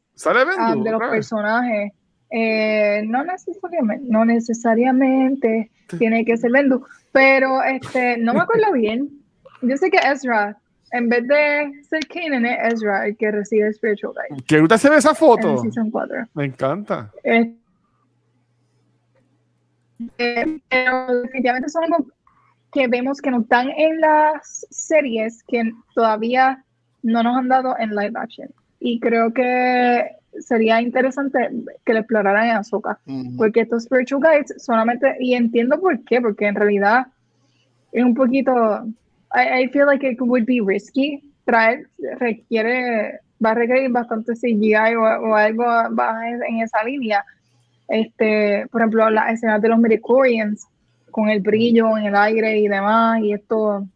[0.60, 1.92] ah, de los personajes.
[2.30, 9.10] Eh, no necesariamente, no necesariamente tiene que ser Bendu, pero este, no me acuerdo bien.
[9.62, 10.58] Yo sé que Ezra,
[10.91, 14.90] en vez de ser Kanan, es Ezra el que recibe Spiritual Guide ¿Que usted se
[14.90, 15.58] ve esa foto?
[15.60, 16.28] Season 4.
[16.34, 17.12] Me encanta.
[17.24, 17.54] Eh,
[20.18, 22.06] eh, pero definitivamente son algo
[22.72, 26.64] que vemos que nos dan en las series que todavía
[27.02, 28.49] no nos han dado en live action.
[28.80, 31.50] Y creo que sería interesante
[31.86, 33.38] que lo exploraran en ujú.
[33.38, 37.08] Porque estos spiritual guides solamente, y entiendo por qué, porque en realidad
[37.92, 38.86] es un poquito,
[39.34, 41.88] I, I feel like it would be risky traer,
[42.20, 47.24] requiere, va a requerir bastante CGI o, o algo va en, en esa línea.
[47.88, 50.68] Este, por ejemplo, las escenas de los midichlorians
[51.10, 53.88] con el brillo en el aire y demás, y esto,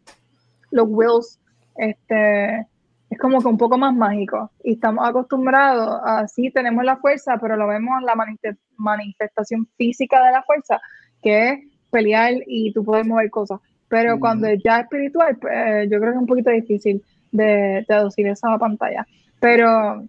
[0.70, 1.38] los wills,
[1.76, 2.66] este,
[3.12, 4.50] es como que un poco más mágico.
[4.64, 9.68] Y estamos acostumbrados a, sí, tenemos la fuerza, pero lo vemos en la manifest- manifestación
[9.76, 10.80] física de la fuerza,
[11.22, 11.58] que es
[11.90, 13.60] pelear y tú puedes mover cosas.
[13.88, 17.84] Pero cuando es ya espiritual, pues, eh, yo creo que es un poquito difícil de
[17.86, 19.06] traducir esa pantalla.
[19.40, 20.04] Pero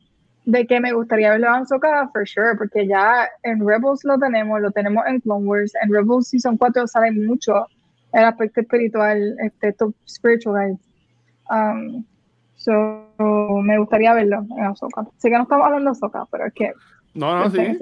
[0.45, 4.61] de que me gustaría verlo en Ahsoka, for sure, porque ya en Rebels lo tenemos,
[4.61, 7.67] lo tenemos en Clone Wars, en Rebels Season 4 sale mucho
[8.13, 10.79] el aspecto espiritual, este, estos spiritual guides.
[11.49, 12.05] Um,
[12.63, 15.05] so, me gustaría verlo en Ahsoka.
[15.17, 16.71] Sé que no estamos hablando de Ahsoka, pero es que
[17.13, 17.77] No, no, sí.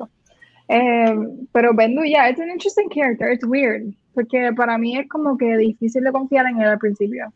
[0.67, 1.15] Eh,
[1.51, 5.57] pero Bendu, ya, es un interesting character, it's weird, porque para mí es como que
[5.57, 7.31] difícil de confiar en él al principio.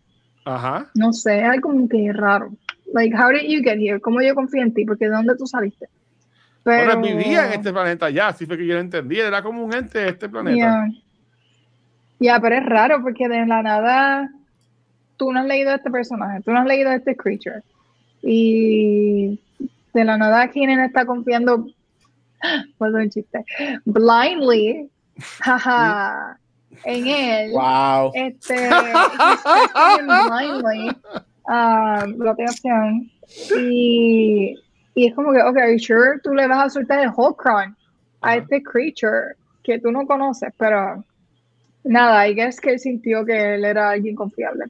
[0.45, 0.89] Ajá.
[0.95, 2.51] No sé, es algo como que raro.
[2.93, 3.99] Like, how did you get here?
[3.99, 4.85] ¿Cómo yo confío en ti?
[4.85, 5.87] Porque ¿de dónde tú saliste?
[6.63, 9.19] Pero, Bueno, vivía en este planeta ya, así fue que yo lo entendí.
[9.19, 10.57] Era como un ente de este planeta.
[10.57, 10.87] Ya,
[12.19, 14.31] Ya, pero es raro porque de la nada
[15.17, 17.61] tú no has leído a este personaje, tú no has leído a este creature.
[18.21, 19.39] Y
[19.93, 21.67] de la nada Keenan está confiando,
[22.77, 23.45] puedo un chiste,
[23.85, 24.89] blindly,
[25.41, 26.37] jaja,
[26.83, 27.51] en él.
[27.51, 28.11] Wow.
[28.13, 28.55] Este,
[30.03, 30.89] blindly,
[31.47, 33.09] um, la opción.
[33.59, 34.55] Y,
[34.93, 37.75] y es como que, ok, sure tú le vas a soltar el Holcron
[38.21, 41.03] a este creature que tú no conoces, pero
[41.83, 44.65] nada, I guess que él sintió que él era alguien confiable.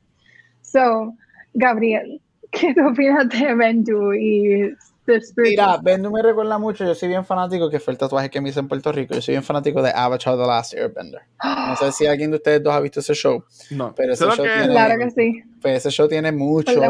[0.65, 1.13] So,
[1.53, 2.21] Gabriel,
[2.51, 4.75] ¿qué opinas de Bendu y
[5.37, 8.49] Mira, Bendu me recuerda mucho, yo soy bien fanático, que fue el tatuaje que me
[8.49, 11.21] hice en Puerto Rico, yo soy bien fanático de Avatar The Last Airbender.
[11.43, 13.43] No sé si alguien de ustedes dos ha visto ese show.
[13.69, 15.43] No, pero ese show tiene, claro que sí.
[15.61, 16.81] Pues ese show tiene mucho,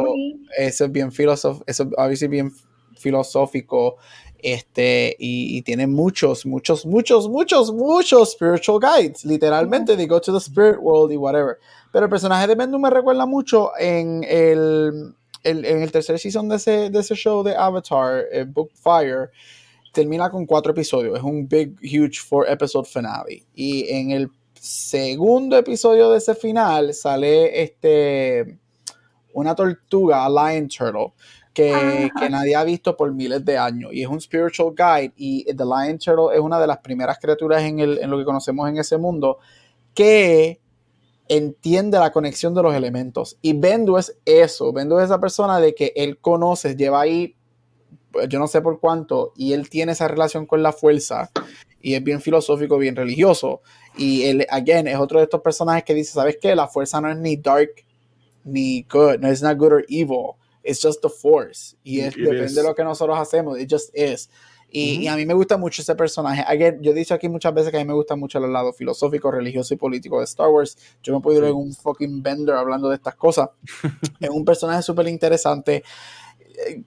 [0.58, 2.52] eso es bien filosófico, eso es bien
[2.98, 3.98] filosófico,
[4.46, 10.32] este, y, y, tiene muchos, muchos, muchos, muchos, muchos spiritual guides, literalmente, they go to
[10.32, 11.58] the spirit world y whatever.
[11.92, 16.56] Pero el personaje de Bendu me recuerda mucho en el en el tercer season de
[16.56, 19.30] ese, de ese show de Avatar, eh, Book Fire,
[19.94, 21.18] termina con cuatro episodios.
[21.18, 23.46] Es un big, huge four episode finale.
[23.54, 28.58] Y en el segundo episodio de ese final sale este
[29.34, 31.14] una tortuga, a lion turtle,
[31.56, 33.92] que, que, nadie ha visto por miles de años.
[33.94, 35.14] Y es un spiritual guide.
[35.16, 38.26] Y The Lion Turtle es una de las primeras criaturas en, el, en lo que
[38.26, 39.40] conocemos en ese mundo
[39.94, 40.60] que
[41.30, 43.38] entiende la conexión de los elementos.
[43.42, 47.36] Y Bendu es eso, Bendu es esa persona de que él conoce, lleva ahí,
[48.12, 51.32] pues, yo no sé por cuánto, y él tiene esa relación con la fuerza,
[51.82, 53.62] y es bien filosófico, bien religioso.
[53.98, 56.56] Y él, again, es otro de estos personajes que dice, ¿sabes qué?
[56.56, 57.72] La fuerza no es ni dark
[58.44, 61.78] ni good, no es not good or evil, it's just the force.
[61.84, 64.30] Y es, depende de lo que nosotros hacemos, it just is.
[64.78, 66.44] Y, a mí me gusta mucho ese personaje.
[66.82, 69.32] yo he dicho aquí muchas veces que a mí me gusta mucho el lado filosófico,
[69.32, 70.78] religioso y político de Star Wars.
[71.02, 73.52] Yo me puedo ir en un fucking bender hablando de estas cosas.
[74.20, 75.84] es un personaje súper interesante.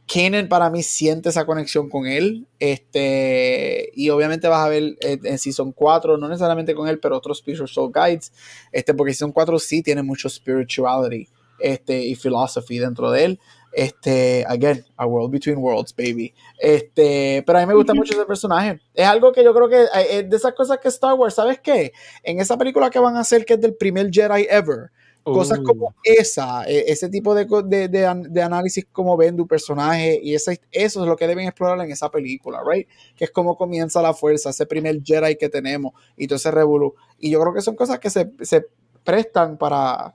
[0.07, 2.47] Kanan para mí siente esa conexión con él.
[2.59, 7.17] Este, y obviamente vas a ver eh, en Season 4, no necesariamente con él, pero
[7.17, 8.33] otros Spiritual Soul Guides.
[8.71, 11.27] Este, porque Season 4 sí tiene mucho spirituality
[11.59, 13.41] este, y philosophy dentro de él.
[13.73, 16.35] Este, again, a world between worlds, baby.
[16.59, 18.81] Este, pero a mí me gusta mucho ese personaje.
[18.95, 21.61] Es algo que yo creo que eh, es de esas cosas que Star Wars, ¿sabes
[21.61, 21.93] qué?
[22.23, 24.91] En esa película que van a hacer, que es del primer Jedi ever,
[25.23, 25.95] cosas como uh.
[26.03, 31.03] esa, e, ese tipo de, de, de, análisis como ven tu personaje, y ese, eso
[31.03, 32.89] es lo que deben explorar en esa película, right?
[33.15, 36.95] Que es como comienza la fuerza, ese primer Jedi que tenemos, y todo ese revolú.
[37.19, 38.67] Y yo creo que son cosas que se, se
[39.05, 40.15] prestan para,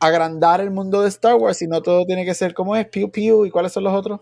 [0.00, 3.10] agrandar el mundo de Star Wars, y no todo tiene que ser como es, Pew
[3.10, 4.20] Pew, ¿y cuáles son los otros?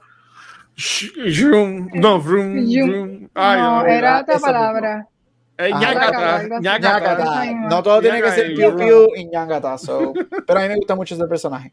[1.95, 5.09] No, vroom, no, era otra palabra.
[5.59, 5.71] Eh,
[7.71, 9.79] no todo tiene que ser Pew Pew y ñangata.
[9.79, 10.13] So.
[10.47, 11.73] Pero a mí me gusta mucho ese personaje.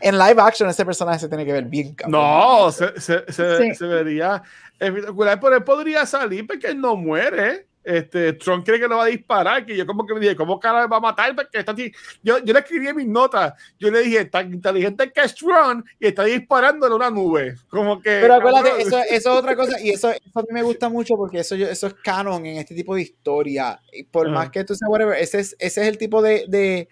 [0.00, 1.94] En live action, ese personaje se tiene que ver bien.
[2.06, 4.42] No, se, se, se, se vería
[4.78, 5.38] espectacular.
[5.40, 9.08] Pero él podría salir porque él no muere este, Trump cree que lo va a
[9.08, 11.34] disparar, que yo como que me dije, ¿cómo cara va a matar?
[11.34, 15.20] Porque está yo, yo le escribí en mis notas, yo le dije, tan inteligente que
[15.20, 17.56] es Trump y está disparando en una nube.
[17.68, 18.20] Como que...
[18.20, 21.40] Pero acuérdate, eso, eso, es otra cosa, y eso, a mí me gusta mucho porque
[21.40, 23.80] eso, eso es canon en este tipo de historia.
[23.92, 26.88] Y por más que tú seas whatever, ese es, ese es el tipo de, de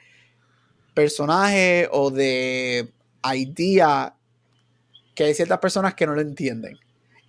[0.94, 2.92] personaje o de
[3.34, 4.14] idea
[5.14, 6.78] que hay ciertas personas que no lo entienden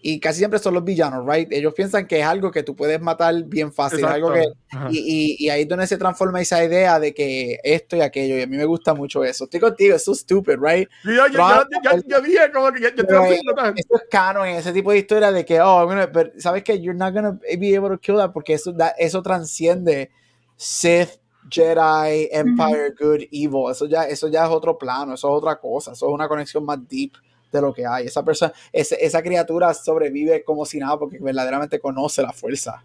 [0.04, 1.52] y casi siempre son los villanos, right?
[1.52, 4.46] Ellos piensan que es algo que tú puedes matar bien fácil, algo que,
[4.90, 8.42] y, y, ahí es donde se transforma esa idea de que esto y aquello, y
[8.42, 9.44] a mí me gusta mucho eso.
[9.44, 10.90] Estoy contigo, es so stupid, right?
[11.04, 14.98] Yo, yo, yo, yo, dije como que yo, yo Eso es canon ese tipo de
[14.98, 18.32] historia de que, oh, pero, ¿sabes que You're not gonna be able to kill that
[18.32, 20.10] porque eso, eso transciende
[20.58, 23.70] Sith, Jedi, Empire, Good, Evil.
[23.70, 26.66] Eso ya, eso ya es otro plano, eso es otra cosa, eso es una conexión
[26.66, 27.14] más deep
[27.52, 28.06] de lo que hay.
[28.06, 32.84] Esa persona, esa criatura sobrevive como si nada porque verdaderamente conoce la fuerza.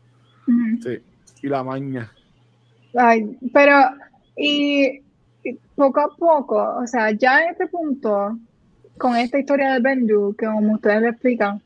[0.83, 0.99] Sí,
[1.43, 2.13] y la maña.
[2.95, 3.75] Ay, pero,
[4.37, 5.03] y,
[5.75, 8.39] poco a poco, o sea, ya en este punto,
[8.99, 11.61] con esta historia de Bendu, que como ustedes le explican,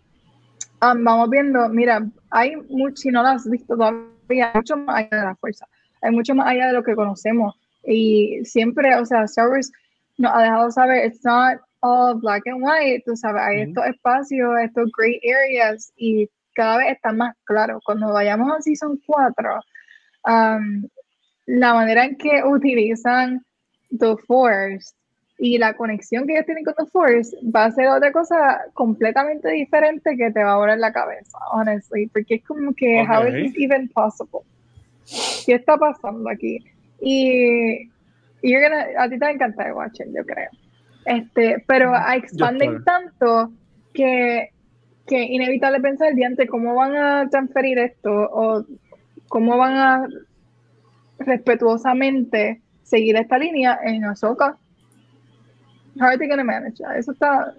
[0.83, 5.17] um, vamos viendo, mira, hay mucho, si no lo has visto todavía, mucho más allá
[5.17, 5.67] de la fuerza,
[6.03, 7.55] hay mucho más allá de lo que conocemos.
[7.85, 9.71] Y siempre, o sea, Star Wars
[10.19, 14.59] nos ha dejado saber, it's not all black and white, tú sabes, hay estos espacios,
[14.63, 17.81] estos great areas y cada vez está más claro.
[17.85, 19.55] Cuando vayamos a Season 4,
[20.27, 20.89] um,
[21.47, 23.45] la manera en que utilizan
[23.99, 24.95] The Force
[25.39, 29.49] y la conexión que ellos tienen con The Force va a ser otra cosa completamente
[29.49, 33.53] diferente que te va a volar la cabeza, honestly, porque es como que, how is
[33.53, 34.41] this even possible?
[35.47, 36.59] ¿Qué está pasando aquí?
[37.01, 37.91] Y,
[38.43, 40.51] y a ti te va a encantar watching, yo creo.
[41.05, 43.53] Este, pero expanden tanto
[43.93, 44.51] que,
[45.07, 48.65] que inevitable pensar diante cómo van a transferir esto o
[49.29, 50.09] cómo van a
[51.19, 54.57] respetuosamente seguir esta línea en Ahsoka.
[55.99, 57.53] How are they gonna manage Eso está,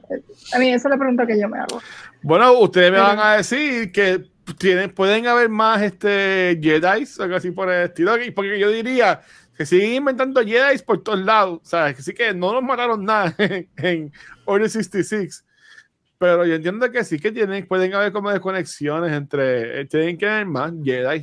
[0.54, 1.82] a mí esa es la pregunta que yo me hago.
[2.22, 7.52] Bueno, ustedes me van a decir que tienen, pueden haber más este Jedi, algo así
[7.52, 9.22] por el estilo, porque yo diría,
[9.62, 11.60] que siguen inventando Jedi por todos lados.
[11.62, 13.34] O sea, que sí que no nos mataron nada
[13.78, 14.12] en,
[14.46, 15.46] Order 66.
[16.18, 20.28] pero yo entiendo que sí que tienen, pueden haber como desconexiones entre, eh, tienen que
[20.28, 21.22] haber más Jedi.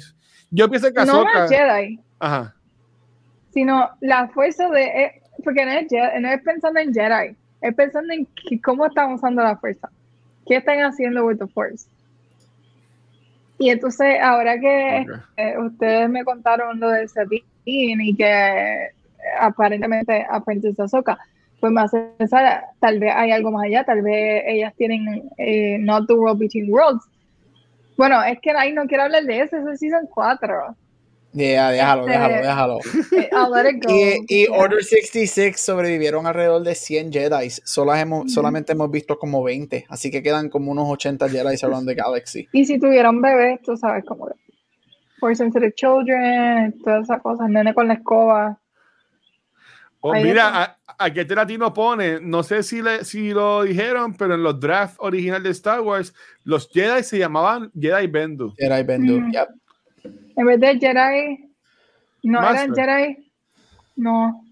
[0.50, 2.54] Yo pienso que No más Jedi, ajá,
[3.52, 4.84] sino la fuerza de.
[4.84, 8.86] eh, porque no es, Jedi- no es pensando en Jedi, es pensando en que- cómo
[8.86, 9.88] están usando la fuerza.
[10.46, 11.86] ¿Qué están haciendo with the Force?
[13.58, 15.04] Y entonces, ahora que
[15.36, 18.88] eh, ustedes me contaron lo de Sabine y que eh,
[19.38, 21.18] aparentemente Apprentice Ahsoka,
[21.60, 25.78] pues me hace pensar, tal vez hay algo más allá, tal vez ellas tienen eh,
[25.80, 27.04] Not the World Between Worlds.
[27.96, 30.76] Bueno, es que ahí no quiero hablar de eso, eso es Season 4.
[31.32, 32.78] Yeah, déjalo, Este- déjalo, déjalo.
[33.88, 34.18] Eh.
[34.28, 34.46] Y, y.
[34.48, 37.50] Order 66 sobrevivieron alrededor de 100 Jedi.
[37.50, 39.84] Solo hemos, Solamente hemos visto como 20.
[39.88, 42.48] Así que quedan como unos 80 Jedi around the galaxy.
[42.52, 44.28] Y si tuvieran bebés, tú sabes cómo.
[45.20, 48.58] For sensitive children, todas esas cosas, nene con la escoba.
[50.00, 54.34] Oh, mira, a- aquí este latino pone, no sé si, le, si lo dijeron, pero
[54.34, 56.14] en los drafts originales de Star Wars,
[56.44, 58.54] los Jedi se llamaban Jedi Bendu.
[58.56, 59.20] Jedi Bendu.
[59.20, 59.32] Mm.
[59.32, 59.48] yep.
[60.36, 61.50] En vez de Jedi,
[62.22, 62.74] no eran.
[62.74, 63.32] Jedi,
[63.96, 64.44] no.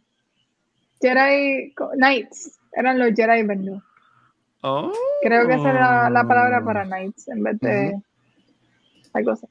[1.01, 3.81] Jedi Knights, eran los Jedi Bendu.
[4.63, 4.93] Oh.
[5.23, 8.03] Creo que esa era la palabra para Knights en vez de
[9.13, 9.47] algo así.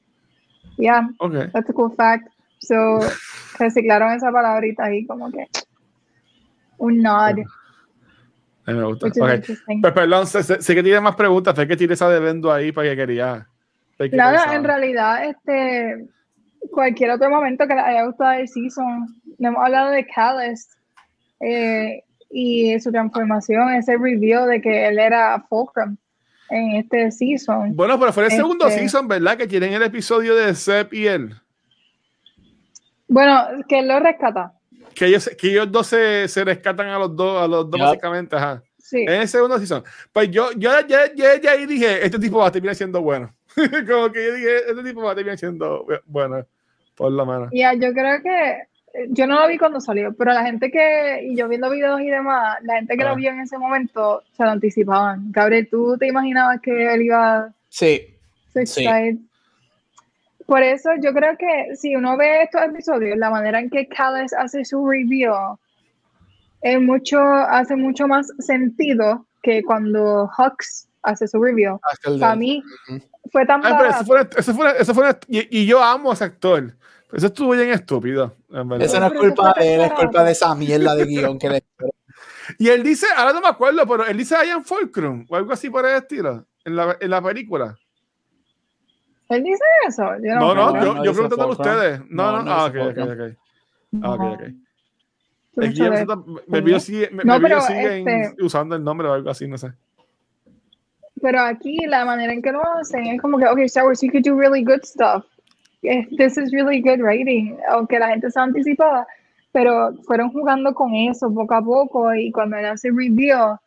[0.78, 1.52] Yeah, Ok.
[1.54, 2.28] that's a cool fact.
[2.60, 3.00] So,
[3.60, 5.46] reciclaron esa palabrita ahí como que
[6.78, 7.40] un nod,
[8.68, 9.06] A mí me gusta.
[9.06, 9.30] which is Ok.
[9.36, 9.82] interesting.
[9.82, 12.90] Pues perdón, sé, que tiene más preguntas, sé que tiene esa de Bendu ahí para
[12.90, 13.48] que quería.
[13.98, 14.56] que Nada, pensaba.
[14.56, 16.06] en realidad, este,
[16.72, 19.08] cualquier otro momento que les haya gustado el season,
[19.40, 20.68] hemos hablado de Callus
[21.40, 25.96] eh, y su transformación, ese reveal de que él era Fulcrum
[26.50, 27.76] en este season.
[27.76, 29.38] Bueno, pero fue el segundo Este- season, ¿verdad?
[29.38, 31.34] Que tienen el episodio de Sep y él.
[33.08, 34.54] Bueno, que él lo rescata.
[34.94, 38.36] Que ellos, que ellos dos se, se rescatan a los dos, a los dos básicamente,
[38.36, 38.64] ajá.
[38.78, 39.02] Sí.
[39.02, 39.84] En el segundo season.
[40.14, 43.34] Pues yo, yo, ya, ya, ya ahí dije, este tipo va a terminar siendo bueno.
[43.88, 46.46] Como que yo dije, este tipo va a terminar siendo bueno,
[46.96, 47.50] por lo menos.
[47.52, 48.58] Ya, yo creo que
[49.10, 52.08] yo no lo vi cuando salió, pero la gente que, y yo viendo videos y
[52.10, 53.10] demás, la gente que Ah.
[53.10, 55.32] lo vio en ese momento se lo anticipaban.
[55.32, 58.02] Gabriel, ¿tú te imaginabas que él iba Sí.
[58.54, 58.86] Six Sí.
[60.46, 64.32] Por eso yo creo que si uno ve estos episodios, la manera en que Callis
[64.34, 65.34] hace su review
[66.62, 71.80] es mucho, hace mucho más sentido que cuando Hux hace su review.
[72.06, 72.64] El Para mí
[73.32, 73.96] fue tan Ay, pero barato.
[73.98, 76.74] eso fue, eso fue, eso fue y, y yo amo a ese actor.
[77.14, 78.36] Eso estuvo bien estúpido.
[78.52, 78.86] en verdad.
[78.86, 81.64] Eso no es culpa de él, es culpa de esa mierda de guion que le.
[82.60, 85.70] Y él dice, ahora no me acuerdo, pero él dice Ian Fulcrum o algo así
[85.70, 87.76] por el estilo en la, en la película.
[89.30, 90.04] Él dice eso.
[90.22, 92.00] Yo No, no, yo, no yo dice preguntándole a ustedes.
[92.10, 93.38] No, No, no, no ah, ok, ok, ok.
[94.04, 94.42] Ah, ok, ok.
[95.74, 95.90] Yo
[96.48, 99.48] me, me, sigue, me, No, me pero, siguen este- usando el nombre o algo así,
[99.48, 99.72] no sé.
[101.22, 104.12] Pero aquí la manera en que lo hacen es como que, ok, Star Wars, you
[104.12, 105.26] could do really good stuff.
[106.18, 107.58] This is really good writing.
[107.70, 109.08] Aunque la gente se anticipaba,
[109.52, 113.58] pero fueron jugando con eso poco a poco y cuando él hace review,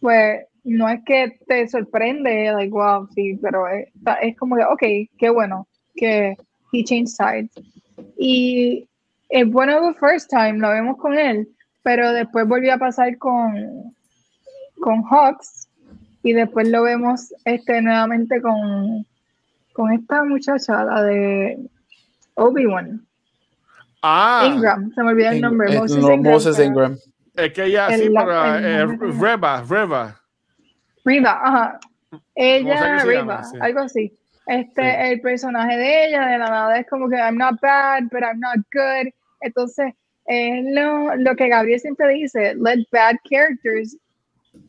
[0.00, 3.88] pues no es que te sorprende, like, wow, sí, pero es,
[4.22, 6.36] es como que, ok, qué bueno que
[6.72, 7.50] he changed sides.
[8.18, 8.88] Y
[9.28, 11.48] es bueno the first time, lo vemos con él,
[11.82, 13.94] pero después volvió a pasar con,
[14.80, 15.68] con Hawks
[16.22, 19.06] y después lo vemos este nuevamente con,
[19.74, 21.58] con esta muchacha, la de
[22.34, 23.06] Obi-Wan,
[24.06, 26.32] Ah, Ingram, se me olvidó el nombre, Eh, Moses no, Ingram.
[26.34, 26.96] Moses pero- Ingram.
[27.36, 28.16] es que ella, el sí, el
[28.64, 28.86] eh,
[29.20, 30.20] Reba, Reba.
[31.06, 31.78] Riva, ajá.
[32.10, 33.44] ¿Cómo se Ella, llama?
[33.44, 33.56] Sí.
[33.60, 34.12] algo así.
[34.46, 34.96] Este, Sí.
[35.12, 38.40] el personaje de ella, de la nada, es como que I'm not bad, but I'm
[38.40, 39.10] not good.
[39.40, 39.92] Entonces,
[40.26, 43.96] es lo, lo que Gabriel siempre dice, let bad characters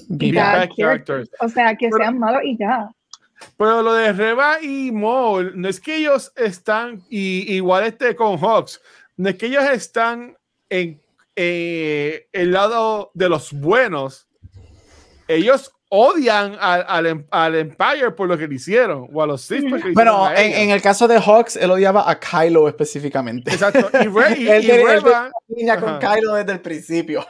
[0.09, 1.29] Be bad, characters.
[1.41, 2.89] O sea, que Pero- sean malos y ya.
[3.57, 8.37] Pero lo de Reba y Maul, no es que ellos están, y igual este con
[8.37, 8.81] Hawks,
[9.17, 10.37] no es que ellos están
[10.69, 11.01] en
[11.35, 14.27] eh, el lado de los buenos.
[15.27, 19.43] Ellos odian al, al, em- al Empire por lo que le hicieron, o a los
[19.49, 23.51] hicieron Bueno, en, el caso de Hawks, él odiaba a Kylo específicamente.
[23.51, 23.89] Exacto.
[24.01, 25.99] Y, Re- y- él y él Reba, tenía con.
[25.99, 27.25] Kylo desde el principio.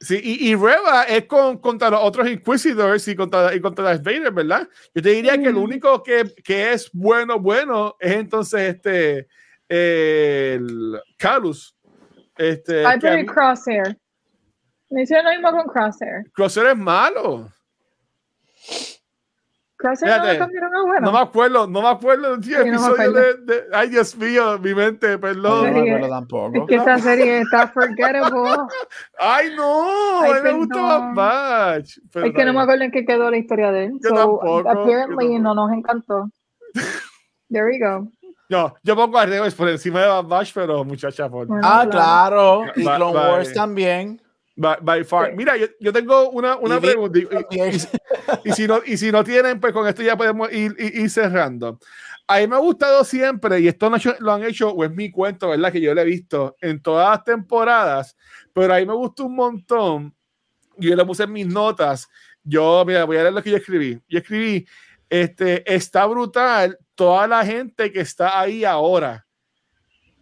[0.00, 4.02] Sí, y, y Reba es con, contra los otros Inquisitors y contra, y contra Darth
[4.02, 4.68] Vader, ¿verdad?
[4.94, 9.28] Yo te diría que el único que, que es bueno, bueno, es entonces este,
[9.68, 11.76] el Calus.
[12.36, 13.96] Este, el Crosshair.
[14.88, 16.30] Me hicieron lo mismo con Crosshair.
[16.32, 17.52] Crosshair es malo.
[19.80, 21.00] Clase no Fíjate, cambiaron a bueno.
[21.06, 24.58] No me acuerdo, no me acuerdo del Sí, no me de, de- Ay, Dios mío,
[24.58, 25.66] mi mente, perdón.
[25.66, 26.66] no me acuerdo Es tampoco.
[26.66, 28.30] que esta serie está forgettable.
[29.18, 31.14] Ay, no, Ay, me gusta perdón.
[31.14, 31.14] más
[31.78, 31.98] Batch.
[32.12, 33.92] Pero Es que no me acuerdo en qué quedó la historia de él.
[34.02, 35.38] Yo so, tampoco, yo apparently tampoco.
[35.40, 36.30] no nos encantó.
[37.48, 38.06] There we go.
[38.48, 42.64] No, yo pongo a Reos por encima de Bad Batch, pero muchacha, por Ah, claro.
[42.76, 44.20] Y Clone Wars también.
[44.56, 45.34] By, by far.
[45.34, 47.18] Mira, yo, yo tengo una, una Y pregunta.
[47.18, 47.80] y- y-.
[48.44, 51.78] Y si, no, y si no tienen, pues con esto ya podemos ir, ir- cerrando.
[52.26, 55.10] A mí me ha gustado siempre, y esto no lo han hecho, o es mi
[55.10, 55.72] cuento, ¿verdad?
[55.72, 58.16] Que yo lo he visto en todas las temporadas,
[58.52, 60.14] pero a mí me gustó un montón.
[60.76, 62.08] Yo lo puse en mis notas.
[62.44, 64.00] Yo, mira, voy a leer lo que yo escribí.
[64.08, 64.66] Yo escribí,
[65.08, 69.26] este, está brutal toda la gente que está ahí ahora.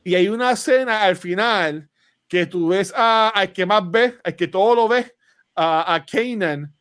[0.03, 1.91] Y hay una escena al final
[2.29, 5.15] que tú ves a- al que más ves, al que todo lo ves,
[5.55, 6.73] a, a Kanan,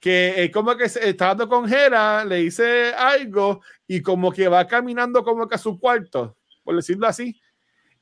[0.00, 4.46] que eh, como que se- está dando con Hera, le dice algo y como que
[4.48, 7.40] va caminando como que a su cuarto, por decirlo así.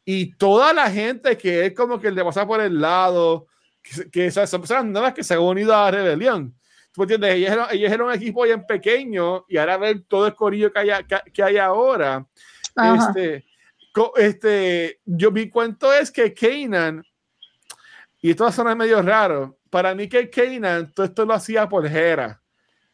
[0.05, 3.47] Y toda la gente que es como que le pasa por el lado,
[3.81, 6.55] que, que son personas nuevas que se han unido a la rebelión.
[6.93, 7.37] ¿Tú entiendes?
[7.37, 10.81] Ellos eran, ellos eran un equipo bien pequeño y ahora ver todo el corillo que
[10.81, 12.27] hay, que, que hay ahora.
[12.75, 13.13] Ajá.
[13.15, 13.45] Este,
[14.17, 17.05] este, yo mi cuento es que Kanan,
[18.21, 21.69] y esto va a sonar medio raro, para mí que Kanan todo esto lo hacía
[21.69, 22.41] por Hera,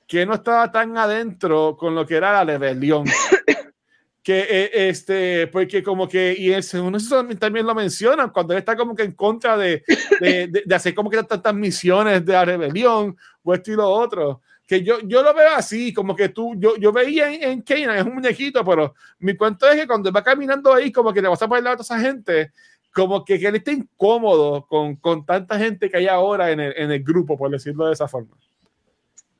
[0.06, 3.04] que no estaba tan adentro con lo que era la rebelión.
[4.22, 8.76] que eh, este, porque como que, y segundo season también lo mencionan, cuando él está
[8.76, 9.82] como que en contra de,
[10.20, 13.88] de, de- de hacer como que tantas misiones de la rebelión o esto y lo
[13.88, 14.42] otro.
[14.68, 17.96] Que yo, yo lo veo así, como que tú, yo, yo veía en, en Kanan,
[17.96, 21.28] es un muñequito, pero mi cuento es que cuando va caminando ahí, como que le
[21.28, 22.52] vas a poner la a toda esa gente,
[22.92, 26.74] como que, que él está incómodo con, con tanta gente que hay ahora en el,
[26.76, 28.36] en el grupo, por decirlo de esa forma.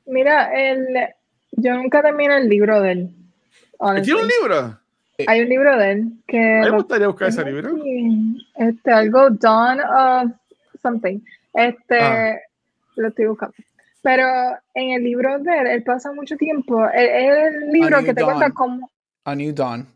[0.06, 0.86] Mira, el,
[1.52, 3.10] yo nunca terminé el libro de él.
[3.78, 4.06] honestly.
[4.14, 4.80] ¿Tiene un libro?
[5.26, 7.74] Hay un libro de él que A mí me lo- gustaría buscar ese libro.
[7.82, 10.32] Sí, Este, algo Dawn of
[10.80, 11.18] something.
[11.52, 12.36] Este, Ah.
[12.96, 13.54] lo estoy buscando.
[14.02, 14.24] Pero
[14.74, 16.86] en el libro de él, él pasa mucho tiempo.
[16.88, 18.52] Es es el libro New que te cuenta Dawn.
[18.54, 18.90] cómo,
[19.24, 19.86] A New Dawn.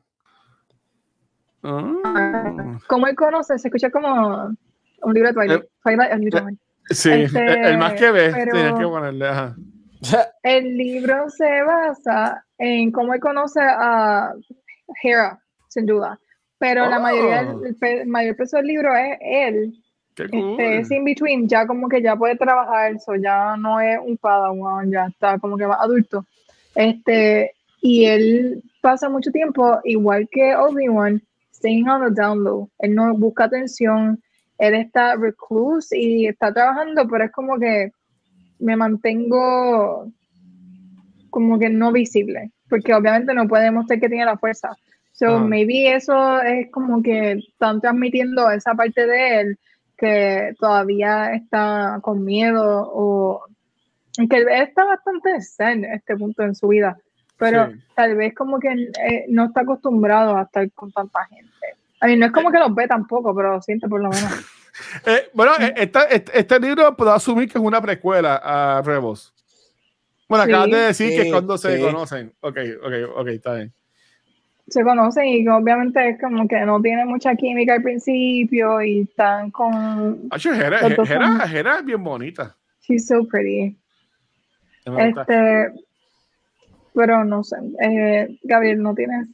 [1.62, 2.78] Ah.
[2.88, 3.58] cómo él conoce.
[3.58, 4.46] Se escucha como
[5.02, 5.62] un libro de Twilight.
[5.62, 6.58] Eh, Twilight, a New Dawn.
[6.90, 9.28] Sí, Este, el, el más que ves, tienes que ponerle.
[9.28, 9.54] Ajá.
[10.42, 14.32] El libro se basa en cómo él conoce a
[15.00, 15.38] Hera,
[15.68, 16.18] sin duda.
[16.58, 17.02] Pero la Oh.
[17.02, 19.81] mayoría, el, el mayor peso del libro es él
[20.14, 20.51] Qué cool.
[20.52, 24.16] Este, es in between, ya como que ya puede trabajar, so ya no es un
[24.16, 26.24] padawan, ya está como que más adulto.
[26.74, 31.22] Este, y él pasa mucho tiempo, igual que Obi-Wan,
[31.55, 32.68] staying on the down low.
[32.78, 34.20] Él no busca atención,
[34.59, 37.90] él está recluse y está trabajando, pero es como que
[38.59, 40.10] me mantengo
[41.30, 44.76] como que no visible, porque obviamente no puede demostrar que tiene la fuerza.
[45.12, 49.59] So, maybe eso es como que están transmitiendo esa parte de él
[50.02, 53.44] que todavía está con miedo o
[54.28, 56.98] que él está bastante zen en este punto en su vida,
[57.38, 57.78] pero Sí.
[57.94, 61.52] tal vez como que eh, no está acostumbrado a estar con tanta gente.
[62.00, 64.30] A mí no es como que los ve tampoco, pero lo siente por lo menos.
[65.06, 69.30] Eh, bueno, esta- este, este libro puedo asumir que es una precuela a Rebels.
[70.26, 70.72] Bueno, acabas Sí.
[70.72, 72.32] de decir que es cuando se conocen.
[72.40, 73.72] Ok, ok, ok, está bien.
[74.68, 79.51] Se conocen y obviamente es como que no tiene mucha química al principio y están
[79.51, 80.28] con...
[80.32, 82.56] Hera es bien bonita.
[82.80, 83.76] She's so pretty.
[84.84, 85.72] Este,
[86.94, 89.28] pero no sé, eh, Gabriel, ¿no tienes?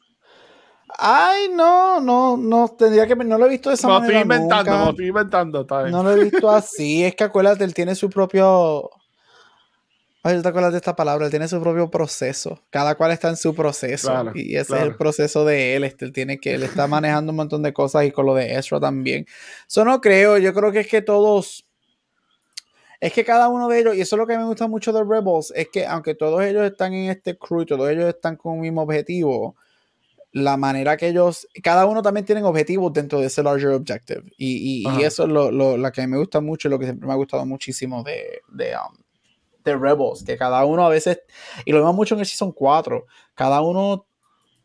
[0.97, 4.15] Ay, no, no, no, tendría que, no lo he visto de esa Me lo estoy
[4.15, 4.85] manera inventando, nunca.
[4.85, 5.93] lo estoy inventando, está bien.
[5.93, 8.91] No lo he visto así, es que acuérdate, él tiene su propio...
[10.23, 11.25] Ay, ¿te acuerdas de esta palabra?
[11.27, 12.63] Él tiene su propio proceso.
[12.71, 14.09] Cada cual está en su proceso.
[14.09, 14.87] Claro, y ese es claro.
[14.87, 15.85] el proceso de él.
[15.85, 18.55] Este, él tiene que, él está manejando un montón de cosas y con lo de
[18.55, 19.27] Ezra también.
[19.69, 21.65] Eso no creo, yo creo que es que todos...
[23.01, 25.05] Es que cada uno de ellos, y eso es lo que me gusta mucho de
[25.05, 28.61] Rebels, es que aunque todos ellos están en este crew todos ellos están con un
[28.61, 29.55] mismo objetivo,
[30.33, 34.25] la manera que ellos, cada uno también tienen objetivos dentro de ese larger objective.
[34.37, 36.87] Y, y- y eso es lo, lo- la que me gusta mucho, y lo que
[36.87, 38.97] siempre me ha gustado muchísimo de, de, um,
[39.69, 41.21] de Rebels, que cada uno a veces,
[41.65, 44.07] y lo vemos mucho en el Season 4, cada uno,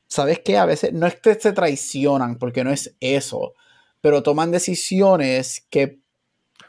[0.08, 0.58] ¿sabes qué?
[0.58, 3.54] A veces no es que se traicionan, porque no es eso,
[4.02, 6.00] pero toman decisiones que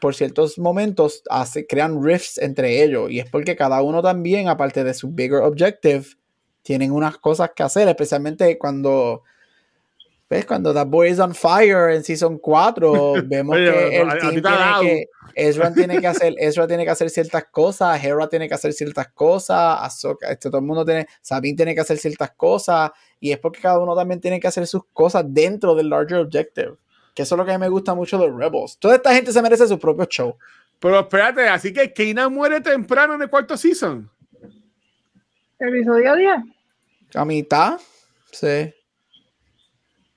[0.01, 1.23] por ciertos momentos
[1.69, 6.05] crean rifts entre ellos, y es porque cada uno también, aparte de su bigger objective,
[6.61, 9.23] tienen unas cosas que hacer, especialmente cuando
[10.27, 10.45] ¿Ves?
[10.45, 14.31] Cuando That Boy is on Fire en Season 4, vemos Oye, que el a- team
[14.41, 14.41] tiene
[14.81, 15.05] que.
[15.37, 19.09] Ezra tiene que hacer, Ezra tiene que hacer ciertas cosas, Hera tiene que hacer ciertas
[19.09, 23.37] cosas, Ahsoka, este, todo el mundo tiene, Sabine tiene que hacer ciertas cosas, y es
[23.39, 26.75] porque cada uno también tiene que hacer sus cosas dentro del larger objective.
[27.13, 28.77] Que eso es lo que a mí me gusta mucho de Rebels.
[28.79, 30.37] Toda esta gente se merece su propio show.
[30.79, 34.09] Pero espérate, así que Kanan muere temprano en el cuarto season.
[35.59, 36.31] Episodio 10.
[37.15, 37.79] A mitad,
[38.31, 38.73] sí.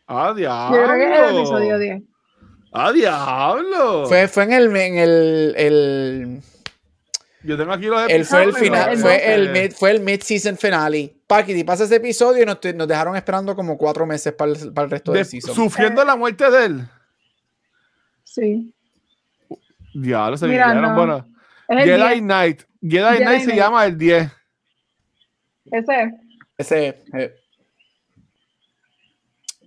[0.08, 1.78] ¡Ah, Yo creo que es el episodio diablo!
[1.78, 2.02] 10.
[2.72, 4.06] ¡Ah, diablo!
[4.06, 6.40] Fue, fue en el, en el, el,
[7.42, 9.90] Yo tengo aquí los el- fue el episodios, final, el fue el eh, mid, fue
[9.90, 11.14] el mid-season finale.
[11.26, 14.86] Paquiti, pasa ese episodio y nos, nos dejaron esperando como cuatro meses para el, para
[14.86, 15.54] el resto de- del season.
[15.54, 16.80] sufriendo la muerte de él.
[18.24, 18.74] Sí.
[19.94, 20.94] Diablo, se Mira, no.
[20.94, 21.26] Bueno,
[21.68, 22.20] Jedi 10.
[22.20, 22.62] Knight.
[22.80, 23.58] Jedi, Jedi Knight se Knight.
[23.58, 24.32] llama el 10.
[25.72, 26.12] Ese es.
[26.56, 27.34] Ese eh,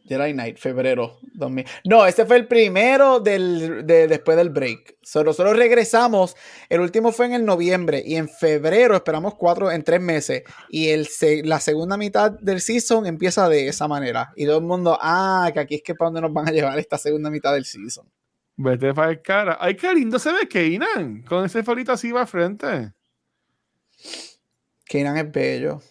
[0.05, 1.65] Jedi Knight, febrero 2000.
[1.85, 4.97] No, ese fue el primero del, de, después del break.
[5.01, 6.35] So, nosotros regresamos,
[6.69, 10.43] el último fue en el noviembre y en febrero esperamos cuatro, en tres meses.
[10.69, 11.07] Y el,
[11.43, 14.31] la segunda mitad del season empieza de esa manera.
[14.35, 16.77] Y todo el mundo, ah, que aquí es que para dónde nos van a llevar
[16.79, 18.05] esta segunda mitad del season.
[18.57, 19.57] Vete para el cara.
[19.59, 21.23] Ay, qué lindo se ve Kanan.
[21.23, 22.93] Con ese farito así va al frente.
[24.85, 25.81] Kanan es bello.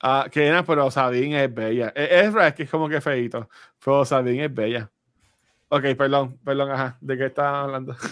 [0.00, 1.92] Ah, Kanan, pero Sabine es bella.
[1.94, 3.48] Ezra es que es como que feito.
[3.84, 4.90] Pero Sabine es bella.
[5.68, 6.96] Ok, perdón, perdón, ajá.
[7.00, 7.96] ¿De qué estás hablando?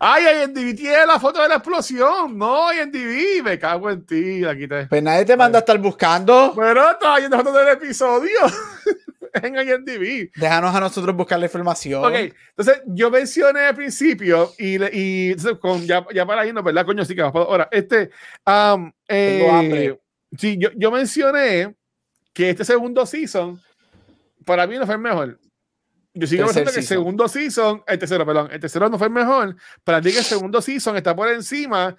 [0.00, 2.38] Ay, IMDb tiene la foto de la explosión.
[2.38, 4.40] No, IMDb, me cago en ti.
[4.40, 4.86] La quité.
[4.86, 6.52] Pues nadie te manda a estar buscando.
[6.54, 8.38] Pero estaba viendo fotos del episodio
[9.42, 10.30] en IMDb.
[10.34, 12.04] Déjanos a nosotros buscar la información.
[12.04, 17.04] Ok, entonces yo mencioné al principio y, y con, ya, ya para irnos, ¿verdad, coño?
[17.04, 17.68] Sí que vamos para ahora.
[17.70, 18.10] Este,
[18.44, 20.00] am, eh, Tengo hambre.
[20.36, 21.74] Sí, yo, yo mencioné
[22.32, 23.60] que este segundo season
[24.44, 25.38] para mí no fue el mejor.
[26.14, 26.98] Yo sigo pensando que el season.
[26.98, 29.56] segundo season, el tercero, perdón, el tercero no fue el mejor.
[29.84, 31.96] Para mí que el segundo season está por encima.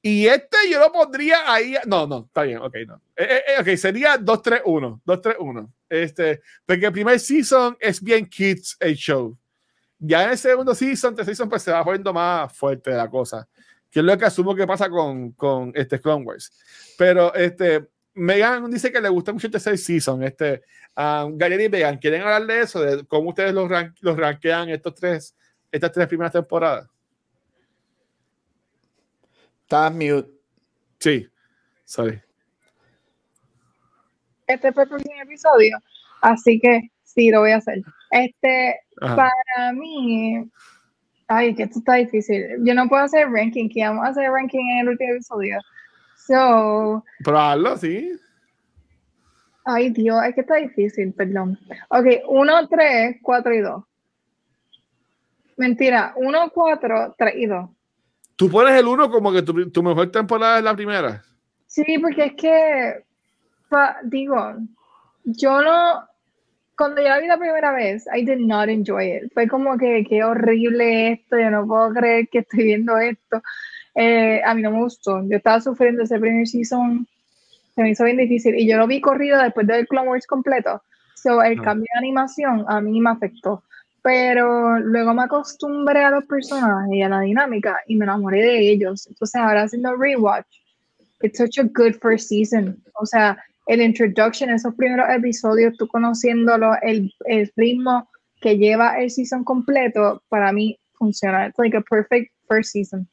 [0.00, 1.74] Y este yo lo pondría ahí.
[1.86, 3.02] No, no, está bien, ok, no.
[3.16, 5.02] Eh, eh, eh, ok, sería 2-3-1.
[5.04, 5.72] 2-3-1.
[5.88, 9.36] Este, porque el primer season es bien kids el show.
[9.98, 13.48] Ya en el segundo season, tercer season, pues se va poniendo más fuerte la cosa.
[13.90, 16.52] Que es lo que asumo que pasa con, con este Clone Wars.
[16.96, 20.22] Pero este, Megan dice que le gusta mucho el tercer season.
[20.22, 20.62] Este,
[20.96, 22.80] um, Gary y Megan, ¿quieren hablar de eso?
[22.80, 25.34] De cómo ustedes los, rank, los rankean estos tres,
[25.72, 26.88] estas tres primeras temporadas.
[29.68, 30.30] Estás mute.
[30.98, 31.28] Sí,
[31.84, 32.22] sorry.
[34.46, 35.76] Este fue el próximo episodio.
[36.22, 37.82] Así que sí, lo voy a hacer.
[38.10, 39.16] Este, Ajá.
[39.16, 40.50] para mí.
[41.26, 42.46] Ay, que esto está difícil.
[42.64, 45.58] Yo no puedo hacer ranking, que vamos a hacer ranking en el último episodio.
[46.16, 48.18] So, Pero hazlo, sí.
[49.66, 51.58] ay Dios, es que está difícil, perdón.
[51.90, 53.84] Ok, 1, 3, 4 y 2.
[55.58, 57.68] Mentira, 1, 4, 3 y 2.
[58.38, 61.22] Tú pones el uno como que tu, tu mejor temporada es la primera.
[61.66, 63.04] Sí, porque es que,
[63.68, 64.54] pa- digo,
[65.24, 66.04] yo no,
[66.76, 69.32] cuando yo la vi la primera vez, I did not enjoy it.
[69.34, 73.42] Fue como que, qué horrible esto, yo no puedo creer que estoy viendo esto.
[73.96, 75.20] Eh, a mí no me gustó.
[75.28, 77.08] Yo estaba sufriendo ese primer season,
[77.74, 78.54] se me hizo bien difícil.
[78.54, 80.80] Y yo lo vi corrido después del Clone Wars completo.
[81.16, 81.62] So, el Ah.
[81.64, 83.64] cambio de animación a mí me afectó.
[84.02, 88.70] Pero luego me acostumbré a los personajes y a la dinámica y me enamoré de
[88.70, 89.06] ellos.
[89.06, 90.46] Entonces, ahora haciendo rewatch,
[91.22, 92.80] it's such a good first season.
[92.94, 98.08] O sea, el introduction, esos primeros episodios, tú conociéndolo, el, el ritmo
[98.40, 101.46] que lleva el season completo, para mí funciona.
[101.46, 103.08] It's like a perfect first season.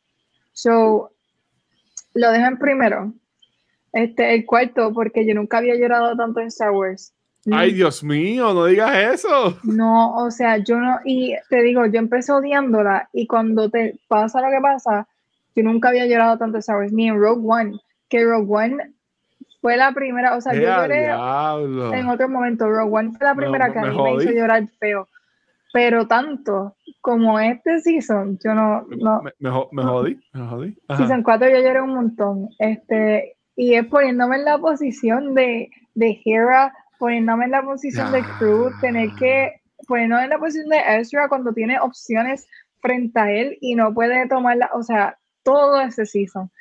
[0.53, 1.11] So,
[2.13, 3.13] lo dejo en primero.
[3.91, 7.14] Este, el cuarto, porque yo nunca había llorado tanto en Star Wars.
[7.51, 9.57] Ay, Dios mío, no digas eso.
[9.63, 14.41] No, o sea, yo no, y te digo, yo empecé odiándola y cuando te pasa
[14.41, 15.07] lo que pasa,
[15.55, 18.77] yo nunca había llorado tanto Star Wars, ni en Rogue One, que Rogue One
[19.61, 21.93] fue la primera, o sea, yo ¡Qué lloré diablo!
[21.93, 24.67] en otro momento, Rogue One fue la Me- primera que a mí me hizo llorar
[24.79, 25.07] feo,
[25.73, 30.77] pero tanto como este season, yo no, no, Me, me me jodí, me jodí.
[30.87, 30.97] Ajá.
[31.03, 32.49] Season 4 yo lloré un montón.
[32.59, 38.23] Este, y es poniéndome en la posición de, de Hera, poniéndome en la posición de
[38.37, 42.47] Crew, tener que poniéndome en la posición de Ezra cuando tiene opciones
[42.81, 46.51] frente a él y no puede tomarla, o sea, todo ese season.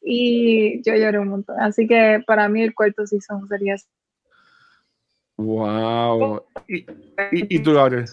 [0.00, 1.60] Y yo lloré un montón.
[1.60, 3.86] Así que para mí el cuarto season sería ese.
[5.36, 6.42] Wow.
[6.66, 6.86] ¿Y, y,
[7.56, 8.06] y tú, Gabriel?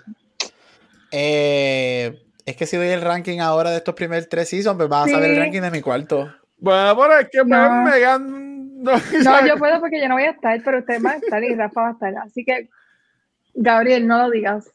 [1.12, 5.08] Eh, es que si doy el ranking ahora de estos primeros tres seasons, pues vas
[5.08, 6.32] a saber el ranking de mi cuarto.
[6.58, 7.84] Bueno, pero es que No.
[7.84, 8.55] Megan
[8.86, 8.92] No,
[9.24, 11.56] no, yo puedo porque yo no voy a estar, pero usted va a estar y
[11.56, 12.16] Rafa va a estar.
[12.18, 12.70] Así que,
[13.56, 14.72] Gabriel, no lo digas.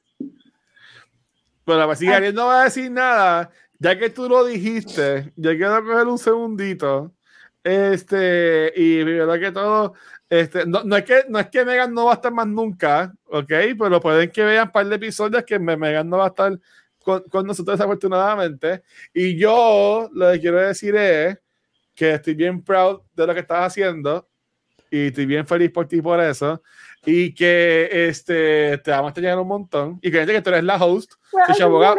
[1.64, 5.50] Bueno, pues si Gabriel no va a decir nada, ya que tú lo dijiste, yo
[5.52, 7.14] quiero coger un segundito.
[7.62, 9.94] Este, y verdad que todo,
[10.28, 13.12] este, no, no, es que, no es que Megan no va a estar más nunca,
[13.26, 13.52] ¿ok?
[13.78, 16.58] Pero pueden que vean un par de episodios que Megan no va a estar
[16.98, 18.82] con, con nosotros desafortunadamente.
[19.14, 21.38] Y yo lo que quiero decir es
[22.00, 24.26] que estoy bien proud de lo que estás haciendo
[24.90, 26.62] y estoy bien feliz por ti por eso
[27.04, 30.82] y que este, te vamos a tener un montón y que, que tú eres la
[30.82, 31.12] host.
[31.48, 31.94] Se llamó,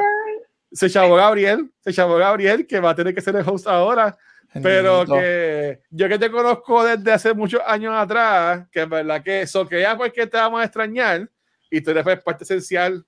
[0.72, 4.18] se llamó Gabriel, se llamó Gabriel, que va a tener que ser el host ahora.
[4.64, 9.42] Pero que yo que te conozco desde hace muchos años atrás, que es verdad que
[9.42, 11.30] eso, que ya pues que te vamos a extrañar
[11.70, 13.06] y tú eres pues, parte esencial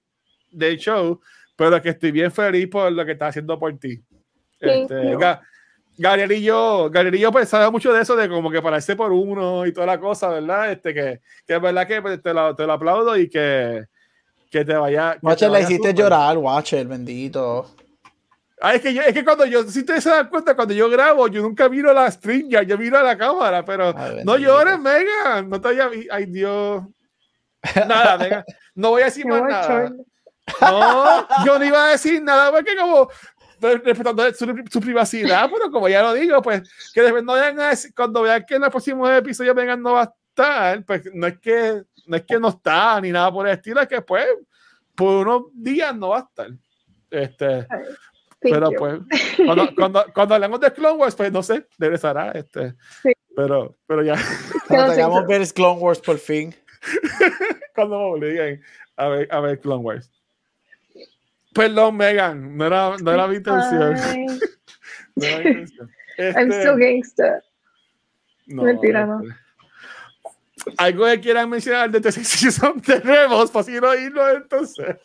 [0.51, 1.19] del show,
[1.55, 3.99] pero que estoy bien feliz por lo que estás haciendo por ti.
[4.59, 5.17] Este,
[5.97, 9.11] Gabriel y yo, Gabriel y yo pues mucho de eso, de como que pararse por
[9.11, 10.71] uno y toda la cosa, ¿verdad?
[10.71, 13.85] Este, que, que es verdad que pues, te, lo, te, lo, aplaudo y que,
[14.49, 15.17] que te vaya.
[15.21, 17.67] Watcher le hiciste llorar, Watcher, bendito.
[18.59, 20.89] Ah, es que, yo, es que cuando yo, si te se dan cuenta, cuando yo
[20.89, 23.93] grabo, yo nunca miro la string, ya yo miro a la cámara, pero
[24.23, 26.81] no llores, Megan, no te haya ay Dios.
[27.75, 28.43] Nada, Megan,
[28.73, 29.91] no voy a decir más nada.
[30.61, 33.09] No, yo no iba a decir nada porque como
[33.83, 36.63] respetando su, privacidad, pero como ya lo digo, pues
[36.93, 39.93] que después no vayan a decir, cuando vean que en los próximos episodios vengan no
[39.93, 43.47] va a estar, pues no es que no es que no está ni nada por
[43.47, 44.25] el estilo, es que pues
[44.95, 46.49] por unos días no va a estar.
[47.09, 47.67] Este,
[48.41, 48.99] pero pues
[49.37, 52.75] cuando, cuando, cuando, hablamos de Clone Wars, pues no sé, regresará este.
[53.35, 54.15] Pero, pero ya.
[54.67, 56.53] Cuando tengamos ver Clone Wars por fin.
[57.75, 58.61] cuando me obliguen
[58.97, 60.11] a ver, a ver Clone Wars.
[61.53, 63.93] Perdón, Megan, no era, no era mi intención.
[65.15, 65.91] no era mi intención.
[66.17, 67.43] Este, I'm so gangster.
[68.47, 69.21] No, Mentira, no.
[69.21, 69.43] Este,
[70.77, 74.97] algo que quieran mencionar de este season Rebels, para si no irlo entonces.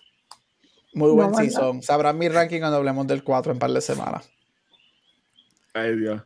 [0.94, 1.82] Muy buen no, season.
[1.82, 4.30] Sabrán mi ranking cuando hablemos del 4 en un par de semanas.
[5.74, 6.22] Ay, Dios.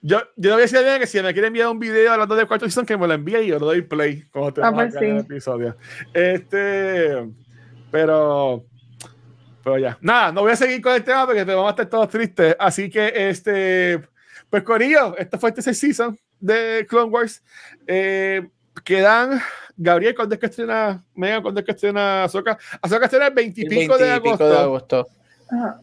[0.00, 2.48] Yo, yo voy a decir a que si me quiere enviar un video hablando del
[2.48, 4.94] cuarto season, que me lo envíe y yo lo doy play como te ah, pues
[4.94, 5.04] sí.
[5.04, 5.76] el episodio.
[6.12, 7.28] Este,
[7.92, 8.64] pero
[9.62, 11.86] pero ya, nada, no voy a seguir con el tema porque te vamos a estar
[11.86, 12.56] todos tristes.
[12.58, 14.00] Así que, este,
[14.50, 17.42] pues Corillo, este fue este season de Clone Wars.
[17.86, 18.48] Eh,
[18.84, 19.40] quedan,
[19.76, 21.40] Gabriel, ¿cuándo es que estrena Mega?
[21.40, 22.58] ¿Cuándo es que estrena Azoka?
[22.80, 24.48] Azoka estrena el 20 y pico de agosto.
[24.48, 25.06] De agosto.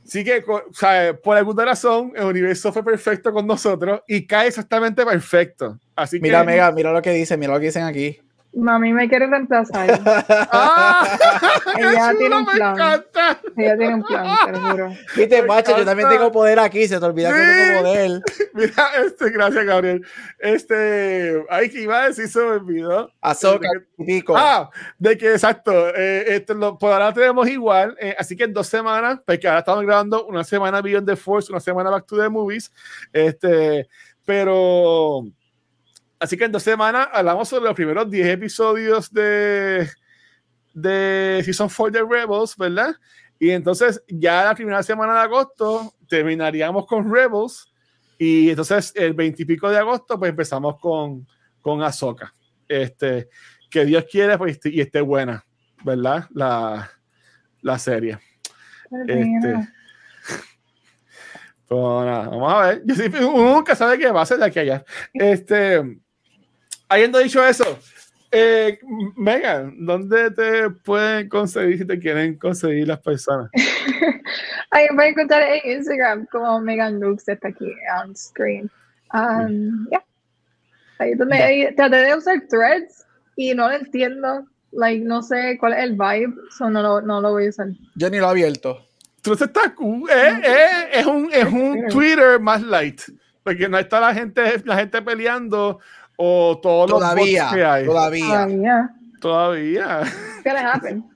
[0.03, 4.47] Así que, o sea, por alguna razón, el universo fue perfecto con nosotros y cae
[4.47, 5.77] exactamente perfecto.
[5.95, 8.19] Así mira, Mega, mira lo que dice, mira lo que dicen aquí.
[8.53, 10.01] Mami me quiere reemplazar.
[10.51, 11.17] ¡Ah!
[11.77, 13.03] Ella tiene un plan.
[13.55, 14.89] Ella tiene un plan, te lo juro.
[15.15, 18.21] Viste, macho, yo también tengo poder aquí, se te olvida que tengo poder.
[18.53, 20.05] Mira, este, gracias, Gabriel.
[20.39, 23.11] Este, ay, que iba a decir, se me olvidó.
[23.21, 23.69] Azoka,
[24.05, 24.35] pico.
[24.35, 28.53] Ah, de que, exacto, eh, este, lo, por ahora tenemos igual, eh, así que en
[28.53, 32.17] dos semanas, porque ahora estamos grabando una semana Beyond the Force, una semana Back to
[32.17, 32.71] the Movies,
[33.13, 33.88] este,
[34.26, 35.23] pero
[36.19, 39.89] Así que en dos semanas hablamos sobre los primeros 10 episodios de,
[40.73, 42.93] de Season 4 de Rebels, ¿verdad?
[43.39, 47.71] Y entonces ya la primera semana de agosto terminaríamos con Rebels
[48.17, 51.25] y entonces el 20 y pico de agosto pues empezamos con,
[51.61, 52.35] con Ahsoka.
[52.67, 53.29] Este,
[53.69, 55.45] que Dios quiere pues, y esté buena,
[55.85, 56.27] ¿verdad?
[56.31, 56.91] La,
[57.61, 58.19] la serie.
[59.07, 59.53] Este,
[61.67, 62.83] pues vamos a ver.
[62.85, 64.85] Yo uno nunca sabe qué va a ser de aquí a allá.
[65.13, 65.81] Este,
[66.89, 67.79] habiendo dicho eso,
[68.31, 68.79] eh,
[69.15, 73.49] Megan, ¿dónde te pueden conseguir si te quieren conseguir las personas?
[74.71, 77.71] Ahí pueden encontrar en Instagram como Megan Lux está aquí
[78.03, 78.69] on screen.
[79.13, 80.03] Um, yeah.
[80.99, 83.05] Ahí donde ahí, traté de usar threads
[83.35, 84.45] y no lo entiendo.
[84.71, 87.69] Like, no sé cuál es el vibe, so no lo, no lo voy a usar.
[87.95, 88.85] Yo ni lo he abierto.
[89.15, 90.07] Entonces está cool.
[90.09, 93.01] Eh, eh, es un, es un Twitter más light.
[93.43, 95.79] Porque no está la gente, la gente peleando
[96.21, 97.85] o todos todavía, los bots que hay.
[97.85, 98.27] Todavía.
[99.21, 100.01] Todavía.
[100.43, 100.73] Todavía.
[100.73, 101.05] happen.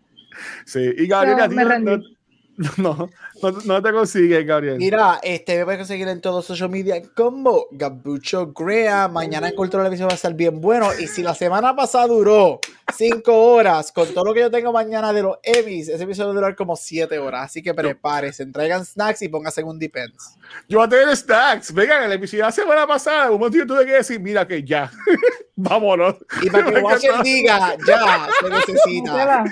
[0.66, 3.10] Sí, y Gabriel, so, no,
[3.42, 4.78] no, no, te consigues, Gabriel.
[4.78, 9.08] Mira, este me puedes conseguir en todos los social media como Gabucho Grea.
[9.08, 10.90] Mañana en Cultura Televisión va a estar bien bueno.
[11.00, 12.60] Y si la semana pasada duró
[12.96, 16.32] cinco horas, con todo lo que yo tengo mañana de los Emmys, ese episodio va
[16.32, 17.46] a durar como siete horas.
[17.46, 20.38] Así que prepárese, entregan snacks y póngase en un depends.
[20.68, 21.74] Yo voy a tener snacks.
[21.74, 24.64] Venga, en el episodio de la semana pasada, un momento tuve que decir, mira que
[24.64, 24.92] ya.
[25.56, 26.16] Vámonos.
[26.42, 29.44] Y para que Watcher diga, ya, se necesita.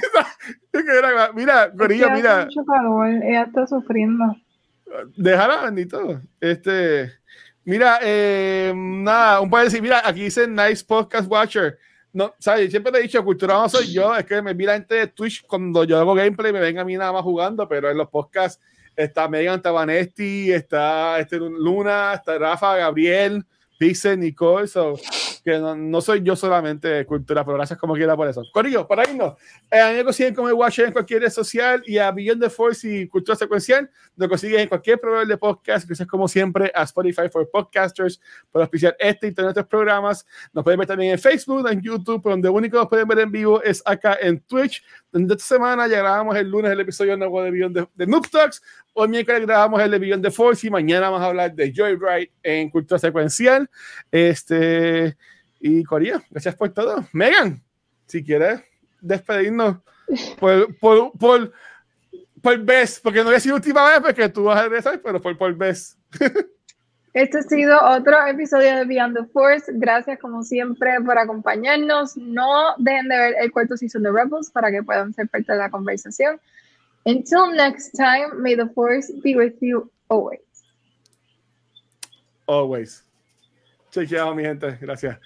[1.35, 2.45] mira, Corillo, mira.
[2.45, 4.35] Mucho calor, ella está sufriendo.
[5.15, 6.21] Déjala, bendito.
[6.39, 7.11] Este,
[7.63, 11.77] Mira, eh, nada, un par de decir, mira, aquí dice Nice Podcast Watcher.
[12.13, 12.69] No, ¿sabes?
[12.69, 15.45] Siempre te he dicho, cultura no soy yo, es que me mira gente de Twitch
[15.47, 18.61] cuando yo hago gameplay, me ven a mí nada más jugando, pero en los podcasts
[18.95, 23.45] está Megan Tabanesti, está este Luna, está Rafa, Gabriel,
[23.77, 24.99] Pixel, Nicole, so,
[25.43, 28.43] que no, soy yo solamente de cultura, pero gracias como quiera por eso.
[28.53, 29.33] Corillo, para irnos,
[29.69, 32.49] eh, a mí me consiguen como Watcher en cualquier red social y a Beyond the
[32.49, 36.83] Force y Cultura Secuencial, lo consiguen en cualquier proveedor de podcast, gracias como siempre a
[36.83, 40.25] Spotify for Podcasters por auspiciar este y todos nuestros programas.
[40.53, 43.31] Nos pueden ver también en Facebook, en YouTube, pero donde único nos pueden ver en
[43.31, 47.43] vivo es acá en Twitch, donde esta semana ya grabamos el lunes el episodio nuevo
[47.43, 48.61] de Beyond de, de Noob Talks,
[48.93, 52.31] Hoy miércoles grabamos el de Beyond the Force y mañana vamos a hablar de Joyride
[52.43, 53.69] en cultura secuencial.
[54.11, 55.15] Este,
[55.61, 57.07] y Corea, gracias por todo.
[57.13, 57.63] Megan,
[58.05, 58.61] si quieres
[58.99, 59.77] despedirnos
[60.37, 61.53] por, por, por,
[62.41, 65.37] por vez, porque no es la última vez porque tú vas a regresar, pero por,
[65.37, 65.97] por vez.
[67.13, 69.69] Este ha sido otro episodio de Beyond the Force.
[69.75, 72.15] Gracias, como siempre, por acompañarnos.
[72.15, 75.57] No dejen de ver el cuarto season de Rebels para que puedan ser parte de
[75.57, 76.39] la conversación.
[77.03, 80.39] Until next time, may the force be with you always.
[82.45, 83.03] Always.
[83.91, 84.77] Chequeado, mi gente.
[84.79, 85.17] Gracias.